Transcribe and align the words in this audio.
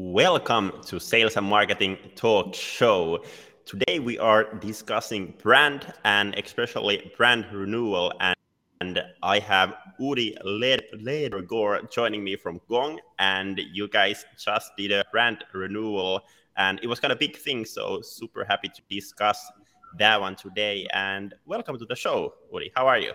Welcome 0.00 0.70
to 0.86 1.00
Sales 1.00 1.36
and 1.36 1.44
Marketing 1.44 1.98
Talk 2.14 2.54
Show. 2.54 3.24
Today 3.66 3.98
we 3.98 4.16
are 4.16 4.54
discussing 4.60 5.34
brand 5.42 5.92
and 6.04 6.36
especially 6.36 7.10
brand 7.16 7.46
renewal. 7.52 8.12
And, 8.20 8.36
and 8.80 9.02
I 9.24 9.40
have 9.40 9.74
Udi 10.00 10.40
Ledergor 10.44 11.90
joining 11.90 12.22
me 12.22 12.36
from 12.36 12.60
Gong. 12.68 13.00
And 13.18 13.60
you 13.72 13.88
guys 13.88 14.24
just 14.38 14.70
did 14.76 14.92
a 14.92 15.04
brand 15.10 15.42
renewal, 15.52 16.20
and 16.56 16.78
it 16.80 16.86
was 16.86 17.00
kind 17.00 17.10
of 17.10 17.18
big 17.18 17.36
thing. 17.36 17.64
So 17.64 18.00
super 18.00 18.44
happy 18.44 18.68
to 18.68 18.82
discuss 18.88 19.50
that 19.98 20.20
one 20.20 20.36
today. 20.36 20.86
And 20.94 21.34
welcome 21.44 21.76
to 21.76 21.84
the 21.84 21.96
show, 21.96 22.34
Udi. 22.54 22.70
How 22.76 22.86
are 22.86 23.00
you? 23.00 23.14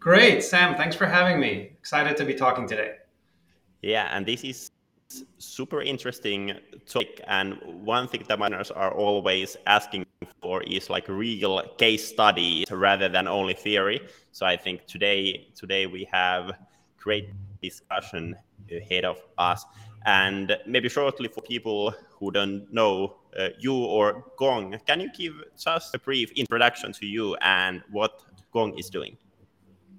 Great, 0.00 0.42
Sam. 0.42 0.74
Thanks 0.74 0.96
for 0.96 1.04
having 1.04 1.38
me. 1.38 1.72
Excited 1.78 2.16
to 2.16 2.24
be 2.24 2.32
talking 2.32 2.66
today. 2.66 2.94
Yeah, 3.82 4.08
and 4.10 4.24
this 4.24 4.42
is 4.42 4.70
super 5.38 5.80
interesting 5.82 6.52
topic 6.86 7.20
and 7.26 7.58
one 7.64 8.08
thing 8.08 8.24
that 8.28 8.38
miners 8.38 8.70
are 8.70 8.92
always 8.92 9.56
asking 9.66 10.04
for 10.42 10.62
is 10.64 10.90
like 10.90 11.08
real 11.08 11.62
case 11.78 12.06
studies 12.06 12.70
rather 12.70 13.08
than 13.08 13.26
only 13.26 13.54
theory. 13.54 14.00
So 14.32 14.46
i 14.46 14.56
think 14.56 14.86
today 14.86 15.48
today 15.54 15.86
we 15.86 16.06
have 16.12 16.52
great 16.98 17.30
discussion 17.62 18.36
ahead 18.70 19.04
of 19.04 19.16
us. 19.38 19.64
And 20.06 20.56
maybe 20.66 20.88
shortly 20.88 21.28
for 21.28 21.42
people 21.42 21.94
who 22.10 22.30
don't 22.30 22.72
know 22.72 23.16
uh, 23.38 23.48
you 23.58 23.74
or 23.74 24.24
gong 24.36 24.78
can 24.86 25.00
you 25.00 25.10
give 25.12 25.34
just 25.56 25.94
a 25.94 25.98
brief 25.98 26.30
introduction 26.32 26.92
to 26.92 27.06
you 27.06 27.34
and 27.36 27.82
what 27.90 28.22
gong 28.52 28.78
is 28.78 28.88
doing 28.90 29.16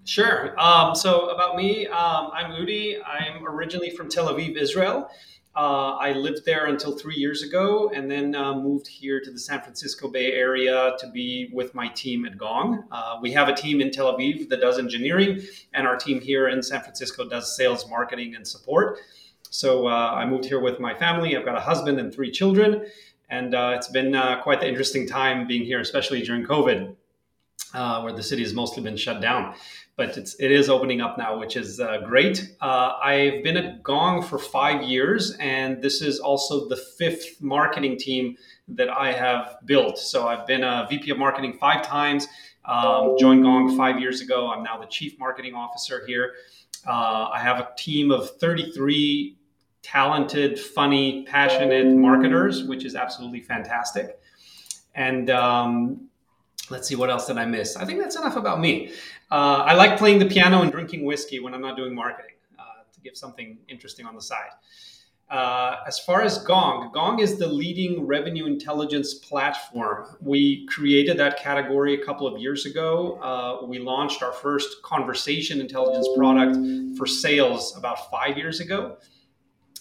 Sure. 0.05 0.59
Um, 0.59 0.95
so 0.95 1.30
about 1.30 1.55
me, 1.55 1.85
um, 1.88 2.31
I'm 2.34 2.52
Udi. 2.52 2.98
I'm 3.05 3.45
originally 3.45 3.91
from 3.91 4.09
Tel 4.09 4.27
Aviv, 4.27 4.57
Israel. 4.57 5.09
Uh, 5.55 5.98
I 5.98 6.13
lived 6.13 6.45
there 6.45 6.67
until 6.67 6.98
three 6.98 7.16
years 7.16 7.44
ago, 7.44 7.91
and 7.94 8.09
then 8.09 8.34
uh, 8.34 8.54
moved 8.54 8.88
here 8.88 9.20
to 9.20 9.30
the 9.30 9.40
San 9.40 9.62
Francisco 9.62 10.07
Bay 10.07 10.32
Area 10.32 10.93
to 10.99 11.07
be 11.12 11.49
with 11.51 11.76
my 11.76 11.90
team 11.90 12.26
at 12.26 12.38
Gong. 12.38 12.84
Uh, 12.91 13.18
we 13.21 13.32
have 13.34 13.49
a 13.49 13.54
team 13.54 13.82
in 13.82 13.91
Tel 13.91 14.15
Aviv 14.15 14.48
that 14.49 14.62
does 14.62 14.79
engineering, 14.79 15.41
and 15.73 15.85
our 15.85 15.98
team 15.98 16.21
here 16.21 16.48
in 16.48 16.63
San 16.63 16.82
Francisco 16.82 17.27
does 17.27 17.55
sales, 17.55 17.90
marketing, 17.90 18.35
and 18.35 18.48
support. 18.48 18.99
So 19.49 19.88
uh, 19.88 20.12
I 20.13 20.26
moved 20.26 20.45
here 20.45 20.60
with 20.60 20.79
my 20.79 20.93
family. 20.93 21.35
I've 21.35 21.45
got 21.45 21.57
a 21.57 21.62
husband 21.62 21.99
and 21.99 22.13
three 22.13 22.32
children, 22.32 22.85
and 23.29 23.54
uh, 23.54 23.73
it's 23.76 23.90
been 23.90 24.16
uh, 24.16 24.41
quite 24.41 24.62
the 24.62 24.68
interesting 24.68 25.07
time 25.07 25.45
being 25.45 25.66
here, 25.66 25.82
especially 25.82 26.21
during 26.21 26.45
COVID, 26.45 26.95
where 27.73 28.13
the 28.13 28.23
city 28.23 28.43
has 28.43 28.54
mostly 28.54 28.82
been 28.82 28.98
shut 28.98 29.20
down 29.21 29.55
but 29.99 30.17
it's 30.17 30.35
it 30.35 30.49
is 30.49 30.69
opening 30.69 31.01
up 31.01 31.17
now, 31.17 31.37
which 31.37 31.57
is 31.57 31.81
uh, 31.81 31.97
great. 32.05 32.55
Uh, 32.61 32.93
I've 33.03 33.43
been 33.43 33.57
at 33.57 33.83
Gong 33.83 34.23
for 34.23 34.39
five 34.39 34.81
years, 34.81 35.35
and 35.41 35.81
this 35.81 36.01
is 36.01 36.21
also 36.21 36.69
the 36.69 36.77
fifth 36.77 37.41
marketing 37.41 37.97
team 37.97 38.37
that 38.70 38.89
I 38.89 39.11
have 39.11 39.57
built. 39.65 39.99
So 39.99 40.25
I've 40.25 40.47
been 40.47 40.63
a 40.63 40.87
VP 40.89 41.11
of 41.11 41.17
marketing 41.17 41.57
five 41.59 41.85
times. 41.85 42.29
Um, 42.63 43.17
joined 43.20 43.43
Gong 43.43 43.75
five 43.75 43.99
years 43.99 44.21
ago. 44.21 44.49
I'm 44.49 44.63
now 44.63 44.79
the 44.79 44.85
chief 44.85 45.20
marketing 45.20 45.53
officer 45.53 46.05
here. 46.07 46.31
Uh, 46.87 47.31
I 47.33 47.39
have 47.39 47.59
a 47.59 47.67
team 47.77 48.09
of 48.09 48.37
33 48.37 49.35
talented, 49.81 50.57
funny, 50.57 51.25
passionate 51.25 51.93
marketers, 51.93 52.63
which 52.63 52.85
is 52.85 52.95
absolutely 52.95 53.41
fantastic. 53.41 54.17
And 54.95 55.29
um, 55.29 56.09
let's 56.70 56.87
see 56.87 56.95
what 56.95 57.09
else 57.09 57.27
did 57.27 57.37
i 57.37 57.45
miss 57.45 57.75
i 57.75 57.85
think 57.85 57.99
that's 57.99 58.15
enough 58.15 58.35
about 58.35 58.59
me 58.59 58.91
uh, 59.32 59.63
i 59.66 59.74
like 59.74 59.98
playing 59.98 60.20
the 60.20 60.26
piano 60.26 60.62
and 60.62 60.72
drinking 60.72 61.05
whiskey 61.05 61.40
when 61.40 61.54
i'm 61.54 61.62
not 61.62 61.77
doing 61.77 61.94
marketing 61.94 62.35
uh, 62.58 62.63
to 62.94 62.99
give 63.02 63.16
something 63.16 63.58
interesting 63.68 64.06
on 64.06 64.16
the 64.16 64.22
side. 64.22 64.52
Uh, 65.30 65.75
as 65.85 66.00
far 66.00 66.24
as 66.24 66.40
gong 66.40 66.90
gong 66.91 67.19
is 67.19 67.38
the 67.38 67.46
leading 67.46 68.07
revenue 68.07 68.47
intelligence 68.47 69.13
platform. 69.13 70.18
We 70.22 70.66
created 70.66 71.18
that 71.19 71.38
category 71.38 72.02
a 72.02 72.03
couple 72.03 72.25
of 72.25 72.41
years 72.41 72.66
ago. 72.66 73.19
Uh, 73.22 73.66
we 73.68 73.78
launched 73.78 74.23
our 74.23 74.34
first 74.34 74.81
conversation 74.81 75.62
intelligence 75.62 76.07
product 76.18 76.57
for 76.97 77.06
sales 77.06 77.78
about 77.78 78.09
five 78.09 78.38
years 78.39 78.59
ago. 78.59 78.97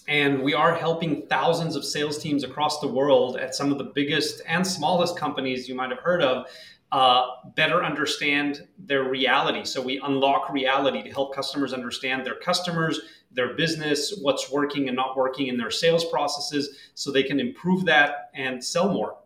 And 0.07 0.43
we 0.43 0.53
are 0.53 0.75
helping 0.75 1.25
thousands 1.27 1.75
of 1.75 1.83
sales 1.83 2.19
teams 2.19 2.43
across 2.43 2.79
the 2.79 2.87
world 2.87 3.37
at 3.37 3.55
some 3.55 3.71
of 3.71 3.79
the 3.79 3.91
biggest 3.95 4.43
and 4.47 4.65
smallest 4.65 5.17
companies 5.17 5.67
you 5.67 5.73
might 5.73 5.89
have 5.89 5.99
heard 5.99 6.21
of 6.21 6.45
uh, 6.91 7.27
better 7.55 7.83
understand 7.83 8.67
their 8.77 9.03
reality. 9.03 9.63
So 9.63 9.81
we 9.81 9.99
unlock 9.99 10.49
reality 10.49 11.03
to 11.03 11.09
help 11.09 11.35
customers 11.35 11.73
understand 11.73 12.25
their 12.25 12.35
customers, 12.35 12.99
their 13.31 13.53
business, 13.53 14.17
what's 14.21 14.51
working 14.51 14.87
and 14.87 14.95
not 14.95 15.15
working 15.15 15.47
in 15.47 15.57
their 15.57 15.71
sales 15.71 16.05
processes, 16.05 16.77
so 16.95 17.11
they 17.11 17.23
can 17.23 17.39
improve 17.39 17.85
that 17.85 18.31
and 18.33 18.63
sell 18.63 18.91
more. 18.91 19.17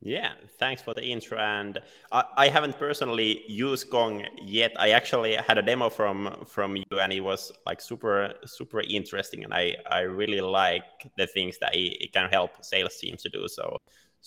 Yeah, 0.00 0.34
thanks 0.60 0.80
for 0.80 0.94
the 0.94 1.02
intro. 1.02 1.38
And 1.38 1.80
I, 2.12 2.24
I, 2.36 2.48
haven't 2.48 2.78
personally 2.78 3.42
used 3.48 3.90
Gong 3.90 4.24
yet. 4.40 4.72
I 4.78 4.90
actually 4.90 5.34
had 5.34 5.58
a 5.58 5.62
demo 5.62 5.90
from 5.90 6.44
from 6.46 6.76
you, 6.76 7.00
and 7.00 7.12
it 7.12 7.20
was 7.20 7.50
like 7.66 7.80
super 7.80 8.32
super 8.46 8.80
interesting. 8.82 9.42
And 9.42 9.52
I 9.52 9.76
I 9.90 10.00
really 10.02 10.40
like 10.40 10.84
the 11.16 11.26
things 11.26 11.58
that 11.58 11.74
it, 11.74 12.04
it 12.04 12.12
can 12.12 12.30
help 12.30 12.64
sales 12.64 12.96
teams 12.96 13.22
to 13.24 13.28
do. 13.28 13.48
So 13.48 13.76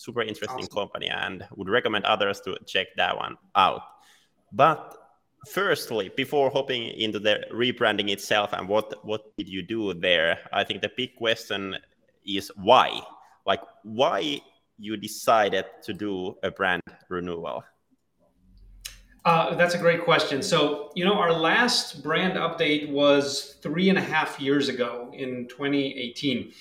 super 0.02 0.22
interesting 0.22 0.66
awesome. 0.66 0.76
company 0.76 1.08
and 1.10 1.46
would 1.56 1.70
recommend 1.70 2.06
others 2.06 2.42
to 2.42 2.58
check 2.66 2.88
that 2.98 3.16
one 3.16 3.38
out. 3.56 3.82
But 4.52 4.98
firstly, 5.48 6.12
before 6.16 6.50
hopping 6.50 6.88
into 6.88 7.20
the 7.20 7.46
rebranding 7.54 8.10
itself 8.10 8.54
and 8.54 8.68
what 8.68 9.06
what 9.06 9.22
did 9.38 9.48
you 9.48 9.62
do 9.62 9.94
there, 9.94 10.40
I 10.52 10.64
think 10.64 10.82
the 10.82 10.92
big 10.98 11.16
question 11.16 11.78
is 12.26 12.52
why. 12.56 13.02
Like 13.46 13.62
why 13.84 14.42
you 14.78 14.98
decided 14.98 15.66
to 15.84 15.94
do 15.94 16.36
a 16.44 16.52
brand 16.52 16.82
renewal? 17.10 17.64
Uh, 19.24 19.54
that's 19.54 19.76
a 19.76 19.78
great 19.78 20.04
question. 20.04 20.42
So, 20.42 20.92
you 20.96 21.06
know, 21.06 21.14
our 21.14 21.32
last 21.32 22.02
brand 22.02 22.34
update 22.34 22.90
was 22.90 23.58
three 23.62 23.90
and 23.90 23.98
a 23.98 24.02
half 24.02 24.40
years 24.40 24.68
ago 24.68 25.12
in 25.14 25.48
2018. 25.48 26.52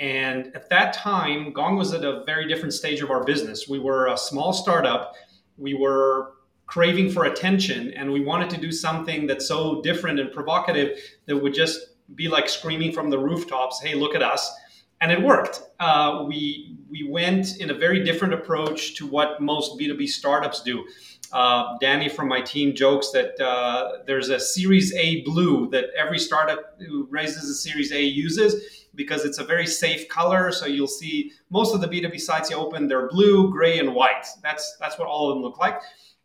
And 0.00 0.54
at 0.54 0.70
that 0.70 0.92
time, 0.92 1.52
Gong 1.52 1.76
was 1.76 1.92
at 1.92 2.04
a 2.04 2.22
very 2.24 2.46
different 2.46 2.72
stage 2.72 3.00
of 3.02 3.10
our 3.10 3.24
business. 3.24 3.68
We 3.68 3.78
were 3.78 4.06
a 4.08 4.16
small 4.16 4.52
startup. 4.52 5.14
We 5.56 5.74
were 5.74 6.34
craving 6.66 7.10
for 7.10 7.24
attention, 7.24 7.92
and 7.94 8.12
we 8.12 8.20
wanted 8.20 8.50
to 8.50 8.60
do 8.60 8.70
something 8.70 9.26
that's 9.26 9.48
so 9.48 9.82
different 9.82 10.20
and 10.20 10.30
provocative 10.30 10.98
that 11.26 11.36
would 11.36 11.54
just 11.54 11.80
be 12.14 12.28
like 12.28 12.48
screaming 12.48 12.92
from 12.92 13.10
the 13.10 13.18
rooftops, 13.18 13.80
"Hey, 13.82 13.94
look 13.94 14.14
at 14.14 14.22
us!" 14.22 14.50
And 15.00 15.10
it 15.10 15.20
worked. 15.20 15.62
Uh, 15.80 16.24
we 16.28 16.76
we 16.88 17.08
went 17.08 17.58
in 17.58 17.70
a 17.70 17.74
very 17.74 18.04
different 18.04 18.34
approach 18.34 18.94
to 18.96 19.06
what 19.06 19.40
most 19.40 19.78
B 19.78 19.88
two 19.88 19.96
B 19.96 20.06
startups 20.06 20.62
do. 20.62 20.86
Uh, 21.32 21.76
Danny 21.80 22.08
from 22.08 22.28
my 22.28 22.40
team 22.40 22.74
jokes 22.74 23.10
that 23.10 23.38
uh, 23.40 23.98
there's 24.06 24.30
a 24.30 24.40
Series 24.40 24.94
A 24.94 25.22
blue 25.22 25.68
that 25.70 25.86
every 25.96 26.18
startup 26.18 26.80
who 26.80 27.06
raises 27.10 27.50
a 27.50 27.54
Series 27.54 27.92
A 27.92 28.02
uses 28.02 28.86
because 28.98 29.24
it's 29.24 29.38
a 29.38 29.44
very 29.44 29.66
safe 29.66 30.08
color. 30.08 30.52
So 30.52 30.66
you'll 30.66 30.86
see 30.88 31.32
most 31.48 31.74
of 31.74 31.80
the 31.80 31.86
B2B 31.86 32.20
sites 32.20 32.50
you 32.50 32.56
open, 32.56 32.88
they're 32.88 33.08
blue, 33.08 33.50
gray, 33.50 33.78
and 33.78 33.94
white. 33.94 34.26
That's 34.42 34.76
that's 34.78 34.98
what 34.98 35.08
all 35.08 35.30
of 35.30 35.36
them 35.36 35.42
look 35.42 35.58
like. 35.58 35.80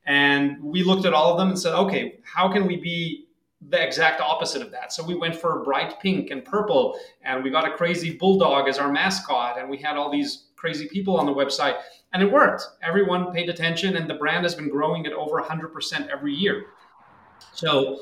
And 0.05 0.61
we 0.61 0.83
looked 0.83 1.05
at 1.05 1.13
all 1.13 1.31
of 1.31 1.37
them 1.37 1.49
and 1.49 1.57
said, 1.57 1.73
okay, 1.75 2.19
how 2.23 2.51
can 2.51 2.65
we 2.67 2.75
be 2.75 3.27
the 3.69 3.81
exact 3.81 4.19
opposite 4.19 4.61
of 4.61 4.71
that? 4.71 4.91
So 4.91 5.05
we 5.05 5.15
went 5.15 5.35
for 5.35 5.63
bright 5.63 6.01
pink 6.01 6.31
and 6.31 6.43
purple, 6.43 6.99
and 7.21 7.41
we 7.41 7.49
got 7.49 7.65
a 7.65 7.71
crazy 7.77 8.17
bulldog 8.17 8.67
as 8.67 8.79
our 8.79 8.91
mascot, 8.91 9.57
and 9.57 9.69
we 9.69 9.77
had 9.77 9.95
all 9.95 10.11
these 10.11 10.47
crazy 10.57 10.89
people 10.89 11.15
on 11.15 11.25
the 11.25 11.31
website, 11.31 11.77
and 12.11 12.21
it 12.21 12.29
worked. 12.29 12.63
Everyone 12.81 13.31
paid 13.31 13.49
attention, 13.49 13.95
and 13.95 14.09
the 14.09 14.15
brand 14.15 14.43
has 14.43 14.55
been 14.55 14.67
growing 14.67 15.05
at 15.05 15.13
over 15.13 15.41
100% 15.41 16.09
every 16.09 16.33
year. 16.33 16.65
So 17.53 17.99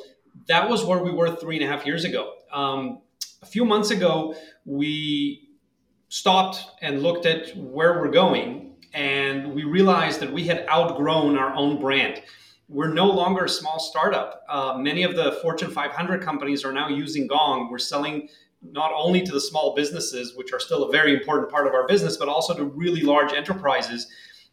that 0.48 0.68
was 0.68 0.86
where 0.86 1.04
we 1.04 1.12
were 1.12 1.36
three 1.36 1.58
and 1.62 1.66
a 1.66 1.68
half 1.68 1.86
years 1.86 2.04
ago. 2.04 2.34
Um, 2.52 3.02
a 3.42 3.46
few 3.46 3.66
months 3.66 3.90
ago, 3.90 4.36
we 4.66 5.50
stopped 6.10 6.64
and 6.82 7.02
looked 7.02 7.26
at 7.26 7.56
where 7.58 8.00
we're 8.00 8.12
going, 8.12 8.76
and 8.94 9.54
we 9.54 9.64
realized 9.64 10.20
that 10.20 10.32
we 10.32 10.46
had 10.46 10.68
outgrown 10.70 11.38
our 11.38 11.54
own 11.56 11.80
brand. 11.80 12.22
We're 12.68 12.94
no 12.94 13.08
longer 13.08 13.46
a 13.46 13.50
small 13.50 13.80
startup. 13.80 14.44
Uh, 14.48 14.78
many 14.78 15.04
of 15.04 15.16
the 15.16 15.40
Fortune 15.42 15.72
500 15.72 16.22
companies 16.22 16.64
are 16.64 16.72
now 16.72 16.88
using 16.88 17.28
Gong. 17.28 17.70
We're 17.72 17.80
selling 17.80 18.30
not 18.62 18.92
only 18.96 19.24
to 19.24 19.32
the 19.32 19.42
small 19.42 19.74
businesses, 19.76 20.36
which 20.36 20.54
are 20.54 20.60
still 20.60 20.84
a 20.84 20.92
very 20.92 21.14
important 21.14 21.50
part 21.50 21.66
of 21.66 21.74
our 21.74 21.88
business, 21.88 22.18
but 22.18 22.28
also 22.28 22.54
to 22.54 22.64
really 22.64 23.02
large 23.02 23.34
enterprises. 23.34 24.08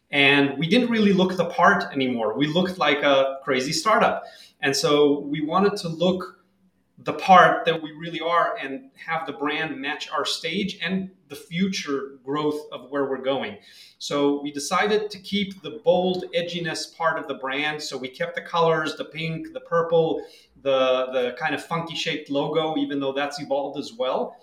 And 0.09 0.57
we 0.57 0.67
didn't 0.67 0.89
really 0.89 1.13
look 1.13 1.37
the 1.37 1.45
part 1.45 1.83
anymore. 1.93 2.35
We 2.35 2.47
looked 2.47 2.79
like 2.79 3.03
a 3.03 3.37
crazy 3.43 3.71
startup. 3.71 4.23
And 4.61 4.75
so 4.75 5.19
we 5.19 5.41
wanted 5.41 5.77
to 5.77 5.89
look 5.89 6.38
the 7.03 7.13
part 7.13 7.63
that 7.65 7.81
we 7.81 7.91
really 7.93 8.19
are 8.19 8.57
and 8.61 8.89
have 8.95 9.25
the 9.25 9.31
brand 9.31 9.79
match 9.79 10.09
our 10.11 10.25
stage 10.25 10.77
and 10.83 11.09
the 11.29 11.35
future 11.35 12.19
growth 12.25 12.59
of 12.73 12.91
where 12.91 13.05
we're 13.05 13.21
going. 13.21 13.57
So 13.99 14.41
we 14.41 14.51
decided 14.51 15.09
to 15.11 15.19
keep 15.19 15.61
the 15.61 15.79
bold 15.85 16.25
edginess 16.35 16.93
part 16.95 17.17
of 17.17 17.27
the 17.27 17.35
brand. 17.35 17.81
So 17.81 17.97
we 17.97 18.09
kept 18.09 18.35
the 18.35 18.41
colors, 18.41 18.95
the 18.97 19.05
pink, 19.05 19.53
the 19.53 19.61
purple, 19.61 20.21
the 20.61 21.07
the 21.13 21.35
kind 21.39 21.55
of 21.55 21.63
funky 21.63 21.95
shaped 21.95 22.29
logo, 22.29 22.75
even 22.77 22.99
though 22.99 23.13
that's 23.13 23.39
evolved 23.39 23.79
as 23.79 23.93
well. 23.93 24.35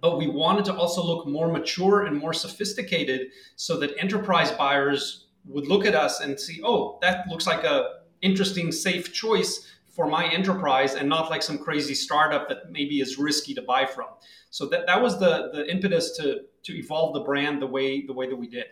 but 0.00 0.16
we 0.18 0.26
wanted 0.26 0.64
to 0.64 0.74
also 0.74 1.02
look 1.02 1.26
more 1.26 1.48
mature 1.48 2.02
and 2.02 2.16
more 2.16 2.32
sophisticated 2.32 3.28
so 3.56 3.76
that 3.78 3.92
enterprise 3.98 4.50
buyers 4.52 5.26
would 5.44 5.66
look 5.66 5.84
at 5.84 5.94
us 5.94 6.20
and 6.20 6.38
see, 6.38 6.60
oh, 6.64 6.98
that 7.02 7.28
looks 7.28 7.46
like 7.46 7.64
a 7.64 8.00
interesting, 8.22 8.72
safe 8.72 9.12
choice 9.12 9.68
for 9.92 10.06
my 10.08 10.26
enterprise 10.26 10.94
and 10.94 11.08
not 11.08 11.30
like 11.30 11.42
some 11.42 11.58
crazy 11.58 11.94
startup 11.94 12.48
that 12.48 12.72
maybe 12.72 13.00
is 13.00 13.18
risky 13.18 13.54
to 13.54 13.62
buy 13.62 13.84
from. 13.84 14.06
So 14.50 14.66
that, 14.70 14.86
that 14.86 15.00
was 15.00 15.20
the, 15.20 15.50
the 15.52 15.70
impetus 15.70 16.16
to, 16.16 16.40
to 16.64 16.72
evolve 16.76 17.12
the 17.14 17.20
brand 17.20 17.60
the 17.60 17.66
way, 17.66 18.06
the 18.06 18.12
way 18.12 18.28
that 18.28 18.36
we 18.36 18.48
did. 18.48 18.66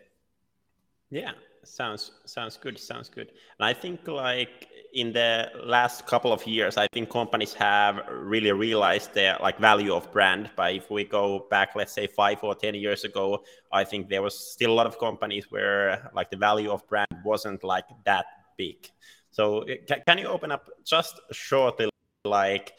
Yeah, 1.11 1.33
sounds, 1.63 2.13
sounds 2.25 2.57
good. 2.57 2.79
Sounds 2.79 3.11
good. 3.11 3.33
And 3.59 3.67
I 3.67 3.75
think 3.75 4.09
like 4.09 4.69
in 4.95 5.13
the 5.13 5.51
last 5.63 6.07
couple 6.07 6.33
of 6.33 6.47
years, 6.47 6.79
I 6.79 6.87
think 6.93 7.11
companies 7.11 7.53
have 7.55 8.01
really 8.11 8.53
realized 8.53 9.13
the 9.13 9.37
like 9.43 9.59
value 9.59 9.93
of 9.93 10.11
brand. 10.13 10.51
But 10.57 10.75
if 10.75 10.91
we 10.91 11.05
go 11.05 11.47
back, 11.51 11.77
let's 11.77 11.93
say 11.93 12.07
five 12.07 12.39
or 12.43 12.55
ten 12.55 12.75
years 12.75 13.05
ago, 13.05 13.45
I 13.71 13.85
think 13.85 14.09
there 14.09 14.23
was 14.23 14.39
still 14.39 14.73
a 14.73 14.75
lot 14.75 14.87
of 14.87 14.99
companies 14.99 15.51
where 15.51 16.11
like 16.15 16.31
the 16.31 16.39
value 16.39 16.71
of 16.71 16.87
brand 16.89 17.09
wasn't 17.25 17.63
like 17.63 17.85
that 18.05 18.25
big. 18.57 18.89
So 19.31 19.65
can 20.07 20.19
you 20.19 20.27
open 20.27 20.51
up 20.51 20.69
just 20.85 21.21
shortly, 21.33 21.89
like, 22.25 22.73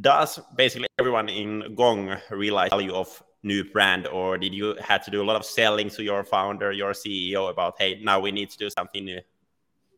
does 0.00 0.40
basically 0.56 0.88
everyone 0.98 1.28
in 1.28 1.74
Gong 1.74 2.16
realize 2.30 2.70
value 2.70 2.94
of 2.94 3.22
new 3.42 3.64
brand, 3.64 4.06
or 4.08 4.38
did 4.38 4.52
you 4.52 4.74
had 4.80 5.02
to 5.04 5.10
do 5.10 5.22
a 5.22 5.24
lot 5.24 5.36
of 5.36 5.44
selling 5.44 5.88
to 5.90 6.02
your 6.02 6.24
founder, 6.24 6.72
your 6.72 6.92
CEO 6.92 7.50
about, 7.50 7.74
hey, 7.78 8.00
now 8.02 8.18
we 8.18 8.32
need 8.32 8.50
to 8.50 8.58
do 8.58 8.68
something 8.70 9.04
new? 9.04 9.20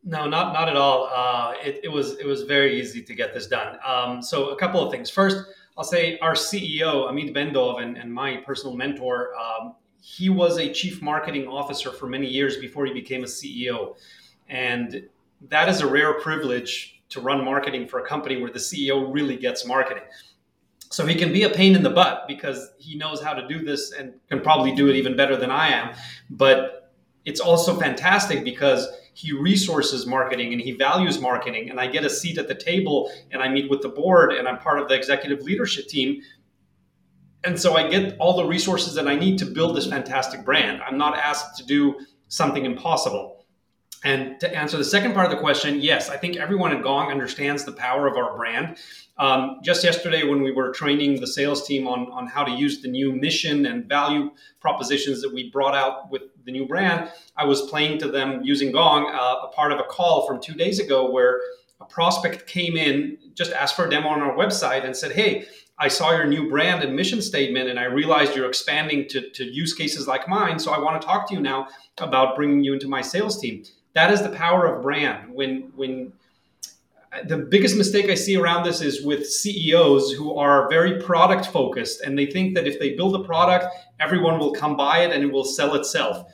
No, 0.03 0.27
not 0.29 0.53
not 0.53 0.69
at 0.69 0.77
all. 0.77 1.09
Uh, 1.13 1.55
it, 1.61 1.81
it, 1.83 1.89
was 1.89 2.17
it 2.19 2.25
was 2.25 2.43
very 2.43 2.79
easy 2.79 3.01
to 3.03 3.13
get 3.13 3.33
this 3.33 3.47
done. 3.47 3.77
Um, 3.85 4.21
so 4.21 4.49
a 4.49 4.55
couple 4.55 4.81
of 4.81 4.91
things. 4.91 5.09
First, 5.09 5.45
I'll 5.77 5.83
say 5.83 6.17
our 6.19 6.33
CEO 6.33 7.09
Amit 7.09 7.35
Bendov 7.35 7.81
and, 7.81 7.97
and 7.97 8.13
my 8.13 8.37
personal 8.37 8.75
mentor. 8.77 9.33
Um, 9.35 9.75
he 10.01 10.29
was 10.29 10.57
a 10.57 10.71
chief 10.71 11.01
marketing 11.01 11.47
officer 11.47 11.91
for 11.91 12.07
many 12.07 12.27
years 12.27 12.57
before 12.57 12.85
he 12.85 12.93
became 12.93 13.23
a 13.23 13.27
CEO, 13.27 13.97
and 14.47 15.09
that 15.47 15.69
is 15.69 15.81
a 15.81 15.87
rare 15.87 16.13
privilege 16.19 17.01
to 17.09 17.21
run 17.21 17.43
marketing 17.43 17.87
for 17.87 17.99
a 17.99 18.05
company 18.05 18.41
where 18.41 18.51
the 18.51 18.59
CEO 18.59 19.11
really 19.11 19.35
gets 19.35 19.65
marketing. 19.65 20.03
So 20.91 21.05
he 21.05 21.15
can 21.15 21.31
be 21.31 21.43
a 21.43 21.49
pain 21.49 21.75
in 21.75 21.83
the 21.83 21.89
butt 21.89 22.25
because 22.27 22.71
he 22.77 22.97
knows 22.97 23.21
how 23.21 23.33
to 23.33 23.47
do 23.47 23.63
this 23.63 23.91
and 23.91 24.13
can 24.27 24.41
probably 24.41 24.73
do 24.73 24.89
it 24.89 24.95
even 24.95 25.15
better 25.15 25.35
than 25.35 25.51
I 25.51 25.69
am. 25.69 25.95
But 26.29 26.91
it's 27.25 27.39
also 27.39 27.79
fantastic 27.79 28.43
because 28.43 28.87
he 29.13 29.33
resources 29.33 30.05
marketing 30.05 30.53
and 30.53 30.61
he 30.61 30.71
values 30.71 31.19
marketing 31.19 31.69
and 31.69 31.79
i 31.79 31.85
get 31.85 32.05
a 32.05 32.09
seat 32.09 32.37
at 32.37 32.47
the 32.47 32.55
table 32.55 33.11
and 33.31 33.41
i 33.41 33.49
meet 33.49 33.69
with 33.69 33.81
the 33.81 33.89
board 33.89 34.31
and 34.31 34.47
i'm 34.47 34.57
part 34.57 34.79
of 34.79 34.87
the 34.87 34.95
executive 34.95 35.41
leadership 35.41 35.87
team 35.87 36.21
and 37.43 37.59
so 37.59 37.75
i 37.75 37.87
get 37.87 38.17
all 38.17 38.37
the 38.37 38.45
resources 38.45 38.93
that 38.93 39.07
i 39.07 39.15
need 39.15 39.37
to 39.37 39.45
build 39.45 39.75
this 39.75 39.87
fantastic 39.87 40.45
brand 40.45 40.81
i'm 40.83 40.97
not 40.97 41.17
asked 41.17 41.57
to 41.57 41.65
do 41.65 41.99
something 42.29 42.65
impossible 42.65 43.38
and 44.03 44.39
to 44.39 44.55
answer 44.55 44.77
the 44.77 44.83
second 44.85 45.13
part 45.13 45.25
of 45.25 45.31
the 45.31 45.37
question, 45.37 45.81
yes, 45.81 46.09
I 46.09 46.15
think 46.15 46.37
everyone 46.37 46.71
at 46.71 46.81
Gong 46.81 47.11
understands 47.11 47.65
the 47.65 47.73
power 47.73 48.07
of 48.07 48.15
our 48.15 48.35
brand. 48.37 48.77
Um, 49.17 49.59
just 49.61 49.83
yesterday, 49.83 50.23
when 50.23 50.41
we 50.41 50.51
were 50.51 50.71
training 50.71 51.19
the 51.19 51.27
sales 51.27 51.67
team 51.67 51.85
on, 51.87 52.09
on 52.11 52.25
how 52.25 52.45
to 52.45 52.51
use 52.51 52.81
the 52.81 52.87
new 52.87 53.11
mission 53.11 53.65
and 53.65 53.85
value 53.85 54.31
propositions 54.61 55.21
that 55.21 55.33
we 55.33 55.49
brought 55.49 55.75
out 55.75 56.09
with 56.09 56.21
the 56.45 56.51
new 56.51 56.65
brand, 56.65 57.11
I 57.35 57.43
was 57.43 57.63
playing 57.63 57.99
to 57.99 58.07
them 58.09 58.41
using 58.41 58.71
Gong, 58.71 59.07
uh, 59.13 59.47
a 59.47 59.51
part 59.53 59.73
of 59.73 59.79
a 59.79 59.83
call 59.83 60.25
from 60.25 60.41
two 60.41 60.53
days 60.53 60.79
ago 60.79 61.11
where 61.11 61.41
a 61.81 61.85
prospect 61.85 62.47
came 62.47 62.77
in, 62.77 63.17
just 63.33 63.51
asked 63.51 63.75
for 63.75 63.85
a 63.85 63.89
demo 63.89 64.07
on 64.07 64.21
our 64.21 64.35
website, 64.35 64.85
and 64.85 64.95
said, 64.95 65.11
Hey, 65.11 65.45
I 65.77 65.89
saw 65.89 66.11
your 66.11 66.25
new 66.25 66.49
brand 66.49 66.83
and 66.83 66.95
mission 66.95 67.21
statement, 67.21 67.69
and 67.69 67.79
I 67.79 67.85
realized 67.85 68.35
you're 68.35 68.47
expanding 68.47 69.07
to, 69.09 69.29
to 69.31 69.43
use 69.43 69.73
cases 69.73 70.07
like 70.07 70.27
mine. 70.29 70.59
So 70.59 70.71
I 70.71 70.79
want 70.79 71.01
to 71.01 71.05
talk 71.05 71.27
to 71.29 71.33
you 71.33 71.41
now 71.41 71.67
about 71.97 72.37
bringing 72.37 72.63
you 72.63 72.73
into 72.73 72.87
my 72.87 73.01
sales 73.01 73.39
team 73.39 73.63
that 73.99 74.11
is 74.11 74.21
the 74.21 74.29
power 74.29 74.65
of 74.65 74.81
brand. 74.81 75.33
When 75.33 75.73
when 75.75 76.13
the 77.27 77.37
biggest 77.37 77.75
mistake 77.75 78.09
I 78.09 78.15
see 78.15 78.37
around 78.37 78.63
this 78.63 78.81
is 78.81 79.03
with 79.03 79.29
CEOs 79.29 80.13
who 80.13 80.35
are 80.35 80.69
very 80.69 81.01
product 81.01 81.47
focused 81.47 81.99
and 82.01 82.17
they 82.17 82.25
think 82.25 82.55
that 82.55 82.65
if 82.65 82.79
they 82.79 82.95
build 82.95 83.13
a 83.15 83.25
product, 83.25 83.65
everyone 83.99 84.39
will 84.39 84.53
come 84.53 84.77
buy 84.77 84.99
it 84.99 85.11
and 85.11 85.21
it 85.21 85.29
will 85.33 85.43
sell 85.43 85.75
itself. 85.75 86.31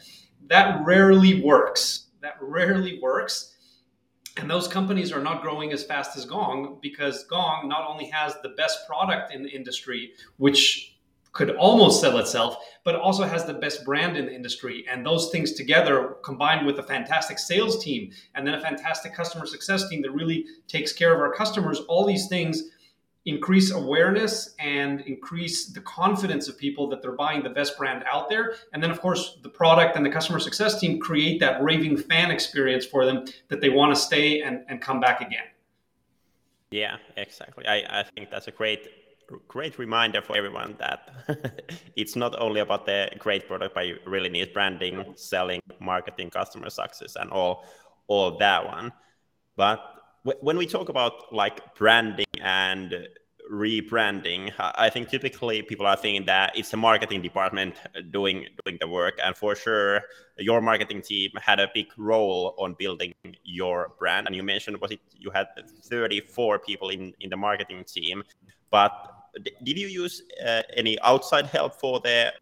That 0.47 0.85
rarely 0.85 1.41
works. 1.41 2.07
That 2.21 2.37
rarely 2.39 2.99
works. 3.01 3.55
And 4.37 4.47
those 4.47 4.67
companies 4.67 5.11
are 5.11 5.23
not 5.23 5.41
growing 5.41 5.71
as 5.73 5.83
fast 5.83 6.15
as 6.15 6.25
Gong 6.25 6.77
because 6.83 7.23
Gong 7.23 7.67
not 7.67 7.89
only 7.89 8.05
has 8.09 8.35
the 8.43 8.49
best 8.49 8.85
product 8.85 9.33
in 9.33 9.41
the 9.41 9.49
industry, 9.49 10.11
which 10.37 10.94
could 11.35 11.51
almost 11.57 11.99
sell 11.99 12.17
itself, 12.17 12.55
but 12.85 12.95
also 12.95 13.25
has 13.25 13.45
the 13.45 13.53
best 13.53 13.83
brand 13.83 14.15
in 14.15 14.25
the 14.25 14.33
industry. 14.33 14.85
And 14.89 15.05
those 15.05 15.29
things 15.31 15.51
together, 15.51 16.15
combined 16.23 16.65
with 16.65 16.79
a 16.79 16.83
fantastic 16.83 17.37
sales 17.37 17.83
team 17.83 18.11
and 18.33 18.47
then 18.47 18.53
a 18.53 18.61
fantastic 18.61 19.13
customer 19.13 19.45
success 19.45 19.89
team 19.89 20.01
that 20.03 20.11
really 20.11 20.45
takes 20.69 20.93
care 20.93 21.13
of 21.13 21.19
our 21.19 21.33
customers, 21.33 21.81
all 21.89 22.05
these 22.05 22.29
things 22.29 22.63
increase 23.25 23.71
awareness 23.71 24.55
and 24.59 25.01
increase 25.01 25.73
the 25.73 25.81
confidence 25.81 26.47
of 26.47 26.57
people 26.57 26.87
that 26.87 27.01
they're 27.01 27.17
buying 27.17 27.43
the 27.43 27.49
best 27.49 27.77
brand 27.77 28.05
out 28.09 28.29
there. 28.29 28.55
And 28.71 28.81
then, 28.81 28.89
of 28.89 29.01
course, 29.01 29.37
the 29.43 29.49
product 29.49 29.97
and 29.97 30.05
the 30.05 30.09
customer 30.09 30.39
success 30.39 30.79
team 30.79 31.01
create 31.01 31.41
that 31.41 31.61
raving 31.61 31.97
fan 31.97 32.31
experience 32.31 32.85
for 32.85 33.03
them 33.03 33.25
that 33.49 33.59
they 33.59 33.69
want 33.69 33.93
to 33.93 33.99
stay 33.99 34.41
and, 34.41 34.63
and 34.69 34.79
come 34.79 35.01
back 35.01 35.19
again. 35.19 35.47
Yeah, 36.71 36.95
exactly. 37.17 37.67
I, 37.67 37.83
I 37.89 38.03
think 38.03 38.29
that's 38.29 38.47
a 38.47 38.51
great 38.51 38.87
great 39.47 39.77
reminder 39.77 40.21
for 40.21 40.35
everyone 40.35 40.75
that 40.79 41.63
it's 41.95 42.15
not 42.15 42.39
only 42.39 42.61
about 42.61 42.85
the 42.85 43.09
great 43.19 43.47
product, 43.47 43.75
but 43.75 43.87
you 43.87 43.97
really 44.05 44.29
need 44.29 44.53
branding, 44.53 45.13
selling, 45.15 45.61
marketing, 45.79 46.29
customer 46.29 46.69
success, 46.69 47.15
and 47.15 47.29
all 47.31 47.63
all 48.07 48.37
that 48.37 48.65
one. 48.65 48.91
But 49.55 49.81
when 50.41 50.57
we 50.57 50.65
talk 50.65 50.89
about 50.89 51.33
like 51.33 51.75
branding 51.75 52.25
and 52.41 53.07
rebranding, 53.51 54.51
I 54.57 54.89
think 54.89 55.09
typically 55.09 55.61
people 55.61 55.85
are 55.85 55.95
thinking 55.95 56.25
that 56.25 56.57
it's 56.57 56.71
the 56.71 56.77
marketing 56.77 57.21
department 57.21 57.75
doing 58.11 58.47
doing 58.65 58.77
the 58.79 58.87
work, 58.87 59.19
and 59.23 59.35
for 59.35 59.55
sure, 59.55 60.01
your 60.37 60.61
marketing 60.61 61.01
team 61.01 61.31
had 61.41 61.59
a 61.59 61.69
big 61.73 61.87
role 61.97 62.55
on 62.57 62.75
building 62.77 63.13
your 63.43 63.93
brand. 63.99 64.27
And 64.27 64.35
you 64.35 64.43
mentioned 64.43 64.77
was 64.81 64.91
it 64.91 64.99
you 65.17 65.31
had 65.31 65.47
34 65.83 66.59
people 66.59 66.89
in 66.89 67.13
in 67.19 67.29
the 67.29 67.37
marketing 67.37 67.83
team, 67.85 68.23
but 68.71 68.91
did 69.63 69.77
you 69.77 69.87
use 69.87 70.23
uh, 70.45 70.61
any 70.75 70.99
outside 71.01 71.47
help 71.47 71.79
for 71.79 71.99
the 71.99 72.33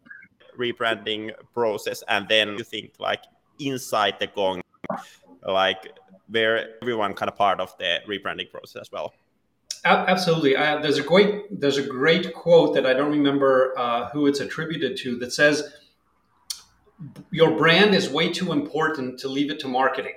rebranding 0.58 1.32
process? 1.52 2.02
And 2.08 2.28
then 2.28 2.56
you 2.58 2.64
think 2.64 2.92
like 2.98 3.24
inside 3.58 4.16
the 4.20 4.26
Gong, 4.28 4.62
like 5.46 5.92
where 6.28 6.76
everyone 6.82 7.14
kind 7.14 7.28
of 7.28 7.36
part 7.36 7.60
of 7.60 7.76
the 7.78 8.00
rebranding 8.08 8.50
process 8.50 8.82
as 8.82 8.92
well? 8.92 9.12
Absolutely. 9.84 10.54
There's 10.54 10.98
a 10.98 11.02
great 11.02 11.60
there's 11.60 11.76
a 11.76 11.82
great 11.82 12.32
quote 12.32 12.74
that 12.74 12.86
I 12.86 12.94
don't 12.94 13.10
remember 13.10 13.74
uh, 13.76 14.08
who 14.10 14.26
it's 14.26 14.40
attributed 14.40 14.96
to 14.98 15.18
that 15.18 15.32
says, 15.32 15.74
"Your 17.30 17.54
brand 17.56 17.94
is 17.94 18.08
way 18.08 18.32
too 18.32 18.52
important 18.52 19.20
to 19.20 19.28
leave 19.28 19.50
it 19.50 19.60
to 19.60 19.68
marketing," 19.68 20.14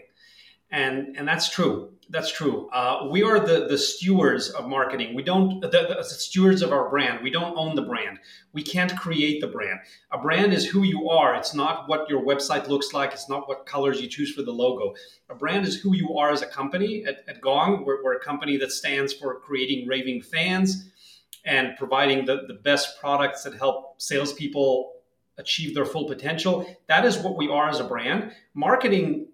and 0.72 1.18
and 1.18 1.28
that's 1.28 1.50
true. 1.50 1.92
That's 2.10 2.32
true. 2.32 2.70
Uh, 2.72 3.08
we 3.12 3.22
are 3.24 3.38
the 3.38 3.68
the 3.68 3.78
stewards 3.78 4.50
of 4.50 4.70
marketing. 4.70 5.14
We 5.14 5.24
don't 5.24 5.60
the, 5.60 5.68
the, 5.68 6.04
stewards 6.04 6.62
of 6.62 6.72
our 6.72 6.90
brand. 6.90 7.22
We 7.22 7.30
don't 7.30 7.58
own 7.58 7.76
the 7.76 7.82
brand. 7.82 8.20
We 8.54 8.64
can't 8.64 8.98
create 8.98 9.42
the 9.42 9.48
brand. 9.48 9.80
A 10.12 10.18
brand 10.18 10.54
is 10.54 10.66
who 10.66 10.84
you 10.84 11.10
are. 11.10 11.36
It's 11.36 11.54
not 11.54 11.90
what 11.90 12.10
your 12.10 12.24
website 12.24 12.70
looks 12.70 12.94
like. 12.94 13.12
It's 13.12 13.28
not 13.28 13.50
what 13.50 13.66
colors 13.66 14.00
you 14.00 14.08
choose 14.08 14.34
for 14.34 14.42
the 14.42 14.54
logo. 14.54 14.94
A 15.30 15.36
brand 15.36 15.66
is 15.66 15.76
who 15.82 15.96
you 15.96 16.18
are 16.18 16.32
as 16.32 16.42
a 16.42 16.48
company. 16.48 17.04
At, 17.06 17.24
at 17.28 17.42
Gong, 17.42 17.84
we're, 17.86 18.02
we're 18.02 18.16
a 18.16 18.24
company 18.24 18.56
that 18.58 18.72
stands 18.72 19.12
for 19.12 19.42
creating 19.42 19.86
raving 19.86 20.22
fans 20.22 20.90
and 21.44 21.76
providing 21.78 22.26
the, 22.26 22.44
the 22.48 22.54
best 22.54 23.00
products 23.02 23.44
that 23.44 23.54
help 23.54 24.02
salespeople 24.02 24.94
achieve 25.38 25.76
their 25.76 25.86
full 25.86 26.06
potential. 26.06 26.66
That 26.88 27.06
is 27.06 27.18
what 27.18 27.36
we 27.36 27.50
are 27.50 27.70
as 27.70 27.80
a 27.80 27.84
brand. 27.84 28.32
Marketing 28.54 29.28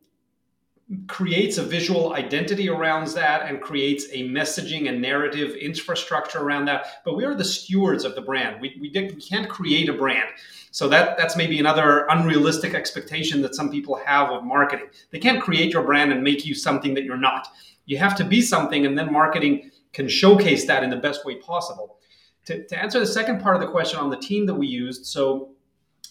creates 1.08 1.58
a 1.58 1.64
visual 1.64 2.14
identity 2.14 2.70
around 2.70 3.08
that 3.10 3.50
and 3.50 3.62
creates 3.62 4.06
a 4.12 4.28
messaging 4.30 4.90
and 4.90 5.02
narrative 5.02 5.56
infrastructure 5.56 6.40
around 6.40 6.66
that. 6.66 7.04
But 7.06 7.16
we 7.16 7.26
are 7.26 7.36
the 7.36 7.46
stewards 7.46 8.04
of 8.04 8.16
the 8.16 8.22
brand. 8.22 8.62
We, 8.62 8.78
we, 8.80 8.90
we 8.90 9.22
can't 9.22 9.50
create 9.50 9.90
a 9.90 9.94
brand. 9.94 10.30
So 10.72 10.88
that, 10.90 11.18
that's 11.18 11.38
maybe 11.38 11.60
another 11.60 12.08
unrealistic 12.10 12.74
expectation 12.74 13.42
that 13.44 13.54
some 13.54 13.70
people 13.70 14.00
have 14.06 14.32
of 14.32 14.44
marketing. 14.44 14.88
They 15.12 15.20
can't 15.20 15.42
create 15.42 15.72
your 15.72 15.84
brand 15.84 16.12
and 16.12 16.24
make 16.24 16.46
you 16.46 16.56
something 16.56 16.94
that 16.96 17.04
you're 17.04 17.18
not. 17.18 17.48
You 17.86 17.98
have 18.00 18.16
to 18.16 18.24
be 18.24 18.42
something, 18.42 18.86
and 18.86 18.98
then 18.98 19.12
marketing 19.12 19.72
can 19.92 20.08
showcase 20.08 20.66
that 20.66 20.84
in 20.84 20.90
the 20.90 20.98
best 20.98 21.26
way 21.26 21.36
possible. 21.36 21.98
To, 22.46 22.66
to 22.66 22.82
answer 22.82 23.00
the 23.00 23.06
second 23.06 23.42
part 23.42 23.56
of 23.56 23.62
the 23.62 23.68
question 23.68 24.00
on 24.00 24.10
the 24.10 24.18
team 24.18 24.46
that 24.48 24.56
we 24.56 24.66
used, 24.66 25.06
so 25.06 25.50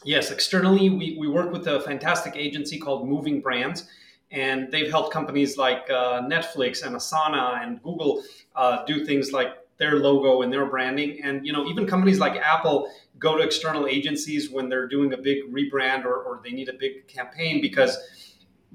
yes, 0.05 0.31
externally, 0.31 0.91
we, 0.91 1.17
we 1.19 1.29
work 1.29 1.51
with 1.51 1.67
a 1.67 1.81
fantastic 1.81 2.37
agency 2.37 2.79
called 2.79 3.09
Moving 3.09 3.41
Brands 3.41 3.89
and 4.33 4.71
they've 4.73 4.91
helped 4.91 5.13
companies 5.13 5.57
like 5.57 5.89
uh, 5.91 6.23
Netflix 6.23 6.85
and 6.85 6.97
Asana 6.97 7.63
and 7.63 7.83
Google 7.83 8.23
uh, 8.57 8.85
do 8.85 9.05
things 9.05 9.31
like 9.31 9.59
their 9.77 9.97
logo 9.97 10.43
and 10.43 10.53
their 10.53 10.67
branding. 10.67 11.21
And 11.23 11.47
you 11.47 11.53
know, 11.53 11.67
even 11.67 11.87
companies 11.87 12.19
like 12.19 12.37
Apple 12.37 12.91
go 13.19 13.37
to 13.37 13.43
external 13.43 13.87
agencies 13.87 14.51
when 14.51 14.69
they're 14.69 14.89
doing 14.89 15.13
a 15.13 15.17
big 15.17 15.53
rebrand 15.53 16.05
or, 16.05 16.23
or 16.23 16.41
they 16.43 16.51
need 16.51 16.69
a 16.69 16.73
big 16.73 17.07
campaign 17.07 17.61
because 17.61 17.97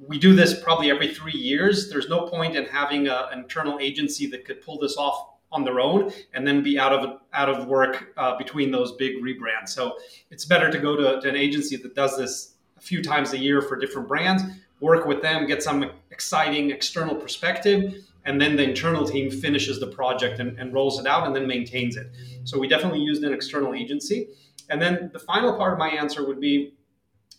we 0.05 0.19
do 0.19 0.35
this 0.35 0.59
probably 0.59 0.91
every 0.91 1.13
three 1.13 1.33
years. 1.33 1.89
There's 1.89 2.07
no 2.07 2.27
point 2.27 2.55
in 2.55 2.65
having 2.65 3.07
a, 3.07 3.29
an 3.31 3.39
internal 3.39 3.79
agency 3.79 4.27
that 4.27 4.45
could 4.45 4.61
pull 4.61 4.77
this 4.77 4.95
off 4.97 5.29
on 5.51 5.63
their 5.63 5.79
own 5.79 6.11
and 6.33 6.45
then 6.45 6.61
be 6.61 6.77
out 6.77 6.93
of 6.93 7.21
out 7.33 7.49
of 7.49 7.67
work 7.67 8.13
uh, 8.17 8.37
between 8.37 8.69
those 8.69 8.91
big 8.93 9.15
rebrands. 9.23 9.69
So 9.69 9.97
it's 10.29 10.45
better 10.45 10.69
to 10.69 10.77
go 10.77 10.95
to, 10.95 11.21
to, 11.21 11.29
an 11.29 11.35
agency 11.35 11.77
that 11.77 11.95
does 11.95 12.17
this 12.17 12.55
a 12.77 12.81
few 12.81 13.01
times 13.01 13.33
a 13.33 13.37
year 13.37 13.61
for 13.61 13.77
different 13.77 14.07
brands, 14.07 14.43
work 14.79 15.05
with 15.05 15.21
them, 15.21 15.47
get 15.47 15.63
some 15.63 15.91
exciting 16.11 16.71
external 16.71 17.15
perspective, 17.15 18.05
and 18.25 18.39
then 18.41 18.55
the 18.55 18.63
internal 18.63 19.07
team 19.07 19.31
finishes 19.31 19.79
the 19.79 19.87
project 19.87 20.39
and, 20.39 20.57
and 20.59 20.73
rolls 20.73 20.99
it 20.99 21.07
out 21.07 21.25
and 21.25 21.35
then 21.35 21.47
maintains 21.47 21.95
it. 21.95 22.07
So 22.43 22.59
we 22.59 22.67
definitely 22.67 22.99
used 22.99 23.23
an 23.23 23.33
external 23.33 23.73
agency. 23.73 24.27
And 24.69 24.81
then 24.81 25.09
the 25.13 25.19
final 25.19 25.55
part 25.55 25.73
of 25.73 25.79
my 25.79 25.89
answer 25.89 26.27
would 26.27 26.41
be 26.41 26.73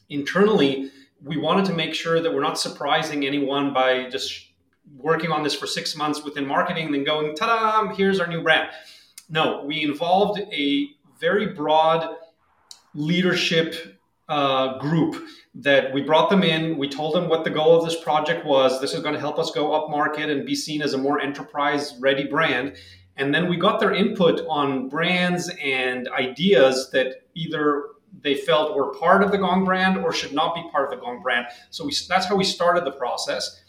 internally, 0.09 0.91
we 1.23 1.37
wanted 1.37 1.67
to 1.67 1.75
make 1.75 1.95
sure 1.95 2.21
that 2.21 2.33
we're 2.33 2.43
not 2.43 2.59
surprising 2.59 3.27
anyone 3.27 3.75
by 3.75 4.09
just 4.09 4.47
working 4.97 5.31
on 5.31 5.43
this 5.43 5.55
for 5.55 5.67
six 5.67 5.95
months 5.95 6.25
within 6.25 6.47
marketing 6.47 6.87
and 6.87 6.95
then 6.95 7.05
going, 7.05 7.37
ta-da, 7.37 7.95
here's 7.95 8.19
our 8.21 8.27
new 8.27 8.43
brand. 8.43 8.71
No, 9.29 9.63
we 9.65 9.83
involved 9.83 10.41
a 10.41 10.89
very 11.21 11.49
broad 11.49 12.17
leadership 12.95 13.99
uh, 14.29 14.79
group 14.79 15.23
that 15.59 15.93
we 15.93 16.03
brought 16.03 16.31
them 16.31 16.45
in. 16.45 16.79
We 16.79 16.89
told 16.89 17.15
them 17.15 17.29
what 17.29 17.43
the 17.43 17.51
goal 17.51 17.77
of 17.77 17.85
this 17.85 18.01
project 18.01 18.47
was. 18.47 18.81
This 18.81 18.95
is 18.95 19.01
going 19.01 19.15
to 19.15 19.21
help 19.21 19.39
us 19.39 19.51
go 19.51 19.73
up 19.73 19.91
market 19.91 20.31
and 20.31 20.47
be 20.47 20.55
seen 20.55 20.81
as 20.83 20.95
a 20.95 20.99
more 20.99 21.21
enterprise 21.21 21.95
ready 21.99 22.25
brand. 22.25 22.77
And 23.17 23.35
then 23.35 23.49
we 23.49 23.57
got 23.57 23.81
their 23.81 23.93
input 23.93 24.41
on 24.49 24.89
brands 24.89 25.51
and 25.61 26.09
ideas 26.11 26.91
that 26.93 27.25
either 27.35 27.87
they 28.23 28.37
felt 28.37 28.77
were 28.77 28.95
part 28.95 29.25
of 29.25 29.33
the 29.33 29.39
Gong 29.39 29.65
brand 29.65 29.99
or 29.99 30.13
should 30.13 30.33
not 30.33 30.55
be 30.55 30.63
part 30.71 30.85
of 30.85 30.91
the 30.91 31.05
Gong 31.05 31.21
brand. 31.23 31.47
So 31.71 31.85
we, 31.85 31.93
that's 32.09 32.27
how 32.27 32.37
we 32.37 32.45
started 32.45 32.85
the 32.85 32.93
process. 32.93 33.61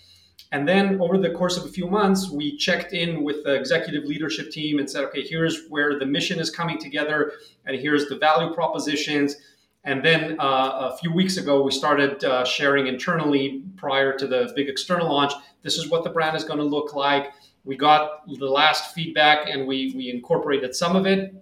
And 0.52 0.68
then 0.68 1.00
over 1.02 1.18
the 1.18 1.32
course 1.32 1.58
of 1.58 1.66
a 1.66 1.70
few 1.70 1.88
months, 1.88 2.30
we 2.30 2.58
checked 2.58 2.94
in 2.94 3.24
with 3.24 3.44
the 3.44 3.54
executive 3.54 4.06
leadership 4.06 4.52
team 4.52 4.80
and 4.80 4.90
said, 4.90 5.04
okay, 5.06 5.22
here's 5.22 5.68
where 5.70 6.00
the 6.00 6.06
mission 6.06 6.40
is 6.40 6.50
coming 6.50 6.80
together, 6.80 7.34
and 7.66 7.80
here's 7.80 8.08
the 8.10 8.18
value 8.18 8.54
propositions. 8.54 9.36
And 9.84 10.04
then 10.04 10.36
uh, 10.40 10.92
a 10.92 10.98
few 10.98 11.12
weeks 11.12 11.38
ago, 11.38 11.64
we 11.64 11.72
started 11.72 12.24
uh, 12.24 12.44
sharing 12.44 12.88
internally 12.88 13.64
prior 13.78 14.18
to 14.18 14.28
the 14.28 14.52
big 14.56 14.68
external 14.68 15.08
launch. 15.08 15.34
This 15.62 15.78
is 15.78 15.90
what 15.90 16.04
the 16.04 16.10
brand 16.10 16.36
is 16.36 16.44
going 16.44 16.60
to 16.60 16.66
look 16.66 16.94
like. 16.94 17.32
We 17.64 17.78
got 17.78 18.28
the 18.28 18.46
last 18.46 18.94
feedback 18.94 19.50
and 19.50 19.68
we, 19.68 19.94
we 19.96 20.10
incorporated 20.10 20.76
some 20.76 20.96
of 20.96 21.06
it. 21.06 21.34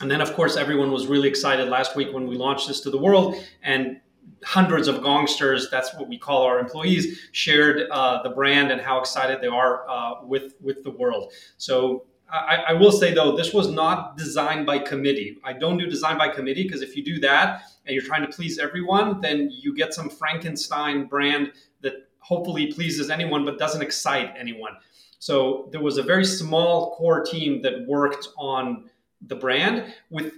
And 0.00 0.10
then, 0.10 0.20
of 0.20 0.32
course, 0.34 0.56
everyone 0.56 0.92
was 0.92 1.06
really 1.06 1.28
excited 1.28 1.68
last 1.68 1.96
week 1.96 2.12
when 2.12 2.26
we 2.26 2.36
launched 2.36 2.68
this 2.68 2.80
to 2.82 2.90
the 2.90 2.98
world. 2.98 3.36
And 3.62 4.00
hundreds 4.44 4.88
of 4.88 4.96
gongsters 4.96 5.70
that's 5.70 5.92
what 5.94 6.08
we 6.08 6.16
call 6.16 6.42
our 6.42 6.58
employees 6.58 7.28
shared 7.32 7.88
uh, 7.90 8.22
the 8.22 8.30
brand 8.30 8.70
and 8.70 8.80
how 8.80 8.98
excited 8.98 9.40
they 9.40 9.46
are 9.46 9.88
uh, 9.88 10.24
with 10.24 10.54
with 10.60 10.82
the 10.82 10.90
world 10.90 11.32
so 11.58 12.06
I, 12.32 12.64
I, 12.68 12.72
will 12.72 12.92
say 12.92 13.12
though 13.12 13.36
this 13.36 13.52
was 13.52 13.68
not 13.68 14.16
designed 14.16 14.66
by 14.66 14.78
committee 14.78 15.38
i 15.44 15.52
don't 15.52 15.78
do 15.78 15.86
design 15.86 16.18
by 16.18 16.28
committee 16.28 16.62
because 16.62 16.82
if 16.82 16.96
you 16.96 17.04
do 17.04 17.18
that 17.20 17.62
and 17.86 17.94
you're 17.94 18.04
trying 18.04 18.22
to 18.22 18.28
please 18.28 18.58
everyone 18.58 19.20
then 19.20 19.50
you 19.50 19.74
get 19.74 19.94
some 19.94 20.08
frankenstein 20.08 21.06
brand 21.06 21.52
that 21.80 22.08
hopefully 22.18 22.72
pleases 22.72 23.10
anyone 23.10 23.44
but 23.44 23.58
doesn't 23.58 23.82
excite 23.82 24.32
anyone 24.38 24.72
so 25.18 25.68
there 25.70 25.82
was 25.82 25.98
a 25.98 26.02
very 26.02 26.24
small 26.24 26.94
core 26.96 27.22
team 27.22 27.60
that 27.62 27.86
worked 27.86 28.28
on 28.38 28.88
the 29.26 29.36
brand 29.36 29.92
with 30.08 30.32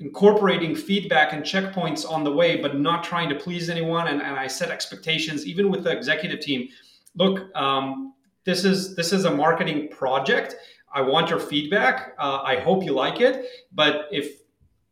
incorporating 0.00 0.74
feedback 0.74 1.32
and 1.32 1.42
checkpoints 1.42 2.10
on 2.10 2.24
the 2.24 2.32
way, 2.32 2.56
but 2.56 2.78
not 2.78 3.04
trying 3.04 3.28
to 3.28 3.34
please 3.34 3.68
anyone. 3.68 4.08
And, 4.08 4.22
and 4.22 4.36
I 4.36 4.46
set 4.46 4.70
expectations, 4.70 5.46
even 5.46 5.70
with 5.70 5.84
the 5.84 5.90
executive 5.90 6.40
team. 6.40 6.68
Look, 7.14 7.54
um, 7.56 8.14
this 8.44 8.64
is 8.64 8.96
this 8.96 9.12
is 9.12 9.26
a 9.26 9.30
marketing 9.30 9.88
project. 9.88 10.56
I 10.92 11.00
want 11.02 11.30
your 11.30 11.40
feedback. 11.40 12.14
Uh, 12.18 12.42
I 12.44 12.56
hope 12.56 12.84
you 12.84 12.92
like 12.92 13.20
it. 13.20 13.46
But 13.72 14.08
if 14.10 14.40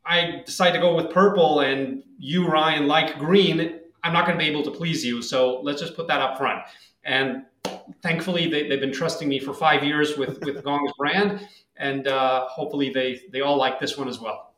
I 0.05 0.43
decide 0.47 0.73
to 0.73 0.79
go 0.79 0.95
with 0.95 1.11
purple 1.11 1.61
and 1.61 2.03
you, 2.19 2.49
Ryan, 2.49 2.87
like 2.87 3.19
green, 3.19 3.81
I'm 4.03 4.13
not 4.13 4.27
going 4.27 4.39
to 4.39 4.45
be 4.45 4.51
able 4.51 4.63
to 4.65 4.71
please 4.71 5.05
you. 5.05 5.23
So 5.23 5.61
let's 5.61 5.81
just 5.81 5.97
put 5.97 6.07
that 6.09 6.21
up 6.21 6.39
front. 6.39 6.63
And 7.05 7.45
thankfully, 8.03 8.49
they, 8.49 8.69
have 8.69 8.81
been 8.81 8.93
trusting 8.93 9.29
me 9.29 9.39
for 9.39 9.53
five 9.53 9.83
years 9.85 10.17
with 10.17 10.45
with 10.45 10.63
Gong's 10.69 10.93
brand, 10.99 11.47
and 11.77 12.07
uh, 12.07 12.47
hopefully 12.47 12.91
they 12.91 13.23
they 13.33 13.41
all 13.41 13.57
like 13.57 13.81
this 13.81 13.97
one 13.97 14.09
as 14.09 14.21
well. 14.21 14.55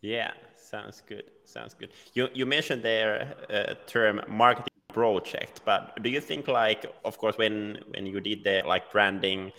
Yeah, 0.00 0.32
sounds 0.56 1.02
good. 1.06 1.24
Sounds 1.44 1.74
good. 1.74 1.90
You 2.14 2.28
you 2.34 2.46
mentioned 2.46 2.82
their 2.82 3.34
uh, 3.52 3.74
term 3.86 4.20
marketing 4.28 4.66
project, 4.92 5.60
but 5.64 6.02
do 6.02 6.10
you 6.10 6.20
think 6.20 6.48
like, 6.48 6.86
of 7.04 7.18
course, 7.18 7.36
when 7.38 7.78
when 7.94 8.06
you 8.06 8.20
did 8.20 8.44
the 8.44 8.62
like 8.66 8.90
branding 8.92 9.52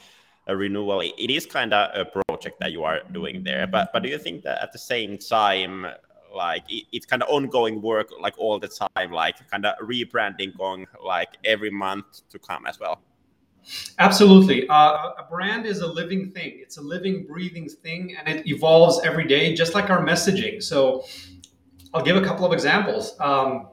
a 0.51 0.55
renewal, 0.55 1.01
it 1.01 1.29
is 1.31 1.46
kind 1.46 1.74
of 1.74 1.89
a 1.96 2.05
project 2.05 2.60
that 2.60 2.72
you 2.72 2.84
are 2.84 3.00
doing 3.12 3.43
there. 3.43 3.65
But 3.65 3.91
but 3.93 4.03
do 4.03 4.10
you 4.10 4.17
think 4.17 4.43
that 4.43 4.62
at 4.62 4.72
the 4.72 4.79
same 4.79 5.17
time, 5.17 5.88
like 6.34 6.63
it, 6.70 6.84
it's 6.91 7.05
kind 7.05 7.24
of 7.24 7.29
ongoing 7.29 7.81
work, 7.81 8.10
like 8.20 8.38
all 8.38 8.60
the 8.60 8.67
time, 8.67 9.12
like 9.12 9.36
kind 9.50 9.65
of 9.65 9.74
rebranding 9.79 10.55
going 10.58 10.86
like 11.03 11.31
every 11.46 11.72
month 11.72 12.27
to 12.29 12.38
come 12.38 12.65
as 12.67 12.79
well? 12.79 13.01
Absolutely. 14.00 14.67
Uh, 14.67 15.12
a 15.24 15.25
brand 15.29 15.65
is 15.65 15.81
a 15.81 15.88
living 15.88 16.31
thing. 16.31 16.60
It's 16.63 16.77
a 16.77 16.81
living, 16.81 17.27
breathing 17.27 17.70
thing, 17.70 18.15
and 18.17 18.27
it 18.27 18.48
evolves 18.48 19.05
every 19.05 19.25
day, 19.25 19.53
just 19.53 19.74
like 19.75 19.89
our 19.89 20.03
messaging. 20.03 20.62
So, 20.63 21.05
I'll 21.93 22.03
give 22.03 22.15
a 22.15 22.25
couple 22.25 22.46
of 22.46 22.53
examples. 22.53 23.15
Um, 23.20 23.67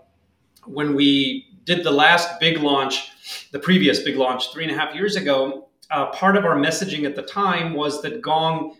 when 0.67 0.95
we 0.95 1.47
did 1.65 1.85
the 1.85 1.91
last 1.91 2.39
big 2.41 2.59
launch, 2.59 3.11
the 3.53 3.59
previous 3.59 4.03
big 4.03 4.17
launch 4.17 4.53
three 4.53 4.65
and 4.65 4.73
a 4.73 4.79
half 4.79 4.95
years 4.95 5.17
ago, 5.17 5.68
uh, 5.91 6.07
part 6.07 6.37
of 6.37 6.45
our 6.45 6.57
messaging 6.57 7.05
at 7.05 7.17
the 7.17 7.23
time 7.23 7.75
was 7.75 8.03
that 8.03 8.21
Gong 8.23 8.77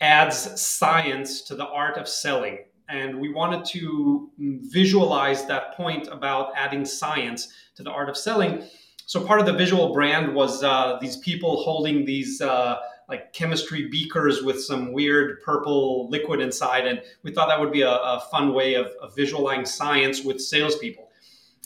adds 0.00 0.60
science 0.60 1.42
to 1.42 1.54
the 1.54 1.66
art 1.66 1.96
of 1.96 2.06
selling. 2.06 2.58
And 2.88 3.18
we 3.18 3.32
wanted 3.32 3.64
to 3.66 4.30
visualize 4.38 5.46
that 5.46 5.74
point 5.74 6.08
about 6.08 6.52
adding 6.54 6.84
science 6.84 7.52
to 7.74 7.82
the 7.82 7.90
art 7.90 8.08
of 8.08 8.16
selling 8.16 8.64
so 9.06 9.24
part 9.24 9.38
of 9.38 9.46
the 9.46 9.52
visual 9.52 9.92
brand 9.92 10.34
was 10.34 10.64
uh, 10.64 10.98
these 11.00 11.16
people 11.18 11.62
holding 11.62 12.04
these 12.04 12.40
uh, 12.40 12.78
like 13.08 13.32
chemistry 13.32 13.86
beakers 13.88 14.42
with 14.42 14.60
some 14.60 14.92
weird 14.92 15.40
purple 15.42 16.10
liquid 16.10 16.40
inside, 16.40 16.88
and 16.88 17.00
we 17.22 17.30
thought 17.30 17.46
that 17.48 17.60
would 17.60 17.70
be 17.70 17.82
a, 17.82 17.92
a 17.92 18.24
fun 18.32 18.52
way 18.52 18.74
of, 18.74 18.86
of, 19.00 19.14
visualizing 19.14 19.64
science 19.64 20.24
with 20.24 20.40
salespeople. 20.40 21.08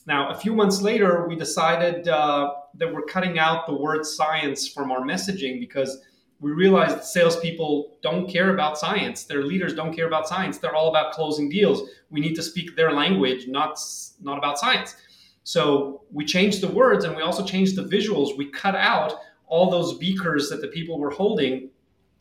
Now, 0.07 0.29
a 0.29 0.35
few 0.35 0.55
months 0.55 0.83
later, 0.83 1.27
we 1.27 1.35
decided 1.35 2.09
uh, 2.09 2.53
that 2.75 2.93
we're 2.93 3.03
cutting 3.03 3.39
out 3.39 3.67
the 3.67 3.75
word 3.75 4.05
science 4.05 4.69
from 4.69 4.91
our 4.91 5.01
messaging 5.01 5.61
because 5.61 6.01
we 6.41 6.53
realized 6.53 6.97
that 6.97 7.05
salespeople 7.05 7.99
don't 8.03 8.29
care 8.29 8.55
about 8.55 8.79
science. 8.79 9.25
Their 9.25 9.45
leaders 9.45 9.75
don't 9.75 9.95
care 9.95 10.07
about 10.07 10.27
science. 10.27 10.59
They're 10.59 10.75
all 10.75 10.89
about 10.89 11.13
closing 11.13 11.51
deals. 11.51 11.89
We 12.09 12.21
need 12.21 12.35
to 12.35 12.43
speak 12.43 12.77
their 12.77 12.93
language, 12.93 13.47
not 13.47 13.79
not 14.21 14.39
about 14.39 14.59
science. 14.59 14.97
So 15.45 16.03
we 16.13 16.25
changed 16.25 16.63
the 16.63 16.69
words 16.69 17.05
and 17.05 17.15
we 17.15 17.23
also 17.23 17.45
changed 17.45 17.77
the 17.77 17.85
visuals. 17.85 18.37
We 18.37 18.47
cut 18.47 18.75
out 18.75 19.15
all 19.47 19.71
those 19.71 19.99
beakers 19.99 20.49
that 20.49 20.61
the 20.61 20.69
people 20.69 20.99
were 20.99 21.11
holding 21.11 21.71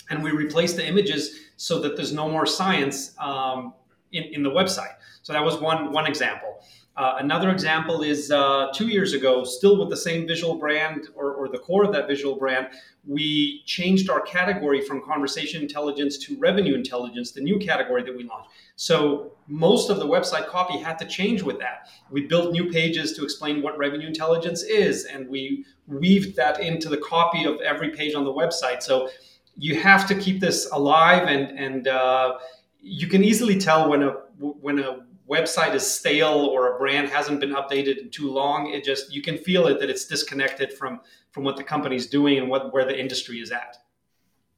and 0.10 0.24
we 0.24 0.32
replaced 0.32 0.76
the 0.76 0.86
images 0.86 1.40
so 1.58 1.80
that 1.80 1.96
there's 1.96 2.14
no 2.14 2.30
more 2.30 2.46
science 2.46 3.14
um, 3.20 3.74
in, 4.12 4.24
in 4.24 4.44
the 4.44 4.50
website. 4.50 4.96
So 5.22 5.34
that 5.34 5.44
was 5.44 5.58
one, 5.58 5.92
one 5.92 6.08
example. 6.08 6.64
Uh, 7.00 7.16
another 7.20 7.50
example 7.50 8.02
is 8.02 8.30
uh, 8.30 8.68
two 8.76 8.90
years 8.90 9.14
ago, 9.14 9.46
still 9.46 9.80
with 9.80 9.90
the 9.90 9.96
same 9.96 10.28
visual 10.28 10.56
brand 10.56 11.08
or, 11.16 11.32
or, 11.32 11.48
the 11.48 11.58
core 11.58 11.86
of 11.86 11.94
that 11.94 12.10
visual 12.10 12.36
brand, 12.36 12.68
we 13.08 13.64
changed 13.66 14.10
our 14.10 14.20
category 14.20 14.82
from 14.82 15.02
conversation 15.02 15.62
intelligence 15.62 16.18
to 16.18 16.38
revenue 16.40 16.76
intelligence, 16.76 17.32
the 17.32 17.40
new 17.40 17.58
category 17.58 18.04
that 18.04 18.14
we 18.14 18.26
launched. 18.26 18.50
So 18.76 19.32
most 19.48 19.90
of 19.90 19.98
the 20.00 20.06
website 20.06 20.48
copy 20.48 20.78
had 20.78 21.00
to 21.00 21.06
change 21.06 21.42
with 21.42 21.58
that. 21.60 21.88
We 22.12 22.28
built 22.28 22.52
new 22.52 22.70
pages 22.70 23.14
to 23.14 23.24
explain 23.24 23.62
what 23.62 23.78
revenue 23.78 24.08
intelligence 24.08 24.64
is, 24.64 25.06
and 25.06 25.30
we 25.30 25.66
weaved 25.88 26.36
that 26.36 26.60
into 26.60 26.90
the 26.90 26.98
copy 26.98 27.46
of 27.46 27.62
every 27.62 27.92
page 27.92 28.14
on 28.14 28.26
the 28.26 28.34
website. 28.34 28.84
So 28.84 29.10
you 29.56 29.80
have 29.80 30.06
to 30.10 30.16
keep 30.16 30.42
this 30.42 30.70
alive, 30.74 31.30
and 31.30 31.58
and 31.58 31.88
uh, 31.88 32.40
you 32.82 33.08
can 33.08 33.24
easily 33.24 33.58
tell 33.58 33.90
when 33.90 34.04
a 34.04 34.10
when 34.38 34.80
a 34.80 35.06
website 35.30 35.74
is 35.74 35.90
stale 35.90 36.50
or 36.54 36.76
a 36.76 36.78
brand 36.78 37.10
hasn't 37.10 37.40
been 37.40 37.52
updated 37.52 37.98
in 37.98 38.10
too 38.10 38.32
long. 38.32 38.72
It 38.74 38.84
just 38.84 39.14
you 39.14 39.22
can 39.22 39.38
feel 39.38 39.68
it 39.68 39.80
that 39.80 39.90
it's 39.90 40.06
disconnected 40.06 40.74
from 40.74 41.02
from 41.32 41.44
what 41.44 41.58
the 41.58 41.64
company's 41.64 42.08
doing 42.08 42.38
and 42.38 42.50
what 42.50 42.74
where 42.74 42.86
the 42.86 43.00
industry 43.00 43.40
is 43.40 43.52
at. 43.52 43.78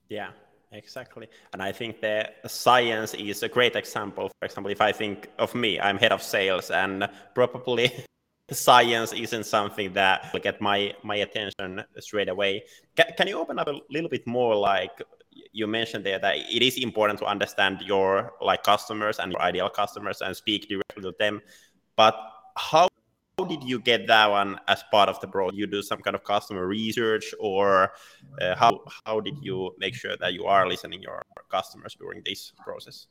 Yeah, 0.09 0.31
Exactly. 0.73 1.27
And 1.51 1.61
I 1.61 1.71
think 1.73 1.99
the 1.99 2.29
science 2.47 3.13
is 3.13 3.43
a 3.43 3.49
great 3.49 3.75
example. 3.75 4.31
For 4.39 4.45
example, 4.45 4.71
if 4.71 4.79
I 4.79 4.91
think 4.93 5.27
of 5.37 5.53
me, 5.53 5.79
I'm 5.79 5.97
head 5.97 6.13
of 6.13 6.23
sales, 6.23 6.71
and 6.71 7.09
probably 7.35 7.91
science 8.51 9.11
isn't 9.11 9.45
something 9.45 9.91
that 9.93 10.31
will 10.31 10.39
get 10.39 10.61
my, 10.61 10.93
my 11.03 11.17
attention 11.17 11.83
straight 11.99 12.29
away. 12.29 12.63
Can, 12.95 13.05
can 13.17 13.27
you 13.27 13.37
open 13.37 13.59
up 13.59 13.67
a 13.67 13.79
little 13.89 14.09
bit 14.09 14.25
more 14.25 14.55
like 14.55 15.01
you 15.51 15.67
mentioned 15.67 16.05
there 16.05 16.19
that 16.19 16.37
it 16.37 16.61
is 16.61 16.77
important 16.77 17.19
to 17.19 17.25
understand 17.25 17.81
your 17.81 18.33
like 18.41 18.63
customers 18.63 19.19
and 19.19 19.31
your 19.31 19.41
ideal 19.41 19.69
customers 19.69 20.21
and 20.21 20.35
speak 20.35 20.67
directly 20.69 21.03
to 21.03 21.13
them. 21.19 21.41
But 21.95 22.15
how 22.55 22.87
how 23.37 23.45
did 23.45 23.63
you 23.63 23.79
get 23.79 24.07
that 24.07 24.29
one 24.29 24.59
as 24.67 24.83
part 24.91 25.09
of 25.09 25.19
the 25.19 25.27
process? 25.27 25.57
You 25.57 25.67
do 25.67 25.81
some 25.81 25.99
kind 25.99 26.15
of 26.15 26.23
customer 26.23 26.67
research, 26.67 27.33
or 27.39 27.91
uh, 28.41 28.55
how 28.55 28.81
how 29.05 29.19
did 29.19 29.35
you 29.41 29.73
make 29.79 29.95
sure 29.95 30.15
that 30.17 30.33
you 30.33 30.45
are 30.45 30.67
listening 30.67 31.01
your 31.01 31.23
customers 31.49 31.95
during 31.99 32.21
this 32.25 32.53
process? 32.63 33.07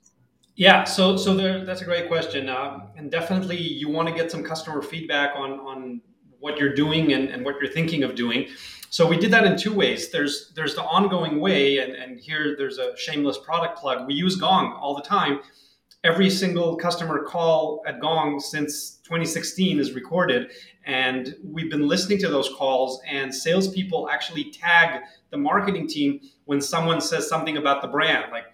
Yeah, 0.57 0.85
so 0.85 1.17
so 1.17 1.35
there, 1.35 1.65
that's 1.65 1.81
a 1.81 1.85
great 1.85 2.09
question, 2.09 2.49
uh, 2.49 2.87
and 2.97 3.11
definitely 3.11 3.57
you 3.57 3.89
want 3.89 4.09
to 4.09 4.15
get 4.15 4.31
some 4.31 4.45
customer 4.45 4.83
feedback 4.83 5.35
on 5.35 5.53
on 5.61 6.00
what 6.39 6.59
you're 6.59 6.75
doing 6.75 7.12
and, 7.12 7.29
and 7.29 7.45
what 7.45 7.57
you're 7.61 7.73
thinking 7.73 8.03
of 8.03 8.15
doing. 8.15 8.49
So 8.91 9.07
we 9.07 9.17
did 9.17 9.31
that 9.31 9.45
in 9.45 9.57
two 9.57 9.73
ways. 9.73 10.11
There's 10.11 10.53
there's 10.57 10.75
the 10.75 10.83
ongoing 10.83 11.41
way, 11.41 11.79
and, 11.79 11.95
and 11.95 12.19
here 12.19 12.57
there's 12.59 12.79
a 12.79 12.97
shameless 12.97 13.39
product 13.39 13.79
plug. 13.79 14.07
We 14.07 14.15
use 14.15 14.35
Gong 14.35 14.73
all 14.73 14.97
the 14.97 15.03
time. 15.03 15.41
Every 16.03 16.29
single 16.29 16.77
customer 16.77 17.23
call 17.23 17.83
at 17.87 18.01
Gong 18.01 18.41
since 18.41 18.97
2016 19.05 19.79
is 19.79 19.93
recorded, 19.93 20.51
and 20.87 21.37
we've 21.45 21.71
been 21.71 21.87
listening 21.87 22.19
to 22.19 22.29
those 22.29 22.51
calls. 22.57 23.01
And 23.09 23.33
salespeople 23.33 24.11
actually 24.11 24.51
tag 24.51 25.03
the 25.31 25.37
marketing 25.37 25.87
team 25.87 26.21
when 26.47 26.61
someone 26.61 27.01
says 27.01 27.29
something 27.29 27.59
about 27.59 27.83
the 27.83 27.89
brand. 27.89 28.33
Like 28.33 28.47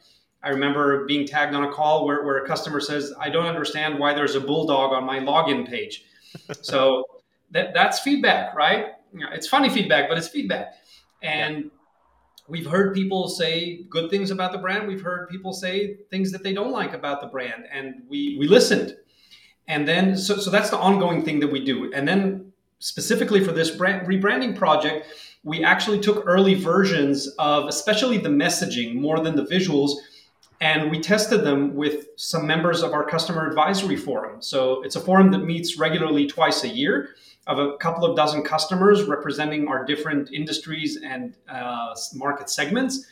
I 0.43 0.51
remember 0.51 1.07
being 1.07 1.27
tagged 1.27 1.55
on 1.55 1.65
a 1.65 1.73
call 1.73 2.05
where, 2.05 2.27
where 2.27 2.45
a 2.45 2.47
customer 2.47 2.81
says, 2.81 3.15
"I 3.19 3.31
don't 3.31 3.47
understand 3.47 3.99
why 3.99 4.13
there's 4.13 4.35
a 4.35 4.41
bulldog 4.41 4.93
on 4.93 5.05
my 5.05 5.19
login 5.19 5.67
page." 5.67 6.05
so 6.61 7.05
that 7.53 7.73
that's 7.73 8.01
feedback, 8.01 8.55
right? 8.55 8.89
It's 9.33 9.49
funny 9.49 9.69
feedback, 9.69 10.09
but 10.09 10.19
it's 10.19 10.29
feedback. 10.29 10.75
And 11.23 11.57
yeah. 11.57 11.71
we've 12.49 12.67
heard 12.67 12.95
people 12.95 13.29
say 13.29 13.85
good 13.89 14.11
things 14.11 14.31
about 14.31 14.53
the 14.53 14.59
brand. 14.59 14.87
We've 14.87 15.03
heard 15.03 15.29
people 15.29 15.53
say 15.53 15.97
things 16.11 16.33
that 16.33 16.43
they 16.43 16.53
don't 16.53 16.73
like 16.73 16.93
about 16.93 17.21
the 17.21 17.27
brand, 17.27 17.65
and 17.73 18.03
we 18.09 18.37
we 18.39 18.47
listened. 18.47 18.97
And 19.69 19.87
then 19.87 20.17
so 20.17 20.37
so 20.37 20.51
that's 20.51 20.71
the 20.71 20.79
ongoing 20.79 21.25
thing 21.25 21.41
that 21.41 21.49
we 21.49 21.65
do. 21.65 21.93
And 21.93 22.07
then 22.07 22.53
specifically 22.79 23.43
for 23.43 23.53
this 23.53 23.71
brand 23.71 24.07
rebranding 24.07 24.57
project, 24.57 25.07
we 25.43 25.65
actually 25.65 26.01
took 26.01 26.25
early 26.27 26.55
versions 26.55 27.29
of 27.39 27.67
especially 27.69 28.19
the 28.19 28.29
messaging 28.29 28.97
more 28.97 29.21
than 29.21 29.37
the 29.37 29.45
visuals 29.45 29.93
and 30.61 30.91
we 30.91 31.01
tested 31.01 31.45
them 31.45 31.75
with 31.75 32.07
some 32.17 32.47
members 32.47 32.83
of 32.83 32.93
our 32.93 33.05
customer 33.05 33.47
advisory 33.47 33.97
forum. 33.97 34.41
So 34.41 34.83
it's 34.83 34.97
a 34.97 35.01
forum 35.01 35.31
that 35.33 35.41
meets 35.41 35.79
regularly 35.79 36.27
twice 36.27 36.65
a 36.65 36.69
year 36.69 37.11
of 37.47 37.59
a 37.59 37.77
couple 37.77 38.05
of 38.05 38.17
dozen 38.17 38.43
customers 38.43 39.05
representing 39.05 39.69
our 39.69 39.85
different 39.85 40.33
industries 40.33 40.99
and 41.03 41.37
uh, 41.49 41.95
market 42.15 42.51
segments. 42.51 43.07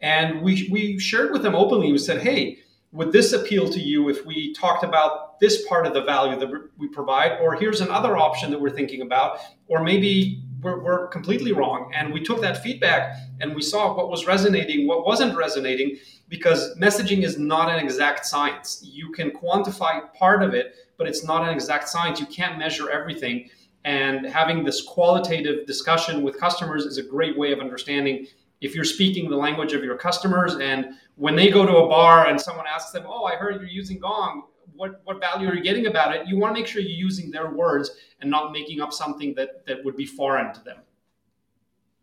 And 0.00 0.42
we, 0.42 0.68
we 0.70 0.98
shared 0.98 1.32
with 1.32 1.42
them 1.42 1.54
openly. 1.54 1.90
We 1.90 1.98
said, 1.98 2.20
hey, 2.20 2.58
would 2.92 3.12
this 3.12 3.32
appeal 3.32 3.68
to 3.70 3.80
you 3.80 4.08
if 4.08 4.24
we 4.24 4.54
talked 4.54 4.84
about 4.84 5.40
this 5.40 5.66
part 5.66 5.86
of 5.86 5.92
the 5.94 6.02
value 6.02 6.38
that 6.38 6.50
we 6.78 6.88
provide? 6.88 7.38
Or 7.40 7.54
here's 7.54 7.80
another 7.80 8.16
option 8.16 8.50
that 8.50 8.60
we're 8.60 8.70
thinking 8.70 9.02
about. 9.02 9.40
Or 9.66 9.82
maybe 9.82 10.42
we're, 10.62 10.82
we're 10.82 11.06
completely 11.08 11.52
wrong. 11.52 11.90
And 11.94 12.12
we 12.12 12.22
took 12.22 12.40
that 12.40 12.62
feedback 12.62 13.16
and 13.40 13.54
we 13.54 13.62
saw 13.62 13.96
what 13.96 14.10
was 14.10 14.26
resonating, 14.26 14.86
what 14.86 15.04
wasn't 15.04 15.36
resonating, 15.36 15.96
because 16.28 16.76
messaging 16.78 17.24
is 17.24 17.38
not 17.38 17.70
an 17.70 17.78
exact 17.78 18.26
science. 18.26 18.82
You 18.84 19.12
can 19.12 19.30
quantify 19.30 20.12
part 20.14 20.42
of 20.42 20.54
it, 20.54 20.74
but 20.96 21.06
it's 21.06 21.24
not 21.24 21.42
an 21.42 21.50
exact 21.54 21.88
science. 21.88 22.20
You 22.20 22.26
can't 22.26 22.58
measure 22.58 22.90
everything. 22.90 23.48
And 23.88 24.26
having 24.26 24.64
this 24.64 24.82
qualitative 24.82 25.64
discussion 25.64 26.22
with 26.22 26.38
customers 26.38 26.84
is 26.84 26.98
a 26.98 27.02
great 27.02 27.38
way 27.38 27.52
of 27.52 27.58
understanding 27.58 28.26
if 28.60 28.74
you're 28.74 28.84
speaking 28.84 29.30
the 29.30 29.36
language 29.36 29.72
of 29.72 29.82
your 29.82 29.96
customers. 29.96 30.56
And 30.56 30.88
when 31.16 31.34
they 31.34 31.50
go 31.50 31.64
to 31.64 31.74
a 31.74 31.88
bar 31.88 32.26
and 32.26 32.38
someone 32.38 32.66
asks 32.66 32.90
them, 32.92 33.04
Oh, 33.08 33.24
I 33.24 33.36
heard 33.36 33.62
you're 33.62 33.70
using 33.70 33.98
Gong, 33.98 34.42
what, 34.76 35.00
what 35.04 35.20
value 35.20 35.48
are 35.48 35.54
you 35.54 35.62
getting 35.62 35.86
about 35.86 36.14
it? 36.14 36.26
You 36.26 36.38
want 36.38 36.54
to 36.54 36.60
make 36.60 36.68
sure 36.68 36.82
you're 36.82 36.90
using 36.90 37.30
their 37.30 37.50
words 37.50 37.92
and 38.20 38.30
not 38.30 38.52
making 38.52 38.82
up 38.82 38.92
something 38.92 39.34
that, 39.36 39.64
that 39.64 39.82
would 39.86 39.96
be 39.96 40.04
foreign 40.04 40.52
to 40.52 40.62
them. 40.62 40.80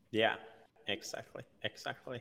Yeah, 0.10 0.38
exactly. 0.88 1.44
Exactly 1.64 2.20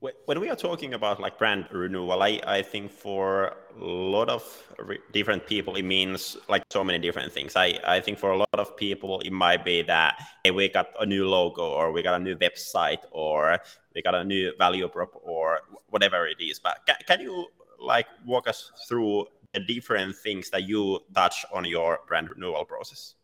when 0.00 0.40
we 0.40 0.48
are 0.48 0.56
talking 0.56 0.94
about 0.94 1.20
like 1.20 1.38
brand 1.38 1.66
renewal 1.72 2.22
i, 2.22 2.40
I 2.46 2.62
think 2.62 2.90
for 2.90 3.56
a 3.80 3.84
lot 3.84 4.28
of 4.28 4.42
re- 4.78 4.98
different 5.12 5.46
people 5.46 5.76
it 5.76 5.84
means 5.84 6.36
like 6.48 6.62
so 6.70 6.82
many 6.84 6.98
different 6.98 7.32
things. 7.32 7.56
I, 7.56 7.78
I 7.84 8.00
think 8.00 8.18
for 8.18 8.30
a 8.30 8.36
lot 8.36 8.48
of 8.54 8.76
people 8.76 9.20
it 9.20 9.32
might 9.32 9.64
be 9.64 9.82
that 9.82 10.16
hey, 10.44 10.50
we 10.50 10.68
got 10.68 10.88
a 11.00 11.06
new 11.06 11.28
logo 11.28 11.62
or 11.62 11.92
we 11.92 12.02
got 12.02 12.20
a 12.20 12.22
new 12.22 12.36
website 12.36 13.02
or 13.10 13.58
we 13.94 14.02
got 14.02 14.14
a 14.14 14.24
new 14.24 14.52
value 14.58 14.88
prop 14.88 15.12
or 15.22 15.60
whatever 15.88 16.26
it 16.26 16.40
is. 16.40 16.58
But 16.58 16.78
can, 16.86 16.96
can 17.06 17.20
you 17.20 17.46
like 17.78 18.06
walk 18.26 18.48
us 18.48 18.72
through 18.88 19.26
the 19.54 19.60
different 19.60 20.16
things 20.16 20.50
that 20.50 20.64
you 20.64 21.00
touch 21.14 21.44
on 21.52 21.64
your 21.64 22.00
brand 22.06 22.30
renewal 22.30 22.64
process? 22.64 23.14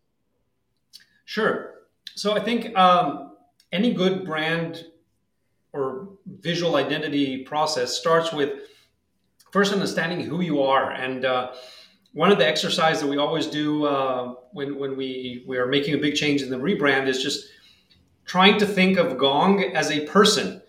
Sure. 1.25 1.75
So 2.15 2.35
i 2.35 2.41
think 2.41 2.77
um, 2.79 3.33
any 3.73 3.93
good 3.93 4.25
brand 4.25 4.87
or 5.75 6.09
visual 6.41 6.77
identity 6.77 7.43
process 7.43 7.95
starts 7.95 8.33
with 8.33 8.61
first 9.51 9.73
understanding 9.73 10.21
who 10.21 10.41
you 10.41 10.63
are. 10.63 10.93
And 10.93 11.25
uh, 11.25 11.53
one 12.13 12.31
of 12.31 12.39
the 12.39 12.47
exercises 12.47 13.03
that 13.03 13.09
we 13.09 13.19
always 13.19 13.47
do 13.47 13.85
uh, 13.85 14.35
when, 14.53 14.79
when 14.79 14.97
we, 14.97 15.45
we 15.47 15.59
are 15.59 15.67
making 15.67 15.95
a 15.95 15.99
big 15.99 16.15
change 16.15 16.43
in 16.43 16.49
the 16.49 16.57
rebrand 16.57 17.09
is 17.09 17.21
just 17.21 17.49
trying 18.25 18.57
to 18.59 18.67
think 18.67 18.99
of 18.99 19.19
Gong 19.19 19.63
as 19.75 19.91
a 19.91 20.07
person. 20.07 20.63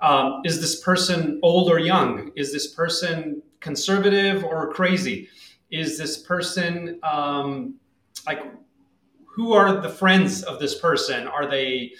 Um, 0.00 0.42
is 0.44 0.60
this 0.60 0.80
person 0.80 1.40
old 1.42 1.68
or 1.70 1.80
young? 1.80 2.30
Is 2.36 2.52
this 2.52 2.68
person 2.68 3.42
conservative 3.60 4.44
or 4.44 4.72
crazy? 4.72 5.28
Is 5.70 5.98
this 5.98 6.18
person 6.18 7.00
um, 7.02 7.74
like 8.26 8.40
who 9.26 9.52
are 9.52 9.80
the 9.80 9.88
friends 9.88 10.44
of 10.44 10.60
this 10.60 10.78
person? 10.78 11.26
Are 11.26 11.50
they 11.50 11.92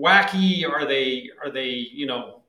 wacky? 0.00 0.68
Are 0.68 0.86
they 0.86 1.30
are 1.42 1.50
they 1.50 1.68
you 1.68 2.06
know 2.06 2.40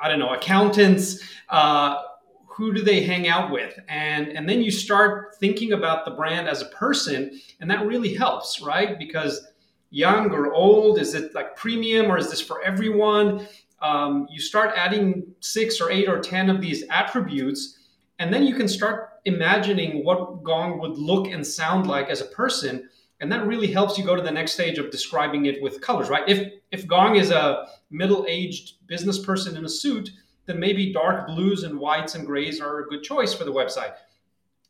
I 0.00 0.08
don't 0.08 0.18
know 0.18 0.34
accountants? 0.34 1.22
Uh, 1.48 2.02
who 2.46 2.74
do 2.74 2.82
they 2.82 3.02
hang 3.02 3.28
out 3.28 3.50
with? 3.50 3.78
And 3.88 4.28
and 4.28 4.48
then 4.48 4.62
you 4.62 4.70
start 4.70 5.36
thinking 5.38 5.72
about 5.72 6.04
the 6.04 6.10
brand 6.10 6.48
as 6.48 6.62
a 6.62 6.66
person, 6.66 7.40
and 7.60 7.70
that 7.70 7.86
really 7.86 8.14
helps, 8.14 8.60
right? 8.60 8.98
Because 8.98 9.46
young 9.90 10.30
or 10.30 10.52
old, 10.52 10.98
is 10.98 11.14
it 11.14 11.34
like 11.34 11.56
premium 11.56 12.10
or 12.10 12.18
is 12.18 12.30
this 12.30 12.40
for 12.40 12.62
everyone? 12.62 13.46
Um, 13.82 14.26
you 14.30 14.40
start 14.40 14.72
adding 14.76 15.34
six 15.40 15.80
or 15.80 15.90
eight 15.90 16.08
or 16.08 16.20
ten 16.20 16.50
of 16.50 16.60
these 16.60 16.84
attributes, 16.90 17.78
and 18.18 18.32
then 18.32 18.44
you 18.44 18.54
can 18.54 18.68
start 18.68 19.10
imagining 19.24 20.04
what 20.04 20.42
Gong 20.42 20.78
would 20.80 20.98
look 20.98 21.28
and 21.28 21.46
sound 21.46 21.86
like 21.86 22.08
as 22.08 22.20
a 22.20 22.26
person 22.26 22.88
and 23.20 23.30
that 23.30 23.46
really 23.46 23.66
helps 23.66 23.98
you 23.98 24.04
go 24.04 24.16
to 24.16 24.22
the 24.22 24.30
next 24.30 24.52
stage 24.52 24.78
of 24.78 24.90
describing 24.90 25.46
it 25.46 25.62
with 25.62 25.80
colors 25.80 26.08
right? 26.08 26.28
If 26.28 26.52
if 26.70 26.86
gong 26.86 27.16
is 27.16 27.30
a 27.30 27.66
middle-aged 27.90 28.86
business 28.86 29.18
person 29.18 29.56
in 29.56 29.64
a 29.64 29.68
suit 29.68 30.10
then 30.46 30.58
maybe 30.58 30.92
dark 30.92 31.26
blues 31.26 31.64
and 31.64 31.78
whites 31.78 32.14
and 32.14 32.26
grays 32.26 32.60
are 32.60 32.80
a 32.80 32.86
good 32.86 33.02
choice 33.02 33.32
for 33.32 33.44
the 33.44 33.52
website. 33.52 33.92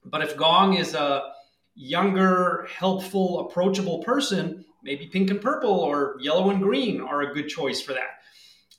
But 0.04 0.22
if 0.22 0.36
gong 0.36 0.74
is 0.74 0.94
a 0.94 1.32
younger 1.74 2.66
helpful 2.70 3.46
approachable 3.46 4.00
person 4.00 4.64
maybe 4.82 5.06
pink 5.06 5.30
and 5.30 5.40
purple 5.40 5.80
or 5.80 6.16
yellow 6.20 6.50
and 6.50 6.62
green 6.62 7.00
are 7.00 7.22
a 7.22 7.34
good 7.34 7.48
choice 7.48 7.80
for 7.80 7.92
that. 7.92 8.22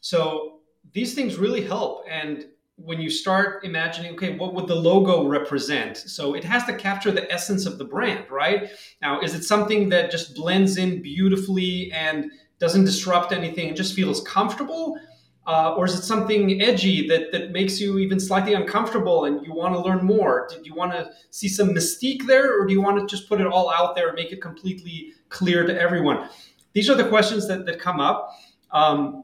So 0.01 0.59
these 0.93 1.13
things 1.13 1.37
really 1.37 1.63
help 1.63 2.05
and 2.09 2.47
when 2.83 2.99
you 2.99 3.09
start 3.09 3.63
imagining, 3.63 4.13
okay, 4.13 4.35
what 4.35 4.53
would 4.53 4.67
the 4.67 4.75
logo 4.75 5.27
represent? 5.27 5.97
So 5.97 6.33
it 6.33 6.43
has 6.43 6.65
to 6.65 6.73
capture 6.73 7.11
the 7.11 7.31
essence 7.31 7.65
of 7.65 7.77
the 7.77 7.85
brand, 7.85 8.29
right? 8.29 8.69
Now, 9.01 9.21
is 9.21 9.35
it 9.35 9.43
something 9.43 9.89
that 9.89 10.11
just 10.11 10.35
blends 10.35 10.77
in 10.77 11.01
beautifully 11.01 11.91
and 11.91 12.31
doesn't 12.59 12.85
disrupt 12.85 13.31
anything 13.31 13.69
and 13.69 13.77
just 13.77 13.93
feels 13.93 14.21
comfortable? 14.21 14.97
Uh, 15.47 15.73
or 15.75 15.85
is 15.85 15.95
it 15.95 16.03
something 16.03 16.61
edgy 16.61 17.07
that, 17.07 17.31
that 17.31 17.51
makes 17.51 17.81
you 17.81 17.97
even 17.97 18.19
slightly 18.19 18.53
uncomfortable 18.53 19.25
and 19.25 19.43
you 19.45 19.53
want 19.53 19.73
to 19.73 19.79
learn 19.79 20.05
more? 20.05 20.47
Do 20.51 20.61
you 20.63 20.75
want 20.75 20.91
to 20.91 21.11
see 21.31 21.47
some 21.47 21.69
mystique 21.69 22.27
there, 22.27 22.59
or 22.59 22.67
do 22.67 22.73
you 22.73 22.81
want 22.81 22.99
to 22.99 23.07
just 23.07 23.27
put 23.27 23.41
it 23.41 23.47
all 23.47 23.71
out 23.71 23.95
there 23.95 24.09
and 24.09 24.15
make 24.15 24.31
it 24.31 24.41
completely 24.41 25.13
clear 25.29 25.65
to 25.65 25.81
everyone? 25.81 26.29
These 26.73 26.89
are 26.89 26.95
the 26.95 27.09
questions 27.09 27.47
that, 27.47 27.65
that 27.65 27.79
come 27.79 27.99
up. 27.99 28.31
Um, 28.71 29.23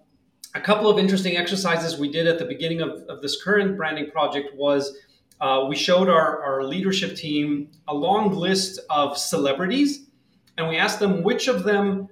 a 0.55 0.61
couple 0.61 0.89
of 0.89 0.97
interesting 0.97 1.37
exercises 1.37 1.97
we 1.97 2.11
did 2.11 2.27
at 2.27 2.39
the 2.39 2.45
beginning 2.45 2.81
of, 2.81 3.03
of 3.09 3.21
this 3.21 3.41
current 3.41 3.77
branding 3.77 4.09
project 4.11 4.55
was 4.55 4.97
uh, 5.39 5.65
we 5.69 5.75
showed 5.75 6.09
our, 6.09 6.41
our 6.41 6.63
leadership 6.63 7.15
team 7.15 7.69
a 7.87 7.93
long 7.93 8.33
list 8.33 8.79
of 8.89 9.17
celebrities 9.17 10.07
and 10.57 10.67
we 10.67 10.77
asked 10.77 10.99
them 10.99 11.21
which 11.21 11.47
of 11.47 11.63
them 11.63 12.09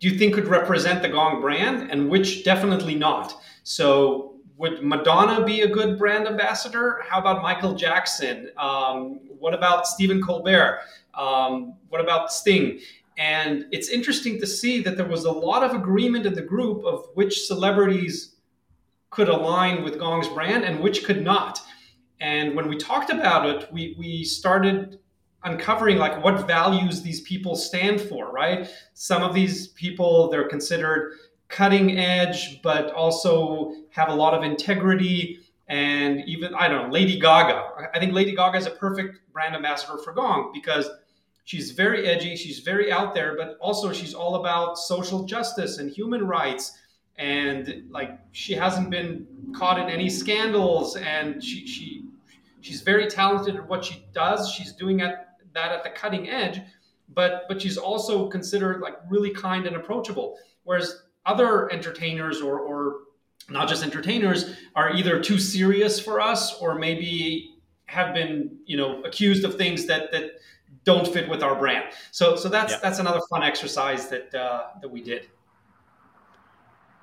do 0.00 0.08
you 0.08 0.18
think 0.18 0.34
could 0.34 0.46
represent 0.46 1.02
the 1.02 1.08
gong 1.08 1.40
brand 1.40 1.90
and 1.90 2.08
which 2.08 2.44
definitely 2.44 2.94
not. 2.94 3.34
So 3.64 4.36
would 4.56 4.82
madonna 4.82 5.44
be 5.44 5.62
a 5.62 5.68
good 5.68 5.98
brand 5.98 6.26
ambassador? 6.26 7.02
How 7.08 7.20
about 7.20 7.42
michael 7.42 7.74
jackson? 7.74 8.50
Um, 8.58 9.20
what 9.38 9.54
about 9.54 9.86
stephen 9.86 10.22
colbert? 10.22 10.80
Um, 11.14 11.74
what 11.88 12.00
about 12.00 12.32
sting 12.32 12.80
and 13.18 13.66
it's 13.72 13.88
interesting 13.88 14.38
to 14.38 14.46
see 14.46 14.80
that 14.82 14.96
there 14.96 15.06
was 15.06 15.24
a 15.24 15.32
lot 15.32 15.64
of 15.64 15.74
agreement 15.74 16.24
in 16.24 16.34
the 16.34 16.42
group 16.42 16.84
of 16.84 17.04
which 17.14 17.46
celebrities 17.46 18.36
could 19.10 19.28
align 19.28 19.82
with 19.82 19.98
Gong's 19.98 20.28
brand 20.28 20.64
and 20.64 20.80
which 20.80 21.04
could 21.04 21.22
not. 21.22 21.60
And 22.20 22.54
when 22.54 22.68
we 22.68 22.76
talked 22.76 23.10
about 23.10 23.46
it, 23.46 23.72
we, 23.72 23.96
we 23.98 24.22
started 24.22 25.00
uncovering 25.42 25.98
like 25.98 26.22
what 26.22 26.46
values 26.46 27.02
these 27.02 27.20
people 27.22 27.56
stand 27.56 28.00
for, 28.00 28.30
right? 28.30 28.68
Some 28.94 29.22
of 29.22 29.34
these 29.34 29.68
people, 29.68 30.30
they're 30.30 30.48
considered 30.48 31.14
cutting 31.48 31.98
edge, 31.98 32.62
but 32.62 32.92
also 32.92 33.72
have 33.90 34.10
a 34.10 34.14
lot 34.14 34.32
of 34.32 34.44
integrity. 34.44 35.40
And 35.68 36.22
even, 36.28 36.54
I 36.54 36.68
don't 36.68 36.84
know, 36.84 36.92
Lady 36.92 37.18
Gaga. 37.18 37.90
I 37.94 37.98
think 37.98 38.12
Lady 38.12 38.34
Gaga 38.34 38.58
is 38.58 38.66
a 38.66 38.70
perfect 38.70 39.20
brand 39.32 39.56
ambassador 39.56 39.98
for 39.98 40.12
Gong 40.12 40.50
because 40.52 40.88
she's 41.48 41.70
very 41.70 42.06
edgy, 42.06 42.36
she's 42.36 42.58
very 42.58 42.92
out 42.92 43.14
there, 43.14 43.34
but 43.34 43.56
also 43.58 43.90
she's 43.90 44.12
all 44.12 44.34
about 44.34 44.76
social 44.76 45.24
justice 45.24 45.78
and 45.78 45.90
human 45.90 46.26
rights. 46.26 46.76
And 47.16 47.84
like 47.88 48.20
she 48.32 48.52
hasn't 48.52 48.90
been 48.90 49.26
caught 49.56 49.80
in 49.80 49.88
any 49.88 50.10
scandals 50.10 50.96
and 50.96 51.42
she, 51.42 51.66
she 51.66 52.04
she's 52.60 52.82
very 52.82 53.06
talented 53.06 53.56
at 53.56 53.66
what 53.66 53.82
she 53.82 54.04
does. 54.12 54.52
She's 54.52 54.72
doing 54.72 55.00
at, 55.00 55.38
that 55.54 55.72
at 55.72 55.82
the 55.84 55.88
cutting 55.88 56.28
edge, 56.28 56.60
but 57.14 57.44
but 57.48 57.62
she's 57.62 57.78
also 57.78 58.28
considered 58.28 58.82
like 58.82 58.98
really 59.08 59.30
kind 59.30 59.66
and 59.66 59.74
approachable. 59.74 60.36
Whereas 60.64 61.04
other 61.24 61.72
entertainers 61.72 62.42
or, 62.42 62.60
or 62.60 62.96
not 63.48 63.70
just 63.70 63.82
entertainers 63.82 64.54
are 64.76 64.90
either 64.90 65.18
too 65.18 65.38
serious 65.38 65.98
for 65.98 66.20
us 66.20 66.60
or 66.60 66.74
maybe 66.74 67.54
have 67.86 68.12
been 68.12 68.58
you 68.66 68.76
know 68.76 69.02
accused 69.04 69.46
of 69.46 69.54
things 69.54 69.86
that 69.86 70.12
that 70.12 70.32
don't 70.88 71.06
fit 71.06 71.28
with 71.28 71.42
our 71.42 71.56
brand. 71.62 71.84
So 72.10 72.24
so 72.42 72.48
that's 72.48 72.72
yeah. 72.72 72.80
that's 72.82 72.98
another 73.04 73.22
fun 73.30 73.42
exercise 73.42 74.02
that 74.12 74.34
uh, 74.34 74.62
that 74.80 74.90
we 74.94 75.00
did. 75.02 75.22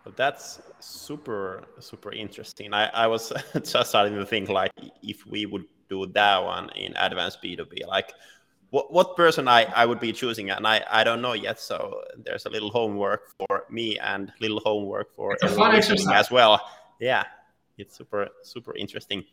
Well, 0.04 0.16
that's 0.24 0.48
super 0.80 1.64
super 1.80 2.12
interesting. 2.12 2.74
I, 2.74 2.84
I 3.04 3.06
was 3.08 3.32
just 3.74 3.90
starting 3.90 4.16
to 4.16 4.26
think 4.26 4.50
like 4.50 4.72
if 5.14 5.26
we 5.26 5.46
would 5.46 5.66
do 5.88 6.08
that 6.20 6.38
one 6.44 6.70
in 6.84 6.92
advanced 6.98 7.44
B2B, 7.44 7.88
like 7.88 8.10
what, 8.72 8.92
what 8.92 9.16
person 9.16 9.48
I, 9.48 9.62
I 9.82 9.86
would 9.86 10.00
be 10.00 10.12
choosing 10.12 10.50
and 10.50 10.66
I, 10.66 10.84
I 10.90 11.04
don't 11.04 11.22
know 11.22 11.34
yet 11.34 11.60
so 11.60 12.02
there's 12.26 12.46
a 12.46 12.50
little 12.50 12.72
homework 12.72 13.22
for 13.38 13.66
me 13.70 13.98
and 14.00 14.34
little 14.42 14.60
homework 14.66 15.14
for 15.16 15.34
it's 15.34 15.44
a 15.44 15.50
fun 15.50 15.76
exercise. 15.76 16.14
as 16.22 16.32
well 16.32 16.60
yeah 17.00 17.24
it's 17.78 17.96
super 17.96 18.28
super 18.42 18.76
interesting 18.76 19.24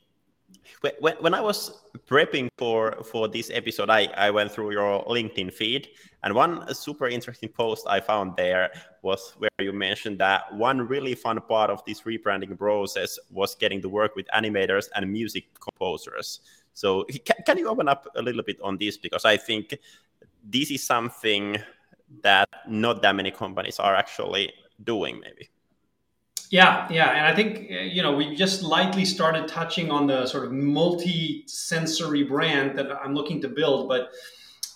when, 1.01 1.15
when 1.21 1.35
I 1.35 1.41
was 1.41 1.83
prepping 2.07 2.49
for 2.59 3.03
for 3.05 3.29
this 3.29 3.51
episode, 3.53 3.91
I, 3.91 4.07
I 4.17 4.31
went 4.31 4.53
through 4.53 4.73
your 4.73 5.05
LinkedIn 5.05 5.53
feed, 5.53 5.89
and 6.23 6.35
one 6.35 6.73
super 6.75 7.09
interesting 7.09 7.49
post 7.49 7.87
I 7.89 8.01
found 8.01 8.37
there 8.37 8.71
was 9.03 9.35
where 9.39 9.51
you 9.59 9.73
mentioned 9.73 10.19
that 10.19 10.55
one 10.55 10.81
really 10.81 11.15
fun 11.15 11.41
part 11.41 11.71
of 11.71 11.85
this 11.85 12.03
rebranding 12.03 12.57
process 12.59 13.19
was 13.31 13.55
getting 13.55 13.83
to 13.83 13.89
work 13.89 14.17
with 14.17 14.27
animators 14.35 14.87
and 14.95 15.11
music 15.11 15.45
composers. 15.61 16.41
So 16.75 17.05
can, 17.25 17.37
can 17.45 17.59
you 17.59 17.69
open 17.69 17.89
up 17.89 18.09
a 18.17 18.23
little 18.23 18.43
bit 18.43 18.59
on 18.63 18.79
this 18.79 18.97
because 18.97 19.25
I 19.25 19.37
think 19.37 19.79
this 20.45 20.71
is 20.71 20.85
something 20.85 21.59
that 22.23 22.49
not 22.69 23.03
that 23.03 23.15
many 23.15 23.31
companies 23.31 23.79
are 23.79 23.95
actually 23.95 24.53
doing, 24.85 25.21
maybe. 25.21 25.51
Yeah, 26.53 26.87
yeah, 26.91 27.13
and 27.13 27.27
I 27.27 27.35
think 27.35 27.71
uh, 27.71 27.77
you 27.81 28.03
know 28.03 28.15
we 28.15 28.37
just 28.37 28.63
lightly 28.63 29.07
started 29.07 29.49
touching 29.49 29.91
on 29.91 30.07
the 30.07 30.27
sort 30.27 30.45
of 30.45 30.53
multi-sensory 30.53 32.25
brand 32.25 32.79
that 32.79 32.93
I'm 32.93 33.15
looking 33.15 33.41
to 33.41 33.49
build, 33.49 33.89
but 33.89 34.11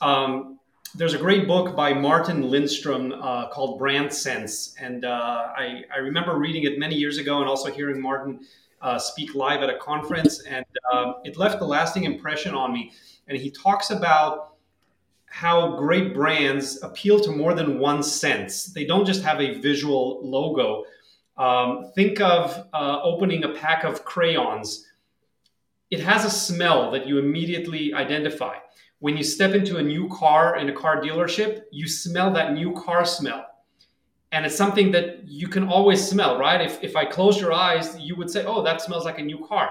um, 0.01 0.59
there's 0.95 1.13
a 1.13 1.19
great 1.19 1.47
book 1.47 1.77
by 1.77 1.93
Martin 1.93 2.49
Lindstrom 2.49 3.13
uh, 3.13 3.51
called 3.51 3.79
Brand 3.79 4.11
Sense, 4.11 4.75
and 4.81 5.05
uh, 5.05 5.49
I, 5.55 5.83
I 5.95 5.99
remember 5.99 6.39
reading 6.39 6.63
it 6.63 6.79
many 6.79 6.95
years 6.95 7.19
ago 7.19 7.41
and 7.41 7.49
also 7.49 7.71
hearing 7.71 8.01
Martin 8.01 8.41
uh, 8.81 8.99
speak 8.99 9.35
live 9.35 9.63
at 9.63 9.69
a 9.69 9.77
conference, 9.77 10.43
and 10.45 10.65
um, 10.91 11.17
it 11.25 11.37
left 11.37 11.61
a 11.61 11.67
lasting 11.67 12.05
impression 12.05 12.55
on 12.55 12.73
me. 12.73 12.93
And 13.29 13.37
he 13.37 13.51
talks 13.51 13.91
about 13.91 14.55
how 15.27 15.77
great 15.77 16.15
brands 16.15 16.83
appeal 16.83 17.21
to 17.21 17.31
more 17.31 17.53
than 17.53 17.79
one 17.79 18.03
sense. 18.03 18.67
They 18.73 18.87
don't 18.87 19.05
just 19.05 19.23
have 19.23 19.43
a 19.43 19.61
visual 19.61 20.21
logo 20.23 20.85
um, 21.37 21.93
think 21.95 22.21
of 22.21 22.67
uh, 22.73 23.01
opening 23.03 23.45
a 23.45 23.51
pack 23.51 23.85
of 23.85 24.05
crayons. 24.05 24.87
It 25.91 26.01
has 26.01 26.25
a 26.25 26.31
smell 26.31 26.91
that 26.93 27.07
you 27.07 27.19
immediately 27.19 27.93
identify. 27.95 28.57
When 28.99 29.17
you 29.17 29.23
step 29.23 29.55
into 29.55 29.77
a 29.77 29.83
new 29.83 30.09
car 30.09 30.57
in 30.57 30.69
a 30.69 30.73
car 30.73 31.01
dealership, 31.01 31.63
you 31.71 31.87
smell 31.87 32.33
that 32.33 32.55
new 32.55 32.73
car 32.73 33.05
smell. 33.05 33.45
And 34.33 34.45
it's 34.45 34.57
something 34.57 34.91
that 34.93 35.29
you 35.29 35.49
can 35.49 35.69
always 35.69 36.07
smell, 36.07 36.39
right? 36.39 36.61
If, 36.61 36.83
if 36.83 36.97
I 36.97 37.05
close 37.05 37.41
your 37.41 37.53
eyes, 37.53 37.99
you 38.01 38.17
would 38.17 38.31
say, 38.31 38.45
oh, 38.45 38.63
that 38.63 38.81
smells 38.81 39.05
like 39.05 39.19
a 39.19 39.23
new 39.23 39.47
car. 39.47 39.71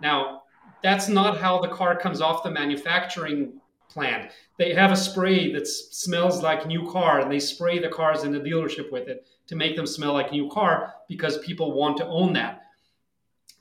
Now, 0.00 0.42
that's 0.82 1.08
not 1.08 1.38
how 1.38 1.60
the 1.60 1.68
car 1.68 1.96
comes 1.96 2.20
off 2.20 2.42
the 2.42 2.50
manufacturing 2.50 3.60
plant. 3.88 4.30
They 4.58 4.74
have 4.74 4.92
a 4.92 4.96
spray 4.96 5.52
that 5.52 5.66
smells 5.66 6.42
like 6.42 6.66
new 6.66 6.88
car 6.90 7.20
and 7.20 7.32
they 7.32 7.40
spray 7.40 7.78
the 7.78 7.88
cars 7.88 8.24
in 8.24 8.32
the 8.32 8.40
dealership 8.40 8.92
with 8.92 9.08
it 9.08 9.26
to 9.46 9.56
make 9.56 9.76
them 9.76 9.86
smell 9.86 10.12
like 10.12 10.28
a 10.28 10.32
new 10.32 10.48
car 10.50 10.94
because 11.08 11.38
people 11.38 11.72
want 11.72 11.96
to 11.98 12.06
own 12.06 12.32
that. 12.34 12.62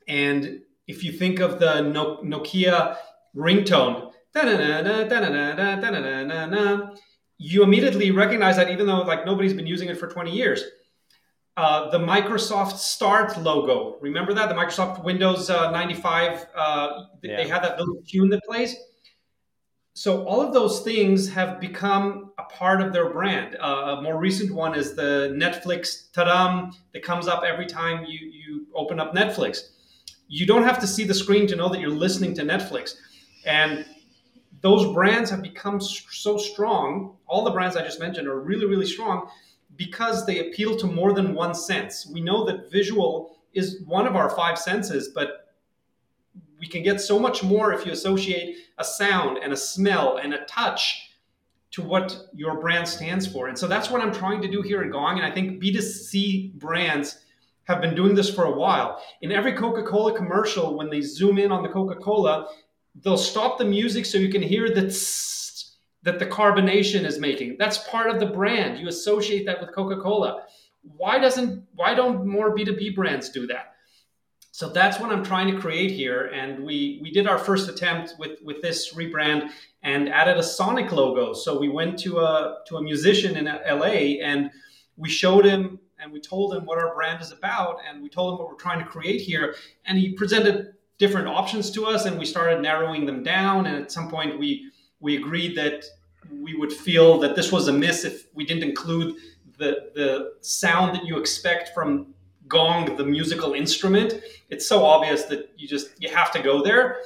And 0.07 0.61
if 0.87 1.03
you 1.03 1.11
think 1.11 1.39
of 1.39 1.59
the 1.59 1.81
Nokia 2.23 2.97
ringtone, 3.35 4.11
you 7.37 7.63
immediately 7.63 8.11
recognize 8.11 8.55
that 8.57 8.69
even 8.69 8.87
though 8.87 9.01
like 9.01 9.25
nobody's 9.25 9.53
been 9.53 9.67
using 9.67 9.89
it 9.89 9.97
for 9.97 10.07
20 10.07 10.31
years. 10.31 10.63
Uh, 11.57 11.89
the 11.89 11.97
Microsoft 11.97 12.73
Start 12.73 13.37
logo, 13.37 13.97
remember 14.01 14.33
that? 14.33 14.49
The 14.49 14.55
Microsoft 14.55 15.05
Windows 15.05 15.49
uh, 15.49 15.71
95, 15.71 16.47
uh, 16.53 17.05
yeah. 17.23 17.37
they 17.37 17.47
had 17.47 17.63
that 17.63 17.79
little 17.79 18.01
tune 18.05 18.27
that 18.29 18.43
plays 18.43 18.75
so 19.95 20.25
all 20.25 20.41
of 20.41 20.53
those 20.53 20.81
things 20.81 21.29
have 21.29 21.59
become 21.61 22.33
part 22.49 22.81
of 22.81 22.93
their 22.93 23.09
brand. 23.09 23.55
Uh, 23.59 23.97
a 23.97 24.01
more 24.01 24.17
recent 24.17 24.51
one 24.51 24.75
is 24.75 24.95
the 24.95 25.35
Netflix 25.37 26.11
tadam 26.11 26.73
that 26.93 27.03
comes 27.03 27.27
up 27.27 27.43
every 27.43 27.65
time 27.65 28.05
you, 28.05 28.19
you 28.19 28.67
open 28.75 28.99
up 28.99 29.13
Netflix. 29.13 29.69
You 30.27 30.45
don't 30.45 30.63
have 30.63 30.79
to 30.79 30.87
see 30.87 31.03
the 31.03 31.13
screen 31.13 31.47
to 31.47 31.55
know 31.55 31.69
that 31.69 31.79
you're 31.79 31.89
listening 31.89 32.33
to 32.35 32.41
Netflix. 32.41 32.95
And 33.45 33.85
those 34.61 34.91
brands 34.93 35.29
have 35.29 35.41
become 35.41 35.79
so 35.79 36.37
strong. 36.37 37.17
All 37.27 37.43
the 37.43 37.51
brands 37.51 37.75
I 37.75 37.83
just 37.83 37.99
mentioned 37.99 38.27
are 38.27 38.39
really, 38.39 38.65
really 38.65 38.85
strong 38.85 39.29
because 39.75 40.25
they 40.25 40.47
appeal 40.47 40.75
to 40.77 40.87
more 40.87 41.13
than 41.13 41.35
one 41.35 41.53
sense. 41.53 42.07
We 42.11 42.21
know 42.21 42.45
that 42.45 42.71
visual 42.71 43.37
is 43.53 43.81
one 43.85 44.07
of 44.07 44.15
our 44.15 44.29
five 44.29 44.57
senses, 44.57 45.09
but 45.13 45.53
we 46.59 46.67
can 46.67 46.83
get 46.83 47.01
so 47.01 47.19
much 47.19 47.43
more 47.43 47.73
if 47.73 47.85
you 47.85 47.91
associate 47.91 48.57
a 48.77 48.83
sound 48.83 49.37
and 49.37 49.53
a 49.53 49.57
smell 49.57 50.17
and 50.17 50.33
a 50.33 50.45
touch 50.45 51.04
to 51.75 51.83
what 51.83 52.27
your 52.33 52.61
brand 52.61 52.87
stands 52.87 53.27
for. 53.27 53.49
And 53.49 53.57
so 53.57 53.67
that's 53.67 53.89
what 53.89 54.01
I'm 54.01 54.13
trying 54.13 54.41
to 54.41 54.47
do 54.49 54.61
here 54.61 54.81
at 54.81 54.91
Gong. 54.91 55.17
And 55.17 55.25
I 55.25 55.31
think 55.31 55.61
B2C 55.61 56.53
brands 56.53 57.19
have 57.65 57.81
been 57.81 57.93
doing 57.93 58.15
this 58.15 58.33
for 58.33 58.45
a 58.45 58.51
while. 58.51 59.03
In 59.21 59.33
every 59.33 59.51
Coca 59.51 59.83
Cola 59.83 60.15
commercial, 60.15 60.77
when 60.77 60.89
they 60.89 61.01
zoom 61.01 61.37
in 61.37 61.51
on 61.51 61.63
the 61.63 61.69
Coca 61.69 61.95
Cola, 61.95 62.47
they'll 63.03 63.17
stop 63.17 63.57
the 63.57 63.65
music 63.65 64.05
so 64.05 64.17
you 64.17 64.29
can 64.29 64.41
hear 64.41 64.69
the 64.69 64.83
that 66.03 66.19
the 66.19 66.25
carbonation 66.25 67.03
is 67.03 67.19
making. 67.19 67.57
That's 67.59 67.79
part 67.89 68.09
of 68.09 68.19
the 68.19 68.27
brand. 68.27 68.79
You 68.79 68.87
associate 68.87 69.45
that 69.47 69.59
with 69.59 69.73
Coca 69.73 69.99
Cola. 69.99 70.43
Why 70.81 71.19
doesn't 71.19 71.65
why 71.73 71.93
don't 71.93 72.25
more 72.25 72.55
B2B 72.55 72.95
brands 72.95 73.29
do 73.29 73.47
that? 73.47 73.74
So 74.55 74.69
that's 74.69 75.01
what 75.01 75.11
I'm 75.11 75.21
trying 75.21 75.53
to 75.53 75.59
create 75.59 75.91
here. 75.91 76.31
And 76.33 76.63
we 76.63 76.97
we 77.01 77.11
did 77.11 77.27
our 77.27 77.37
first 77.37 77.67
attempt 77.67 78.13
with 78.17 78.39
with 78.41 78.61
this 78.61 78.93
rebrand 78.93 79.49
and 79.83 80.07
added 80.07 80.37
a 80.37 80.43
Sonic 80.43 80.93
logo. 80.93 81.33
So 81.33 81.59
we 81.59 81.67
went 81.67 81.99
to 81.99 82.19
a 82.19 82.59
to 82.67 82.77
a 82.77 82.81
musician 82.81 83.35
in 83.35 83.47
LA 83.47 84.23
and 84.23 84.49
we 84.95 85.09
showed 85.09 85.43
him 85.43 85.77
and 85.99 86.09
we 86.09 86.21
told 86.21 86.53
him 86.53 86.65
what 86.65 86.77
our 86.77 86.95
brand 86.95 87.21
is 87.21 87.33
about 87.33 87.79
and 87.85 88.01
we 88.01 88.07
told 88.07 88.31
him 88.31 88.39
what 88.39 88.47
we're 88.47 88.55
trying 88.55 88.79
to 88.79 88.85
create 88.85 89.19
here. 89.19 89.55
And 89.83 89.97
he 89.97 90.13
presented 90.13 90.75
different 90.99 91.27
options 91.27 91.69
to 91.71 91.85
us 91.85 92.05
and 92.05 92.17
we 92.17 92.23
started 92.23 92.61
narrowing 92.61 93.05
them 93.05 93.23
down. 93.23 93.65
And 93.65 93.75
at 93.75 93.91
some 93.91 94.09
point 94.09 94.39
we 94.39 94.71
we 95.01 95.17
agreed 95.17 95.57
that 95.57 95.83
we 96.31 96.55
would 96.55 96.71
feel 96.71 97.19
that 97.19 97.35
this 97.35 97.51
was 97.51 97.67
a 97.67 97.73
miss 97.73 98.05
if 98.05 98.27
we 98.33 98.45
didn't 98.45 98.63
include 98.63 99.17
the 99.57 99.91
the 99.95 100.35
sound 100.39 100.95
that 100.95 101.03
you 101.03 101.17
expect 101.17 101.73
from 101.73 102.15
gong, 102.47 102.95
the 102.95 103.05
musical 103.05 103.53
instrument, 103.53 104.21
it's 104.49 104.67
so 104.67 104.85
obvious 104.85 105.23
that 105.23 105.51
you 105.57 105.67
just 105.67 105.89
you 105.99 106.09
have 106.09 106.31
to 106.31 106.41
go 106.41 106.63
there. 106.63 106.97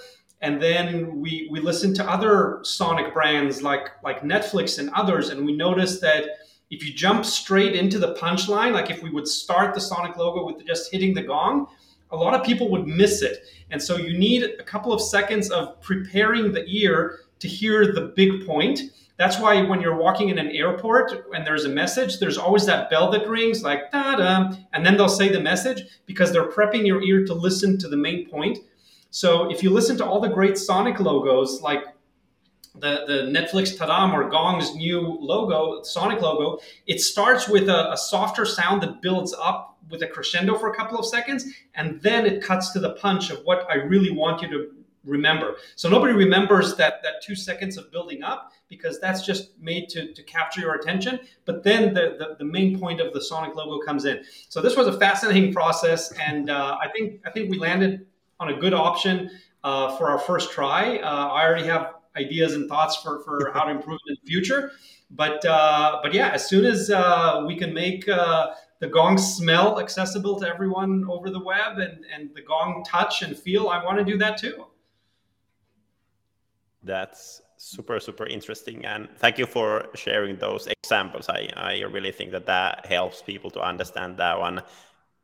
And 0.41 0.62
then 0.62 1.19
we 1.19 1.47
we 1.52 1.60
listened 1.60 1.95
to 1.97 2.10
other 2.10 2.60
sonic 2.63 3.13
brands 3.13 3.62
like 3.62 3.89
like 4.04 4.21
Netflix 4.21 4.80
and 4.80 4.89
others, 4.91 5.30
and 5.30 5.45
we 5.45 5.56
noticed 5.56 6.02
that 6.02 6.25
if 6.69 6.86
you 6.86 6.93
jump 6.93 7.25
straight 7.25 7.75
into 7.75 7.97
the 7.97 8.13
punchline, 8.13 8.73
like 8.73 8.91
if 8.91 9.02
we 9.02 9.10
would 9.10 9.28
start 9.28 9.73
the 9.73 9.82
sonic 9.82 10.17
logo 10.17 10.45
with 10.45 10.65
just 10.65 10.91
hitting 10.91 11.13
the 11.13 11.23
gong, 11.23 11.67
a 12.12 12.15
lot 12.15 12.34
of 12.34 12.45
people 12.45 12.69
would 12.69 12.88
miss 12.88 13.21
it. 13.21 13.43
And 13.71 13.82
so 13.82 13.97
you 13.97 14.17
need 14.17 14.43
a 14.43 14.63
couple 14.63 14.93
of 14.93 15.02
seconds 15.02 15.49
of 15.49 15.82
preparing 15.82 16.52
the 16.52 16.63
ear 16.67 17.19
to 17.39 17.47
hear 17.47 17.91
the 17.91 18.13
big 18.15 18.45
point 18.45 18.82
That's 19.19 19.38
why 19.38 19.62
when 19.63 19.82
you're 19.82 19.97
walking 19.97 20.29
in 20.29 20.39
an 20.39 20.47
airport 20.47 21.25
and 21.36 21.45
there's 21.45 21.65
a 21.65 21.69
message, 21.69 22.19
there's 22.19 22.38
always 22.38 22.65
that 22.67 22.89
bell 22.89 23.12
that 23.12 23.27
rings 23.27 23.62
like 23.62 23.91
da 23.91 24.15
da, 24.15 24.53
and 24.71 24.86
then 24.86 24.95
they'll 24.95 25.10
say 25.10 25.27
the 25.27 25.41
message 25.41 25.84
because 26.05 26.32
they're 26.32 26.49
prepping 26.49 26.88
your 26.88 27.03
ear 27.03 27.25
to 27.25 27.34
listen 27.34 27.77
to 27.79 27.89
the 27.89 27.97
main 27.97 28.29
point. 28.29 28.60
So 29.10 29.51
if 29.51 29.62
you 29.62 29.71
listen 29.71 29.97
to 29.97 30.05
all 30.05 30.21
the 30.21 30.29
great 30.29 30.58
Sonic 30.58 31.01
logos, 31.01 31.62
like 31.62 31.84
the, 32.75 33.03
the 33.08 33.39
Netflix 33.39 33.77
Tadam 33.77 34.13
or 34.13 34.29
Gong's 34.29 34.73
new 34.73 35.01
logo, 35.01 35.84
Sonic 35.84 36.21
logo, 36.21 36.60
it 36.88 37.01
starts 37.01 37.49
with 37.49 37.67
a, 37.67 37.91
a, 37.91 37.97
softer 37.97 38.45
sound 38.45 38.82
that 38.84 39.01
builds 39.01 39.34
up 39.34 39.79
with 39.89 40.01
a 40.01 40.08
crescendo 40.08 40.58
for 40.58 40.71
a 40.71 40.75
couple 40.75 40.97
of 40.97 41.05
seconds, 41.05 41.45
and 41.75 42.01
then 42.01 42.25
it 42.25 42.41
cuts 42.41 42.71
to 42.71 42.79
the 42.79 42.91
punch 42.91 43.32
of 43.32 43.39
what 43.43 43.67
I 43.69 43.75
really 43.75 44.12
want 44.12 44.41
you 44.41 44.47
to 44.47 44.78
remember. 45.05 45.55
So 45.75 45.89
nobody 45.89 46.13
remembers 46.13 46.75
that 46.75 47.01
that 47.03 47.21
two 47.23 47.35
seconds 47.35 47.77
of 47.77 47.91
building 47.91 48.23
up 48.23 48.51
because 48.67 48.99
that's 48.99 49.25
just 49.25 49.59
made 49.59 49.89
to, 49.89 50.13
to 50.13 50.23
capture 50.23 50.62
your 50.62 50.75
attention. 50.75 51.19
But 51.45 51.63
then 51.63 51.93
the, 51.93 52.15
the, 52.19 52.35
the 52.38 52.45
main 52.45 52.79
point 52.79 53.01
of 53.01 53.13
the 53.13 53.21
Sonic 53.21 53.55
logo 53.55 53.83
comes 53.83 54.05
in. 54.05 54.23
So 54.49 54.62
this 54.62 54.75
was 54.75 54.88
a 54.88 54.99
fascinating 54.99 55.53
process, 55.53 56.12
and 56.13 56.49
uh, 56.49 56.77
I 56.81 56.88
think 56.89 57.21
I 57.25 57.31
think 57.31 57.49
we 57.49 57.57
landed 57.57 58.05
on 58.39 58.49
a 58.49 58.57
good 58.57 58.73
option 58.73 59.31
uh, 59.63 59.97
for 59.97 60.09
our 60.09 60.19
first 60.19 60.51
try. 60.51 60.97
Uh, 60.97 61.27
I 61.27 61.45
already 61.45 61.67
have 61.67 61.95
ideas 62.15 62.53
and 62.53 62.69
thoughts 62.69 62.95
for, 62.97 63.21
for 63.23 63.51
how 63.53 63.63
to 63.63 63.71
improve 63.71 63.99
in 64.07 64.15
the 64.21 64.27
future. 64.27 64.71
But 65.12 65.43
uh, 65.43 65.99
but 66.03 66.13
yeah, 66.13 66.29
as 66.29 66.47
soon 66.47 66.65
as 66.65 66.91
uh, 66.91 67.43
we 67.47 67.55
can 67.55 67.73
make 67.73 68.07
uh, 68.07 68.51
the 68.79 68.88
gong 68.88 69.17
smell 69.17 69.79
accessible 69.79 70.39
to 70.39 70.47
everyone 70.47 71.05
over 71.09 71.31
the 71.31 71.39
web 71.43 71.79
and, 71.79 72.05
and 72.13 72.29
the 72.35 72.41
gong 72.41 72.83
touch 72.85 73.23
and 73.23 73.35
feel, 73.38 73.69
I 73.69 73.83
want 73.83 73.97
to 73.97 74.03
do 74.03 74.17
that 74.19 74.38
too. 74.38 74.65
That's 76.83 77.41
super 77.57 77.99
super 77.99 78.25
interesting. 78.25 78.85
And 78.85 79.09
thank 79.17 79.37
you 79.37 79.45
for 79.45 79.87
sharing 79.95 80.37
those 80.37 80.67
examples. 80.67 81.27
I 81.29 81.49
i 81.55 81.81
really 81.81 82.11
think 82.11 82.31
that 82.31 82.45
that 82.45 82.85
helps 82.85 83.21
people 83.21 83.51
to 83.51 83.61
understand 83.61 84.17
that 84.17 84.39
one 84.39 84.61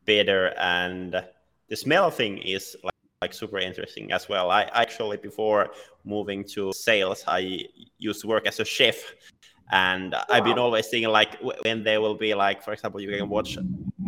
better. 0.05 0.53
And 0.57 1.23
the 1.69 1.75
smell 1.75 2.11
thing 2.11 2.37
is 2.39 2.75
like, 2.83 2.93
like 3.21 3.33
super 3.33 3.57
interesting 3.57 4.11
as 4.11 4.27
well. 4.27 4.51
I 4.51 4.63
actually 4.73 5.17
before 5.17 5.71
moving 6.03 6.43
to 6.43 6.71
sales 6.73 7.23
i 7.27 7.65
used 7.97 8.21
to 8.21 8.27
work 8.27 8.45
as 8.47 8.59
a 8.59 8.65
chef. 8.65 8.97
And 9.71 10.11
wow. 10.11 10.25
I've 10.29 10.43
been 10.43 10.59
always 10.59 10.87
thinking 10.87 11.09
like 11.09 11.37
when 11.63 11.83
there 11.83 11.99
will 11.99 12.15
be 12.15 12.35
like, 12.35 12.61
for 12.61 12.73
example, 12.73 13.01
you 13.01 13.09
can 13.09 13.29
watch 13.29 13.57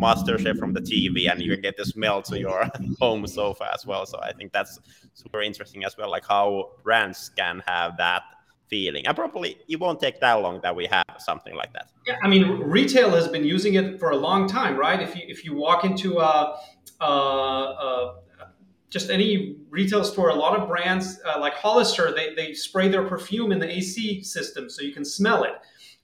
MasterChef 0.00 0.58
from 0.58 0.72
the 0.72 0.80
TV 0.80 1.30
and 1.30 1.42
you 1.42 1.52
can 1.52 1.60
get 1.60 1.76
the 1.76 1.84
smell 1.84 2.22
to 2.22 2.38
your 2.38 2.68
home 3.00 3.26
sofa 3.26 3.70
as 3.74 3.84
well. 3.86 4.06
So 4.06 4.18
I 4.20 4.32
think 4.32 4.52
that's 4.52 4.78
super 5.14 5.42
interesting 5.42 5.84
as 5.84 5.96
well, 5.96 6.10
like 6.10 6.26
how 6.26 6.70
brands 6.82 7.30
can 7.36 7.62
have 7.66 7.96
that 7.98 8.22
feeling. 8.68 9.06
And 9.06 9.16
probably 9.16 9.58
it 9.68 9.80
won't 9.80 10.00
take 10.00 10.20
that 10.20 10.34
long 10.34 10.60
that 10.62 10.74
we 10.74 10.86
have 10.86 11.04
something 11.18 11.54
like 11.54 11.72
that. 11.72 11.90
Yeah, 12.06 12.16
I 12.22 12.28
mean, 12.28 12.60
retail 12.60 13.10
has 13.10 13.28
been 13.28 13.44
using 13.44 13.74
it 13.74 13.98
for 13.98 14.10
a 14.10 14.16
long 14.16 14.48
time, 14.48 14.76
right? 14.76 15.00
If 15.00 15.16
you 15.16 15.22
if 15.26 15.44
you 15.44 15.54
walk 15.54 15.84
into 15.84 16.18
a, 16.18 16.58
a, 17.00 17.04
a 17.04 18.18
just 18.90 19.10
any 19.10 19.56
retail 19.68 20.04
store, 20.04 20.30
a 20.30 20.34
lot 20.34 20.58
of 20.58 20.66
brands 20.68 21.20
uh, 21.26 21.38
like 21.38 21.54
Hollister, 21.54 22.14
they, 22.14 22.34
they 22.34 22.54
spray 22.54 22.88
their 22.88 23.04
perfume 23.04 23.52
in 23.52 23.58
the 23.58 23.70
AC 23.70 24.22
system 24.22 24.70
so 24.70 24.82
you 24.82 24.92
can 24.92 25.04
smell 25.04 25.44
it. 25.44 25.52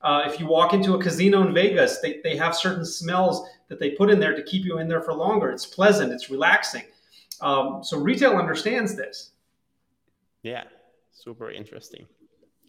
Uh, 0.05 0.23
if 0.27 0.39
you 0.39 0.47
walk 0.47 0.75
into 0.75 0.95
a 0.95 1.03
casino 1.03 1.47
in 1.47 1.55
Vegas, 1.55 2.01
they, 2.01 2.21
they 2.23 2.37
have 2.37 2.55
certain 2.55 2.85
smells 2.85 3.49
that 3.69 3.81
they 3.81 3.91
put 3.93 4.11
in 4.11 4.21
there 4.21 4.37
to 4.37 4.43
keep 4.43 4.65
you 4.65 4.79
in 4.79 4.87
there 4.87 5.01
for 5.01 5.15
longer. 5.15 5.51
It's 5.51 5.65
pleasant, 5.65 6.13
it's 6.13 6.29
relaxing. 6.31 6.85
Um, 7.41 7.83
so 7.83 7.99
retail 7.99 8.37
understands 8.37 8.95
this. 8.95 9.31
Yeah, 10.43 10.65
super 11.11 11.51
interesting. 11.51 12.07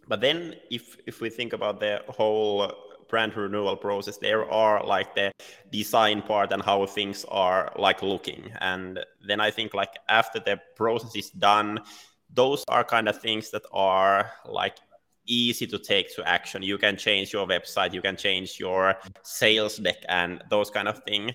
But 0.07 0.21
then 0.21 0.55
if 0.71 0.97
if 1.05 1.19
we 1.19 1.29
think 1.29 1.51
about 1.53 1.79
the 1.79 2.01
whole 2.07 2.71
brand 3.09 3.35
renewal 3.37 3.75
process 3.75 4.17
there 4.17 4.49
are 4.51 4.83
like 4.83 5.13
the 5.13 5.31
design 5.71 6.21
part 6.21 6.51
and 6.51 6.61
how 6.61 6.85
things 6.85 7.23
are 7.29 7.71
like 7.77 8.01
looking 8.01 8.51
and 8.61 8.99
then 9.27 9.39
i 9.39 9.51
think 9.51 9.75
like 9.75 9.93
after 10.09 10.39
the 10.39 10.59
process 10.75 11.15
is 11.15 11.29
done 11.29 11.79
those 12.33 12.63
are 12.67 12.83
kind 12.83 13.07
of 13.07 13.21
things 13.21 13.51
that 13.51 13.61
are 13.71 14.31
like 14.45 14.77
easy 15.25 15.67
to 15.67 15.77
take 15.77 16.13
to 16.15 16.27
action 16.27 16.61
you 16.61 16.77
can 16.77 16.97
change 16.97 17.33
your 17.33 17.47
website 17.47 17.93
you 17.93 18.01
can 18.01 18.15
change 18.15 18.59
your 18.59 18.95
sales 19.23 19.77
deck 19.77 19.97
and 20.07 20.43
those 20.49 20.69
kind 20.69 20.87
of 20.87 21.03
thing 21.03 21.33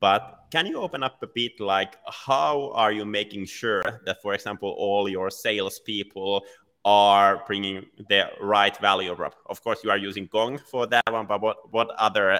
but 0.00 0.44
can 0.50 0.66
you 0.66 0.80
open 0.80 1.02
up 1.02 1.22
a 1.22 1.26
bit 1.26 1.60
like 1.60 1.96
how 2.06 2.70
are 2.74 2.92
you 2.92 3.04
making 3.04 3.44
sure 3.44 3.82
that 4.04 4.20
for 4.22 4.34
example 4.34 4.74
all 4.78 5.08
your 5.08 5.30
salespeople 5.30 6.42
are 6.84 7.42
bringing 7.46 7.84
the 8.08 8.24
right 8.40 8.76
value. 8.78 9.14
Of 9.46 9.62
course, 9.62 9.84
you 9.84 9.90
are 9.90 9.98
using 9.98 10.26
Gong 10.26 10.58
for 10.58 10.86
that 10.86 11.10
one, 11.10 11.26
but 11.26 11.42
what, 11.42 11.72
what 11.72 11.90
other 11.98 12.32
uh, 12.32 12.38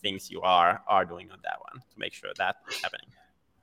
things 0.00 0.30
you 0.30 0.40
are 0.42 0.82
are 0.86 1.04
doing 1.04 1.30
on 1.30 1.38
that 1.42 1.58
one 1.60 1.80
to 1.80 1.98
make 1.98 2.12
sure 2.12 2.30
that 2.38 2.56
is 2.68 2.80
happening? 2.80 3.08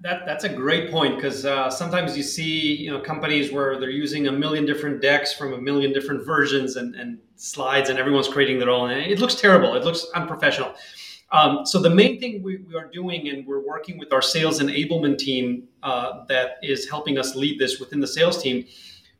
That 0.01 0.25
that's 0.25 0.43
a 0.43 0.49
great 0.49 0.91
point 0.91 1.15
because 1.15 1.43
uh, 1.43 1.71
sometimes 1.71 2.15
you 2.15 2.21
see 2.21 2.75
you 2.75 2.91
know 2.91 2.99
companies 2.99 3.51
where 3.51 3.79
they're 3.79 3.89
using 3.89 4.27
a 4.27 4.31
million 4.31 4.65
different 4.65 5.01
decks 5.01 5.33
from 5.33 5.53
a 5.53 5.57
million 5.57 5.91
different 5.91 6.25
versions 6.25 6.75
and, 6.75 6.93
and 6.95 7.17
slides, 7.35 7.89
and 7.89 7.97
everyone's 7.97 8.27
creating 8.27 8.59
their 8.59 8.69
own. 8.69 8.91
And 8.91 9.01
it 9.11 9.19
looks 9.19 9.35
terrible. 9.35 9.75
It 9.75 9.83
looks 9.83 10.05
unprofessional. 10.13 10.75
Um, 11.31 11.65
so 11.65 11.81
the 11.81 11.89
main 11.89 12.21
thing 12.21 12.41
we, 12.41 12.57
we, 12.57 12.75
are 12.75 12.87
doing, 12.87 13.27
and 13.27 13.45
we're 13.45 13.65
working 13.65 13.97
with 13.97 14.13
our 14.13 14.21
sales 14.21 14.61
enablement 14.61 15.17
team 15.17 15.67
uh, 15.83 16.23
that 16.29 16.51
is 16.63 16.89
helping 16.89 17.17
us 17.17 17.35
lead 17.35 17.59
this 17.59 17.79
within 17.79 17.99
the 17.99 18.07
sales 18.07 18.41
team 18.41 18.65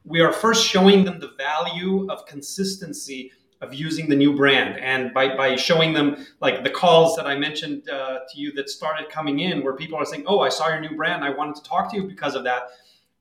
we 0.08 0.22
are 0.22 0.32
first 0.32 0.66
showing 0.66 1.04
them 1.04 1.20
the 1.20 1.32
value 1.38 2.10
of 2.10 2.26
consistency 2.26 3.32
of 3.62 3.74
using 3.74 4.10
the 4.10 4.16
new 4.16 4.36
brand. 4.36 4.80
And 4.80 5.14
by, 5.14 5.36
by 5.36 5.56
showing 5.56 5.94
them 5.94 6.26
like 6.42 6.64
the 6.64 6.70
calls 6.70 7.16
that 7.16 7.26
i 7.26 7.36
mentioned 7.36 7.90
uh, 7.90 8.20
to 8.30 8.40
you 8.40 8.52
that 8.54 8.70
started 8.70 9.10
coming 9.10 9.40
in 9.40 9.64
where 9.64 9.76
people 9.76 9.98
are 9.98 10.06
saying 10.06 10.24
oh 10.28 10.40
i 10.42 10.50
saw 10.50 10.68
your 10.68 10.80
new 10.80 10.96
brand. 10.96 11.24
I 11.24 11.32
wanted 11.32 11.56
to 11.56 11.64
talk 11.64 11.90
to 11.92 11.98
you 11.98 12.04
because 12.04 12.36
of 12.36 12.44
that 12.44 12.70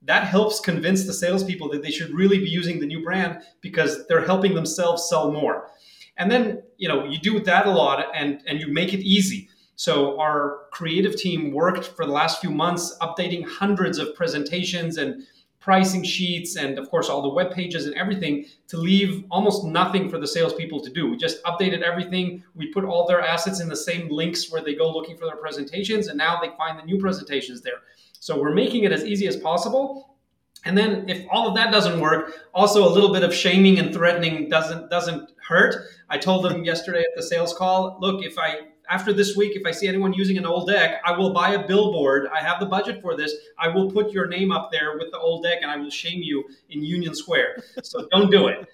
that 0.03 0.25
helps 0.25 0.59
convince 0.59 1.05
the 1.05 1.13
salespeople 1.13 1.69
that 1.69 1.81
they 1.81 1.91
should 1.91 2.11
really 2.11 2.39
be 2.39 2.49
using 2.49 2.79
the 2.79 2.85
new 2.85 3.03
brand 3.03 3.41
because 3.61 4.07
they're 4.07 4.25
helping 4.25 4.53
themselves 4.53 5.09
sell 5.09 5.31
more. 5.31 5.69
And 6.17 6.31
then 6.31 6.63
you 6.77 6.87
know 6.87 7.05
you 7.05 7.19
do 7.19 7.39
that 7.41 7.65
a 7.65 7.71
lot 7.71 8.05
and 8.13 8.41
and 8.47 8.59
you 8.59 8.67
make 8.67 8.93
it 8.93 8.99
easy. 8.99 9.49
So 9.75 10.19
our 10.19 10.61
creative 10.71 11.15
team 11.15 11.51
worked 11.51 11.85
for 11.85 12.05
the 12.05 12.11
last 12.11 12.41
few 12.41 12.49
months 12.49 12.97
updating 12.99 13.45
hundreds 13.47 13.99
of 13.99 14.15
presentations 14.15 14.97
and 14.97 15.23
pricing 15.67 16.01
sheets 16.01 16.55
and 16.55 16.79
of 16.79 16.89
course 16.89 17.09
all 17.09 17.21
the 17.21 17.27
web 17.27 17.51
pages 17.51 17.87
and 17.87 17.95
everything 17.95 18.45
to 18.69 18.77
leave 18.77 19.25
almost 19.29 19.65
nothing 19.65 20.09
for 20.09 20.17
the 20.17 20.25
salespeople 20.25 20.79
to 20.79 20.89
do. 20.89 21.11
We 21.11 21.17
just 21.17 21.43
updated 21.43 21.81
everything. 21.81 22.41
We 22.55 22.71
put 22.71 22.85
all 22.85 23.05
their 23.05 23.19
assets 23.19 23.59
in 23.59 23.67
the 23.67 23.75
same 23.75 24.07
links 24.07 24.49
where 24.49 24.61
they 24.61 24.75
go 24.75 24.89
looking 24.89 25.17
for 25.17 25.25
their 25.25 25.35
presentations, 25.35 26.07
and 26.07 26.17
now 26.17 26.39
they 26.39 26.51
find 26.55 26.79
the 26.79 26.83
new 26.83 26.97
presentations 26.97 27.59
there. 27.59 27.81
So 28.17 28.41
we're 28.41 28.53
making 28.53 28.85
it 28.85 28.93
as 28.93 29.03
easy 29.03 29.27
as 29.27 29.35
possible. 29.35 30.15
And 30.63 30.77
then 30.77 31.09
if 31.09 31.25
all 31.29 31.49
of 31.49 31.55
that 31.55 31.73
doesn't 31.73 31.99
work, 31.99 32.47
also 32.53 32.87
a 32.87 32.91
little 32.95 33.11
bit 33.11 33.23
of 33.23 33.33
shaming 33.33 33.77
and 33.77 33.93
threatening 33.93 34.47
doesn't 34.47 34.89
doesn't 34.89 35.33
hurt. 35.45 35.75
I 36.09 36.17
told 36.17 36.45
them 36.45 36.63
yesterday 36.63 37.01
at 37.01 37.13
the 37.17 37.23
sales 37.23 37.53
call, 37.53 37.97
look, 37.99 38.23
if 38.23 38.39
I 38.39 38.69
after 38.89 39.13
this 39.13 39.35
week, 39.35 39.55
if 39.55 39.65
I 39.65 39.71
see 39.71 39.87
anyone 39.87 40.13
using 40.13 40.37
an 40.37 40.45
old 40.45 40.67
deck, 40.67 41.01
I 41.05 41.11
will 41.11 41.33
buy 41.33 41.53
a 41.53 41.67
billboard. 41.67 42.27
I 42.33 42.41
have 42.41 42.59
the 42.59 42.65
budget 42.65 43.01
for 43.01 43.15
this. 43.15 43.33
I 43.57 43.67
will 43.67 43.91
put 43.91 44.11
your 44.11 44.27
name 44.27 44.51
up 44.51 44.71
there 44.71 44.97
with 44.97 45.11
the 45.11 45.19
old 45.19 45.43
deck 45.43 45.59
and 45.61 45.69
I 45.69 45.77
will 45.77 45.89
shame 45.89 46.21
you 46.21 46.45
in 46.69 46.83
Union 46.83 47.13
Square. 47.13 47.63
So 47.83 48.07
don't 48.11 48.31
do 48.31 48.47
it. 48.47 48.67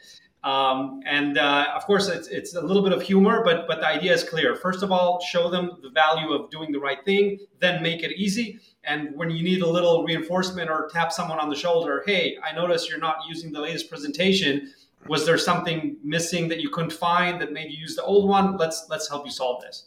Um, 0.44 1.00
and 1.06 1.38
uh, 1.38 1.68
of 1.74 1.86
course, 1.86 2.10
it's, 2.10 2.28
it's 2.28 2.54
a 2.56 2.62
little 2.62 2.84
bit 2.84 2.92
of 2.92 3.02
humor, 3.02 3.44
but, 3.46 3.66
but 3.66 3.80
the 3.80 3.88
idea 3.88 4.14
is 4.14 4.26
clear. 4.26 4.56
First 4.56 4.84
of 4.84 4.92
all, 4.92 5.22
show 5.22 5.50
them 5.50 5.78
the 5.82 5.90
value 5.90 6.34
of 6.34 6.52
doing 6.52 6.72
the 6.72 6.80
right 6.80 7.04
thing, 7.06 7.40
then 7.60 7.82
make 7.82 8.04
it 8.04 8.12
easy. 8.18 8.60
And 8.84 9.16
when 9.16 9.30
you 9.30 9.42
need 9.42 9.62
a 9.62 9.68
little 9.68 10.04
reinforcement 10.04 10.70
or 10.70 10.90
tap 10.92 11.14
someone 11.14 11.40
on 11.40 11.50
the 11.50 11.56
shoulder, 11.56 12.04
hey, 12.06 12.38
I 12.44 12.54
noticed 12.54 12.90
you're 12.90 13.00
not 13.00 13.18
using 13.28 13.54
the 13.54 13.62
latest 13.62 13.90
presentation. 13.90 14.74
Was 15.08 15.26
there 15.26 15.38
something 15.38 15.96
missing 16.04 16.50
that 16.50 16.60
you 16.60 16.70
couldn't 16.70 16.92
find 16.92 17.40
that 17.42 17.54
made 17.54 17.72
you 17.72 17.78
use 17.78 17.96
the 17.96 18.04
old 18.04 18.28
one? 18.30 18.58
Let's 18.58 18.88
let's 18.90 19.10
help 19.10 19.26
you 19.26 19.32
solve 19.32 19.62
this. 19.62 19.86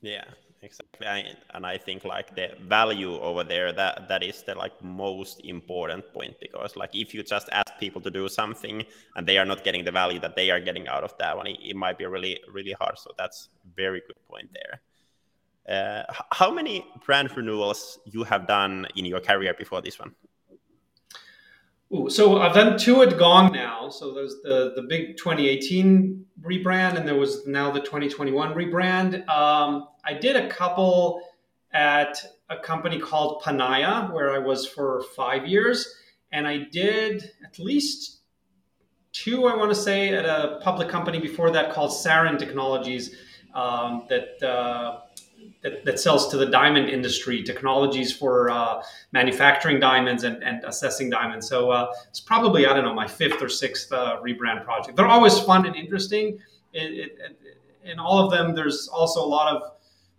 Yeah, 0.00 0.24
exactly. 0.62 1.06
I, 1.06 1.24
and 1.54 1.66
I 1.66 1.76
think 1.78 2.04
like 2.04 2.34
the 2.34 2.50
value 2.60 3.18
over 3.20 3.42
there 3.44 3.72
that 3.72 4.08
that 4.08 4.22
is 4.22 4.42
the 4.42 4.54
like 4.54 4.72
most 4.82 5.40
important 5.44 6.12
point 6.12 6.34
because 6.40 6.76
like 6.76 6.94
if 6.94 7.14
you 7.14 7.22
just 7.22 7.48
ask 7.52 7.66
people 7.80 8.00
to 8.02 8.10
do 8.10 8.28
something 8.28 8.84
and 9.16 9.26
they 9.26 9.38
are 9.38 9.44
not 9.44 9.64
getting 9.64 9.84
the 9.84 9.90
value 9.92 10.20
that 10.20 10.36
they 10.36 10.50
are 10.50 10.60
getting 10.60 10.86
out 10.88 11.04
of 11.04 11.16
that 11.18 11.36
one, 11.36 11.46
it, 11.48 11.58
it 11.62 11.76
might 11.76 11.98
be 11.98 12.06
really 12.06 12.40
really 12.52 12.72
hard. 12.72 12.98
So 12.98 13.10
that's 13.18 13.48
very 13.76 14.00
good 14.06 14.16
point 14.30 14.50
there. 14.52 14.80
Uh, 15.68 16.04
how 16.32 16.50
many 16.50 16.86
brand 17.04 17.36
renewals 17.36 17.98
you 18.06 18.24
have 18.24 18.46
done 18.46 18.86
in 18.96 19.04
your 19.04 19.20
career 19.20 19.54
before 19.54 19.82
this 19.82 19.98
one? 19.98 20.14
Ooh, 21.94 22.10
so 22.10 22.38
I've 22.38 22.54
done 22.54 22.78
two 22.78 23.02
at 23.02 23.16
Gong 23.18 23.52
now. 23.52 23.88
So 23.88 24.12
there's 24.12 24.36
the 24.42 24.72
the 24.76 24.82
big 24.82 25.16
2018 25.16 26.26
rebrand, 26.42 26.96
and 26.96 27.08
there 27.08 27.16
was 27.16 27.46
now 27.46 27.70
the 27.70 27.80
2021 27.80 28.54
rebrand. 28.54 29.26
Um, 29.28 29.88
I 30.04 30.14
did 30.14 30.36
a 30.36 30.48
couple 30.48 31.22
at 31.72 32.22
a 32.50 32.56
company 32.56 32.98
called 32.98 33.42
Panaya, 33.42 34.12
where 34.12 34.32
I 34.32 34.38
was 34.38 34.66
for 34.66 35.02
five 35.16 35.46
years, 35.46 35.94
and 36.32 36.46
I 36.46 36.58
did 36.70 37.30
at 37.44 37.58
least 37.58 38.20
two, 39.12 39.46
I 39.46 39.56
want 39.56 39.70
to 39.70 39.74
say, 39.74 40.10
at 40.10 40.24
a 40.24 40.60
public 40.62 40.88
company 40.88 41.18
before 41.18 41.50
that 41.50 41.72
called 41.72 41.90
Sarin 41.90 42.38
Technologies 42.38 43.16
um, 43.54 44.06
that, 44.08 44.42
uh, 44.42 45.00
that, 45.62 45.84
that 45.84 45.98
sells 45.98 46.28
to 46.28 46.36
the 46.36 46.46
diamond 46.46 46.88
industry, 46.88 47.42
technologies 47.42 48.12
for 48.12 48.50
uh, 48.50 48.82
manufacturing 49.12 49.80
diamonds 49.80 50.24
and, 50.24 50.42
and 50.42 50.62
assessing 50.64 51.10
diamonds. 51.10 51.48
So 51.48 51.70
uh, 51.70 51.92
it's 52.08 52.20
probably 52.20 52.66
I 52.66 52.72
don't 52.72 52.84
know 52.84 52.94
my 52.94 53.08
fifth 53.08 53.42
or 53.42 53.48
sixth 53.48 53.92
uh, 53.92 54.20
rebrand 54.22 54.64
project. 54.64 54.96
They're 54.96 55.08
always 55.08 55.38
fun 55.40 55.66
and 55.66 55.74
interesting. 55.74 56.38
It, 56.72 57.10
it, 57.20 57.40
in 57.84 57.98
all 57.98 58.18
of 58.18 58.30
them, 58.30 58.54
there's 58.54 58.88
also 58.88 59.24
a 59.24 59.26
lot 59.26 59.54
of 59.54 59.62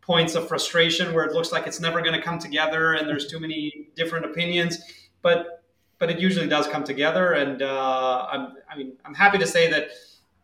points 0.02 0.36
of 0.36 0.48
frustration 0.48 1.14
where 1.14 1.24
it 1.24 1.34
looks 1.34 1.52
like 1.52 1.68
it's 1.68 1.80
never 1.80 2.02
going 2.02 2.16
to 2.16 2.22
come 2.22 2.40
together 2.40 2.94
and 2.94 3.08
there's 3.08 3.28
too 3.28 3.40
many 3.40 3.90
different 3.96 4.26
opinions. 4.26 4.80
But 5.22 5.64
but 6.00 6.10
it 6.10 6.20
usually 6.20 6.48
does 6.48 6.66
come 6.68 6.84
together. 6.84 7.34
And 7.34 7.62
uh, 7.62 8.28
I'm, 8.32 8.54
I 8.70 8.78
mean, 8.78 8.94
I'm 9.06 9.14
happy 9.14 9.38
to 9.38 9.46
say 9.46 9.70
that 9.70 9.90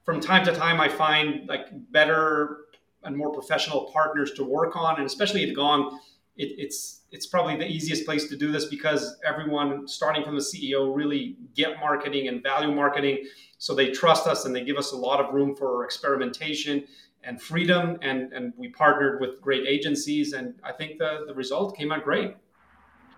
from 0.03 0.19
time 0.19 0.45
to 0.45 0.53
time, 0.53 0.79
I 0.79 0.89
find 0.89 1.47
like 1.47 1.67
better 1.91 2.64
and 3.05 3.15
more 3.15 3.31
professional 3.31 3.91
partners 3.93 4.31
to 4.33 4.43
work 4.43 4.75
on, 4.75 4.97
and 4.97 5.05
especially 5.05 5.47
at 5.49 5.55
Gong, 5.55 5.99
it, 6.37 6.53
it's 6.57 7.01
it's 7.11 7.25
probably 7.25 7.55
the 7.55 7.67
easiest 7.67 8.05
place 8.05 8.27
to 8.27 8.35
do 8.35 8.51
this 8.51 8.65
because 8.65 9.17
everyone, 9.25 9.87
starting 9.87 10.23
from 10.23 10.35
the 10.35 10.41
CEO, 10.41 10.93
really 10.93 11.37
get 11.55 11.79
marketing 11.79 12.27
and 12.27 12.43
value 12.43 12.73
marketing, 12.73 13.25
so 13.57 13.73
they 13.73 13.91
trust 13.91 14.27
us 14.27 14.45
and 14.45 14.53
they 14.53 14.63
give 14.63 14.77
us 14.77 14.91
a 14.91 14.97
lot 14.97 15.23
of 15.23 15.33
room 15.33 15.55
for 15.55 15.85
experimentation 15.85 16.85
and 17.23 17.41
freedom. 17.41 17.97
And 18.01 18.33
and 18.33 18.53
we 18.57 18.69
partnered 18.69 19.21
with 19.21 19.41
great 19.41 19.65
agencies, 19.67 20.33
and 20.33 20.55
I 20.63 20.73
think 20.73 20.99
the 20.99 21.25
the 21.27 21.33
result 21.33 21.77
came 21.77 21.91
out 21.91 22.03
great. 22.03 22.35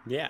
Yeah, 0.05 0.29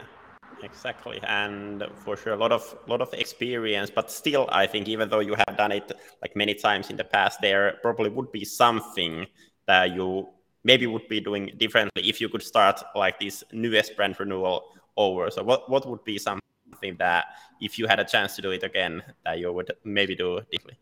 exactly 0.63 1.19
and 1.23 1.83
for 2.03 2.17
sure 2.17 2.33
a 2.33 2.37
lot 2.37 2.51
of 2.51 2.75
lot 2.87 3.01
of 3.01 3.13
experience 3.13 3.89
but 3.93 4.11
still 4.11 4.47
i 4.51 4.65
think 4.65 4.87
even 4.87 5.09
though 5.09 5.19
you 5.19 5.35
have 5.35 5.57
done 5.57 5.71
it 5.71 5.91
like 6.21 6.35
many 6.35 6.53
times 6.53 6.89
in 6.89 6.97
the 6.97 7.03
past 7.03 7.39
there 7.41 7.77
probably 7.81 8.09
would 8.09 8.31
be 8.31 8.43
something 8.43 9.25
that 9.67 9.93
you 9.93 10.27
maybe 10.63 10.87
would 10.87 11.07
be 11.07 11.19
doing 11.19 11.51
differently 11.57 12.07
if 12.07 12.19
you 12.19 12.29
could 12.29 12.43
start 12.43 12.81
like 12.95 13.19
this 13.19 13.43
newest 13.51 13.95
brand 13.95 14.19
renewal 14.19 14.63
over 14.95 15.29
so 15.29 15.43
what 15.43 15.69
what 15.69 15.87
would 15.87 16.03
be 16.03 16.17
something 16.17 16.95
that 16.97 17.25
if 17.61 17.77
you 17.79 17.87
had 17.87 17.99
a 17.99 18.05
chance 18.05 18.35
to 18.35 18.41
do 18.41 18.51
it 18.51 18.63
again 18.63 19.01
that 19.25 19.39
you 19.39 19.51
would 19.51 19.71
maybe 19.83 20.15
do 20.15 20.39
differently 20.51 20.77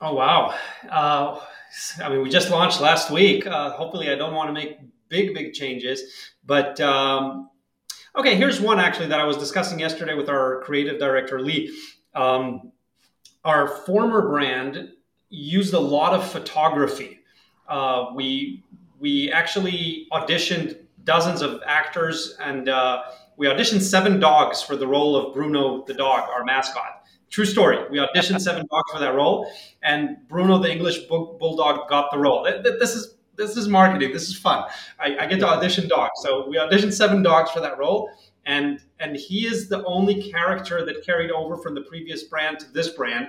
oh 0.00 0.14
wow 0.14 0.54
uh, 0.90 1.38
i 2.02 2.08
mean 2.08 2.22
we 2.22 2.28
just 2.28 2.50
launched 2.50 2.80
last 2.80 3.10
week 3.10 3.46
uh, 3.46 3.70
hopefully 3.70 4.10
i 4.10 4.14
don't 4.14 4.34
want 4.34 4.48
to 4.48 4.52
make 4.52 4.78
big 5.08 5.34
big 5.34 5.52
changes 5.52 6.32
but 6.44 6.80
um, 6.80 7.50
Okay, 8.16 8.34
here's 8.34 8.60
one 8.60 8.80
actually 8.80 9.06
that 9.06 9.20
I 9.20 9.24
was 9.24 9.36
discussing 9.36 9.78
yesterday 9.78 10.14
with 10.14 10.28
our 10.28 10.62
creative 10.62 10.98
director, 10.98 11.40
Lee. 11.40 11.76
Um, 12.14 12.72
our 13.44 13.68
former 13.68 14.28
brand 14.28 14.90
used 15.28 15.74
a 15.74 15.80
lot 15.80 16.12
of 16.12 16.28
photography. 16.28 17.19
Uh, 17.70 18.12
we 18.14 18.62
we 18.98 19.30
actually 19.32 20.06
auditioned 20.12 20.76
dozens 21.04 21.40
of 21.40 21.62
actors, 21.64 22.36
and 22.40 22.68
uh, 22.68 23.02
we 23.36 23.46
auditioned 23.46 23.80
seven 23.80 24.20
dogs 24.20 24.62
for 24.62 24.76
the 24.76 24.86
role 24.86 25.16
of 25.16 25.32
Bruno 25.32 25.84
the 25.86 25.94
dog, 25.94 26.28
our 26.28 26.44
mascot. 26.44 27.04
True 27.30 27.44
story. 27.46 27.78
We 27.90 27.98
auditioned 27.98 28.40
seven 28.40 28.66
dogs 28.70 28.90
for 28.92 28.98
that 28.98 29.14
role, 29.14 29.50
and 29.82 30.16
Bruno 30.28 30.58
the 30.58 30.70
English 30.70 31.06
bulldog 31.08 31.88
got 31.88 32.10
the 32.10 32.18
role. 32.18 32.42
This 32.44 32.94
is 32.94 33.14
this 33.40 33.56
is 33.56 33.68
marketing. 33.68 34.12
This 34.12 34.28
is 34.28 34.36
fun. 34.36 34.64
I, 34.98 35.16
I 35.18 35.26
get 35.26 35.40
to 35.40 35.48
audition 35.48 35.88
dogs. 35.88 36.12
So 36.16 36.46
we 36.48 36.56
auditioned 36.56 36.92
seven 36.92 37.22
dogs 37.22 37.50
for 37.50 37.60
that 37.60 37.78
role. 37.78 38.10
And, 38.46 38.80
and 38.98 39.16
he 39.16 39.46
is 39.46 39.68
the 39.68 39.84
only 39.84 40.30
character 40.30 40.84
that 40.84 41.04
carried 41.04 41.30
over 41.30 41.56
from 41.56 41.74
the 41.74 41.82
previous 41.82 42.24
brand 42.24 42.58
to 42.60 42.70
this 42.72 42.90
brand. 42.90 43.28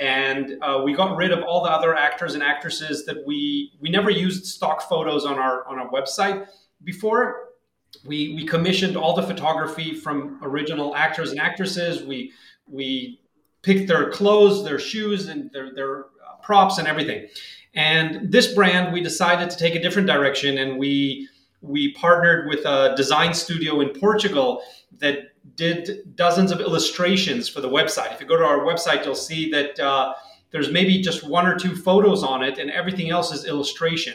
And 0.00 0.56
uh, 0.62 0.80
we 0.82 0.94
got 0.94 1.14
rid 1.14 1.30
of 1.30 1.44
all 1.44 1.62
the 1.62 1.70
other 1.70 1.94
actors 1.94 2.32
and 2.34 2.42
actresses 2.42 3.04
that 3.04 3.18
we 3.26 3.72
we 3.80 3.90
never 3.90 4.08
used 4.08 4.46
stock 4.46 4.88
photos 4.88 5.26
on 5.26 5.38
our 5.38 5.68
on 5.68 5.78
our 5.78 5.90
website 5.90 6.46
before. 6.84 7.50
We 8.06 8.34
we 8.34 8.46
commissioned 8.46 8.96
all 8.96 9.14
the 9.14 9.22
photography 9.22 9.94
from 9.94 10.40
original 10.42 10.96
actors 10.96 11.32
and 11.32 11.38
actresses. 11.38 12.02
We 12.02 12.32
we 12.66 13.20
picked 13.62 13.88
their 13.88 14.10
clothes, 14.10 14.64
their 14.64 14.78
shoes, 14.78 15.28
and 15.28 15.50
their 15.52 15.74
their 15.74 16.06
uh, 16.26 16.36
props 16.42 16.78
and 16.78 16.88
everything. 16.88 17.28
And 17.74 18.32
this 18.32 18.54
brand, 18.54 18.94
we 18.94 19.02
decided 19.02 19.50
to 19.50 19.56
take 19.56 19.74
a 19.74 19.82
different 19.82 20.08
direction, 20.08 20.56
and 20.56 20.78
we 20.78 21.28
we 21.60 21.92
partnered 21.92 22.48
with 22.48 22.64
a 22.64 22.94
design 22.96 23.34
studio 23.34 23.82
in 23.82 23.90
Portugal 23.90 24.62
that 24.98 25.29
did 25.56 26.16
dozens 26.16 26.52
of 26.52 26.60
illustrations 26.60 27.48
for 27.48 27.60
the 27.60 27.68
website. 27.68 28.12
If 28.12 28.20
you 28.20 28.26
go 28.26 28.36
to 28.36 28.44
our 28.44 28.60
website, 28.60 29.04
you'll 29.04 29.14
see 29.14 29.50
that 29.50 29.78
uh, 29.78 30.14
there's 30.50 30.70
maybe 30.70 31.00
just 31.00 31.26
one 31.26 31.46
or 31.46 31.58
two 31.58 31.76
photos 31.76 32.22
on 32.22 32.42
it, 32.42 32.58
and 32.58 32.70
everything 32.70 33.10
else 33.10 33.32
is 33.32 33.44
illustration. 33.44 34.14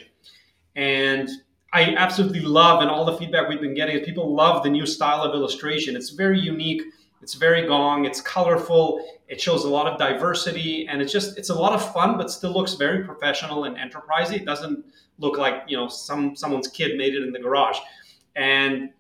And 0.76 1.30
I 1.74 1.94
absolutely 1.96 2.42
love, 2.42 2.82
and 2.82 2.90
all 2.90 3.06
the 3.06 3.18
feedback 3.18 3.50
we've 3.50 3.62
been 3.62 3.76
getting 3.76 3.98
is 3.98 4.06
people 4.06 4.34
love 4.34 4.64
the 4.64 4.70
new 4.70 4.86
style 4.86 5.22
of 5.22 5.34
illustration. 5.34 5.96
It's 5.96 6.12
very 6.12 6.40
unique. 6.40 6.82
It's 7.22 7.34
very 7.34 7.66
gong. 7.66 8.06
It's 8.06 8.22
colorful. 8.22 9.06
It 9.28 9.42
shows 9.42 9.66
a 9.66 9.70
lot 9.70 9.88
of 9.88 9.98
diversity, 9.98 10.88
and 10.88 11.02
it's 11.02 11.12
just 11.12 11.38
it's 11.38 11.50
a 11.50 11.56
lot 11.56 11.74
of 11.74 11.94
fun, 11.94 12.18
but 12.18 12.30
still 12.30 12.54
looks 12.54 12.76
very 12.76 13.04
professional 13.04 13.64
and 13.64 13.78
enterprising. 13.78 14.40
It 14.40 14.46
doesn't 14.46 14.86
look 15.18 15.38
like 15.38 15.64
you 15.68 15.76
know 15.76 15.88
some 15.88 16.36
someone's 16.36 16.68
kid 16.68 16.98
made 16.98 17.16
it 17.16 17.24
in 17.24 17.32
the 17.32 17.40
garage, 17.40 17.78
and 18.36 18.92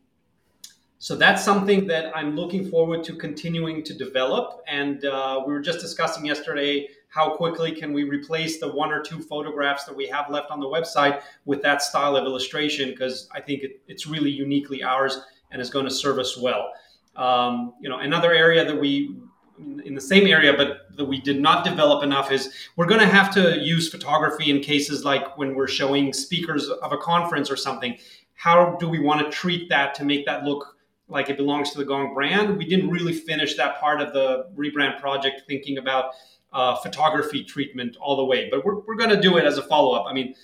so 1.06 1.15
that's 1.15 1.46
something 1.46 1.86
that 1.86 2.18
I'm 2.18 2.36
looking 2.36 2.68
forward 2.68 3.04
to 3.04 3.15
continuing 3.15 3.84
to 3.84 3.94
develop. 3.94 4.63
And 4.68 5.06
uh, 5.06 5.44
we 5.46 5.54
were 5.54 5.60
just 5.60 5.80
discussing 5.80 6.26
yesterday 6.26 6.88
how 7.10 7.36
quickly 7.36 7.74
can 7.74 7.94
we 7.94 8.06
replace 8.06 8.60
the 8.60 8.72
one 8.72 8.91
or 8.91 9.04
two 9.04 9.22
photographs 9.22 9.84
that 9.84 9.96
we 9.96 10.08
have 10.08 10.32
left 10.32 10.50
on 10.50 10.60
the 10.60 10.65
website 10.65 11.22
with 11.46 11.62
that 11.62 11.84
style 11.84 12.15
of 12.15 12.26
illustration 12.26 12.89
because 12.89 13.30
I 13.32 13.39
think 13.39 13.62
it, 13.62 13.84
it's 13.88 14.08
really 14.08 14.32
uniquely 14.32 14.82
ours 14.82 15.22
and 15.52 15.62
is 15.62 15.70
going 15.70 15.86
to 15.86 15.91
serve 15.91 16.18
us 16.18 16.39
well. 16.39 16.72
Um, 17.15 17.76
you 17.80 17.88
know, 17.88 18.00
another 18.00 18.34
area 18.34 18.65
that 18.65 18.76
we 18.76 19.15
in 19.60 19.94
the 19.94 20.02
same 20.02 20.26
area, 20.26 20.54
but 20.58 20.88
that 20.98 21.06
we 21.06 21.22
did 21.22 21.39
not 21.39 21.63
develop 21.63 22.04
enough 22.04 22.32
is 22.32 22.52
we're 22.78 22.88
going 22.88 23.00
to 23.00 23.06
have 23.06 23.32
to 23.36 23.60
use 23.60 23.89
photography 23.89 24.50
in 24.50 24.60
cases 24.60 25.06
like 25.06 25.38
when 25.38 25.54
we're 25.54 25.68
showing 25.68 26.13
speakers 26.13 26.68
of 26.68 26.91
a 26.91 26.98
conference 26.98 27.52
or 27.52 27.56
something. 27.56 27.96
How 28.34 28.76
do 28.80 28.89
we 28.89 29.00
want 29.00 29.24
to 29.24 29.32
treat 29.32 29.70
that 29.70 29.94
to 29.96 30.04
make 30.04 30.26
that 30.26 30.44
look 30.44 30.75
like 31.08 31.30
it 31.30 31.38
belongs 31.38 31.72
to 31.72 31.78
the 31.78 31.86
Gong 31.86 32.13
brand? 32.13 32.58
We 32.58 32.65
didn't 32.65 32.89
really 32.89 33.13
finish 33.13 33.56
that 33.58 33.80
part 33.80 34.02
of 34.02 34.13
the 34.13 34.48
rebrand 34.56 35.00
project 35.00 35.44
thinking 35.48 35.78
about 35.78 36.12
uh, 36.54 36.76
photography 36.78 37.44
treatment 37.44 37.98
all 38.00 38.15
the 38.15 38.26
way, 38.26 38.50
but 38.50 38.65
we're, 38.65 38.80
we're 38.82 38.96
going 38.96 39.10
to 39.10 39.22
do 39.22 39.38
it 39.38 39.46
as 39.46 39.58
a 39.58 39.63
follow 39.63 39.94
up. 39.94 40.06
I 40.08 40.13
mean, 40.13 40.36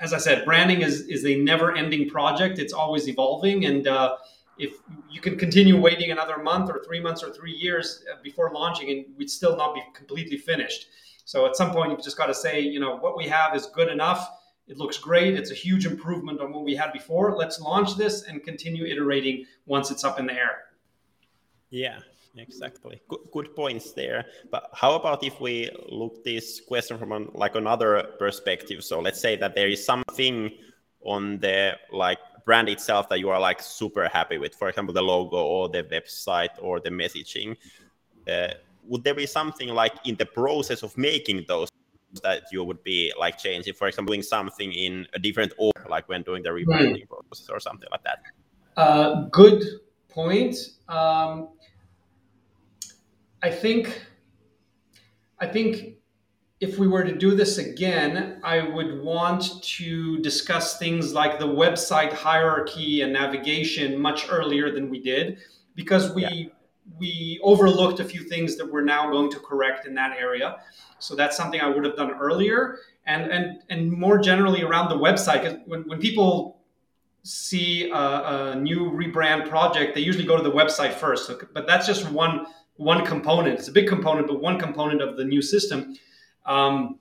as 0.00 0.12
I 0.12 0.18
said, 0.18 0.44
branding 0.44 0.82
is, 0.82 1.02
is 1.02 1.24
a 1.26 1.36
never 1.36 1.76
ending 1.76 2.08
project, 2.08 2.58
it's 2.58 2.72
always 2.72 3.08
evolving. 3.08 3.66
And 3.66 3.86
uh, 3.86 4.16
if 4.60 4.74
you 5.10 5.20
can 5.20 5.36
continue 5.38 5.80
waiting 5.80 6.10
another 6.10 6.38
month 6.42 6.70
or 6.70 6.82
three 6.84 7.00
months 7.00 7.22
or 7.22 7.32
three 7.32 7.52
years 7.52 8.04
uh, 8.12 8.16
before 8.22 8.50
launching 8.52 8.90
and 8.90 9.06
we'd 9.16 9.30
still 9.30 9.56
not 9.56 9.74
be 9.74 9.82
completely 9.94 10.36
finished 10.36 10.88
so 11.24 11.46
at 11.46 11.56
some 11.56 11.72
point 11.72 11.90
you've 11.90 12.02
just 12.02 12.18
got 12.18 12.26
to 12.26 12.34
say 12.34 12.60
you 12.60 12.78
know 12.78 12.96
what 12.96 13.16
we 13.16 13.26
have 13.26 13.56
is 13.56 13.66
good 13.66 13.88
enough 13.88 14.28
it 14.70 14.78
looks 14.78 14.96
great. 14.96 15.34
It's 15.34 15.50
a 15.50 15.54
huge 15.54 15.84
improvement 15.84 16.40
on 16.40 16.52
what 16.52 16.64
we 16.64 16.74
had 16.74 16.92
before. 16.92 17.36
Let's 17.36 17.60
launch 17.60 17.96
this 17.96 18.22
and 18.22 18.42
continue 18.42 18.84
iterating 18.86 19.44
once 19.66 19.90
it's 19.90 20.04
up 20.04 20.18
in 20.18 20.26
the 20.26 20.34
air. 20.34 20.64
Yeah 21.68 21.98
exactly. 22.36 23.00
Good, 23.08 23.20
good 23.32 23.56
points 23.56 23.92
there. 23.92 24.26
But 24.50 24.70
how 24.74 24.94
about 24.94 25.24
if 25.24 25.40
we 25.40 25.70
look 25.88 26.24
this 26.24 26.60
question 26.60 26.98
from 26.98 27.12
an, 27.12 27.30
like 27.34 27.54
another 27.54 28.02
perspective? 28.18 28.84
So 28.84 29.00
let's 29.00 29.20
say 29.20 29.36
that 29.36 29.54
there 29.54 29.68
is 29.68 29.84
something 29.84 30.50
on 31.02 31.38
the 31.38 31.76
like 31.92 32.18
brand 32.44 32.68
itself 32.68 33.08
that 33.08 33.20
you 33.20 33.30
are 33.30 33.40
like 33.40 33.60
super 33.60 34.08
happy 34.08 34.38
with 34.38 34.54
for 34.54 34.68
example 34.68 34.92
the 34.92 35.02
logo 35.02 35.36
or 35.36 35.68
the 35.68 35.82
website 35.84 36.50
or 36.60 36.80
the 36.80 36.90
messaging. 36.90 37.56
Uh, 38.30 38.48
would 38.84 39.04
there 39.04 39.14
be 39.14 39.26
something 39.26 39.68
like 39.68 39.94
in 40.04 40.14
the 40.16 40.26
process 40.26 40.82
of 40.82 40.96
making 40.96 41.44
those 41.48 41.68
that 42.22 42.44
you 42.50 42.62
would 42.64 42.82
be 42.82 43.12
like 43.18 43.38
changing 43.38 43.74
for 43.74 43.88
example 43.88 44.12
doing 44.12 44.22
something 44.22 44.72
in 44.72 45.06
a 45.14 45.18
different 45.18 45.52
order 45.58 45.86
like 45.88 46.08
when 46.08 46.22
doing 46.22 46.42
the 46.42 46.50
rebranding 46.50 46.92
right. 46.92 47.08
process 47.08 47.48
or 47.50 47.60
something 47.60 47.88
like 47.90 48.02
that 48.02 48.18
uh, 48.76 49.22
good 49.30 49.62
point 50.08 50.56
um, 50.88 51.48
i 53.42 53.50
think 53.50 54.06
i 55.38 55.46
think 55.46 55.96
if 56.60 56.78
we 56.78 56.86
were 56.86 57.02
to 57.02 57.16
do 57.16 57.34
this 57.34 57.56
again, 57.56 58.38
I 58.44 58.60
would 58.60 59.00
want 59.00 59.62
to 59.62 60.18
discuss 60.18 60.78
things 60.78 61.14
like 61.14 61.38
the 61.38 61.46
website 61.46 62.12
hierarchy 62.12 63.00
and 63.00 63.14
navigation 63.14 63.98
much 63.98 64.26
earlier 64.30 64.70
than 64.70 64.90
we 64.90 65.00
did 65.00 65.38
because 65.74 66.14
we 66.14 66.22
yeah. 66.22 66.44
We 66.98 67.40
overlooked 67.42 68.00
a 68.00 68.04
few 68.04 68.22
things 68.22 68.56
that 68.56 68.70
we're 68.70 68.84
now 68.84 69.10
going 69.10 69.30
to 69.30 69.40
correct 69.40 69.86
in 69.86 69.94
that 69.94 70.16
area. 70.18 70.56
So 70.98 71.14
that's 71.14 71.36
something 71.36 71.60
I 71.60 71.68
would 71.68 71.84
have 71.84 71.96
done 71.96 72.12
earlier 72.12 72.78
and 73.06 73.30
and 73.30 73.62
and 73.70 73.90
more 73.90 74.18
generally 74.18 74.62
around 74.62 74.88
the 74.88 74.96
website 74.96 75.66
when 75.66 75.82
when 75.82 75.98
people 75.98 76.60
see 77.22 77.90
a, 77.90 77.96
a 77.96 78.54
new 78.54 78.90
rebrand 78.90 79.48
project, 79.48 79.94
they 79.94 80.00
usually 80.00 80.24
go 80.24 80.36
to 80.36 80.42
the 80.42 80.50
website 80.50 80.94
first. 80.94 81.26
So, 81.26 81.38
but 81.52 81.66
that's 81.66 81.86
just 81.86 82.10
one 82.10 82.46
one 82.76 83.04
component. 83.04 83.58
It's 83.58 83.68
a 83.68 83.72
big 83.72 83.88
component, 83.88 84.26
but 84.26 84.40
one 84.40 84.58
component 84.58 85.02
of 85.02 85.16
the 85.16 85.24
new 85.24 85.42
system. 85.42 85.96
Um, 86.46 86.98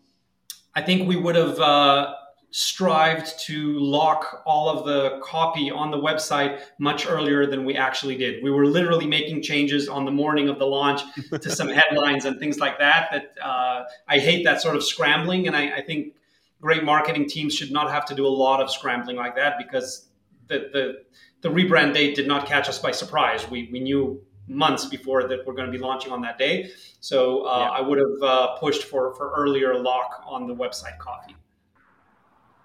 I 0.75 0.81
think 0.81 1.07
we 1.07 1.15
would 1.15 1.35
have 1.35 1.59
uh, 1.59 2.13
strived 2.51 3.39
to 3.39 3.77
lock 3.79 4.41
all 4.45 4.69
of 4.69 4.85
the 4.85 5.19
copy 5.23 5.69
on 5.69 5.91
the 5.91 5.97
website 5.97 6.61
much 6.79 7.07
earlier 7.07 7.45
than 7.45 7.63
we 7.63 7.75
actually 7.75 8.17
did. 8.17 8.43
We 8.43 8.49
were 8.49 8.65
literally 8.65 9.05
making 9.05 9.43
changes 9.43 9.87
on 9.87 10.05
the 10.05 10.11
morning 10.11 10.49
of 10.49 10.57
the 10.57 10.65
launch 10.65 11.01
to 11.31 11.49
some 11.49 11.69
headlines 11.69 12.25
and 12.25 12.39
things 12.39 12.59
like 12.59 12.79
that. 12.79 13.09
That 13.11 13.45
uh, 13.45 13.83
I 14.07 14.17
hate 14.17 14.43
that 14.45 14.61
sort 14.61 14.75
of 14.75 14.83
scrambling, 14.83 15.47
and 15.47 15.55
I, 15.55 15.77
I, 15.77 15.81
think 15.81 16.15
great 16.59 16.83
marketing 16.83 17.27
teams 17.29 17.53
should 17.53 17.71
not 17.71 17.91
have 17.91 18.05
to 18.05 18.15
do 18.15 18.25
a 18.25 18.29
lot 18.29 18.61
of 18.61 18.71
scrambling 18.71 19.15
like 19.15 19.35
that 19.35 19.57
because 19.57 20.07
the 20.47 20.69
the, 20.73 20.93
the 21.41 21.49
rebrand 21.49 21.93
date 21.93 22.15
did 22.15 22.27
not 22.27 22.47
catch 22.47 22.67
us 22.67 22.79
by 22.79 22.91
surprise. 22.91 23.49
We 23.49 23.69
we 23.71 23.79
knew 23.79 24.23
months 24.47 24.85
before 24.85 25.27
that 25.27 25.45
we're 25.45 25.53
going 25.53 25.71
to 25.71 25.71
be 25.71 25.77
launching 25.77 26.11
on 26.11 26.21
that 26.21 26.39
day. 26.39 26.71
So 26.99 27.45
uh, 27.45 27.59
yeah. 27.59 27.69
I 27.69 27.81
would 27.81 27.99
have 27.99 28.23
uh, 28.23 28.47
pushed 28.57 28.85
for 28.85 29.13
for 29.13 29.31
earlier 29.35 29.75
lock 29.75 30.23
on 30.25 30.47
the 30.47 30.55
website 30.55 30.97
copy. 30.97 31.35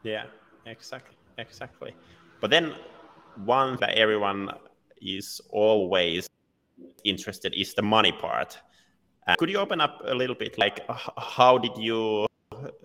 Yeah, 0.05 0.27
exactly, 0.67 1.17
exactly. 1.39 1.95
But 2.41 2.51
then 2.51 2.75
one 3.45 3.77
that 3.81 3.95
everyone 3.95 4.51
is 5.01 5.41
always 5.51 6.29
interested 7.05 7.55
is 7.55 7.75
the 7.75 7.83
money 7.83 8.13
part. 8.13 8.59
Uh, 9.27 9.35
could 9.39 9.49
you 9.49 9.59
open 9.59 9.81
up 9.81 10.03
a 10.05 10.15
little 10.15 10.37
bit, 10.37 10.59
like 10.59 10.81
how 11.17 11.59
did 11.59 11.77
you 11.79 12.27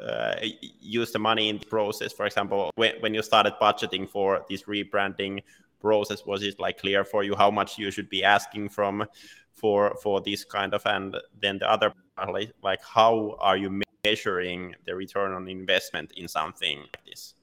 uh, 0.01 0.35
use 0.79 1.11
the 1.11 1.19
money 1.19 1.49
in 1.49 1.57
the 1.57 1.65
process? 1.65 2.13
For 2.13 2.25
example, 2.25 2.71
when, 2.75 2.95
when 3.01 3.13
you 3.13 3.21
started 3.21 3.53
budgeting 3.61 4.09
for 4.09 4.45
this 4.49 4.63
rebranding 4.63 5.43
process, 5.81 6.25
was 6.25 6.41
it 6.43 6.59
like 6.59 6.77
clear 6.79 7.03
for 7.03 7.23
you 7.23 7.35
how 7.35 7.51
much 7.51 7.77
you 7.77 7.91
should 7.91 8.09
be 8.09 8.23
asking 8.23 8.69
from 8.69 9.05
for 9.53 9.95
for 10.01 10.21
this 10.21 10.45
kind 10.45 10.73
of, 10.73 10.81
and 10.85 11.17
then 11.41 11.59
the 11.59 11.69
other 11.69 11.91
like, 12.31 12.53
like 12.63 12.79
how 12.83 13.35
are 13.39 13.57
you 13.57 13.69
measuring 14.09 14.75
the 14.85 14.95
return 14.95 15.33
on 15.33 15.47
investment 15.47 16.11
in 16.15 16.27
something 16.27 16.79
like 16.79 17.05
this? 17.05 17.35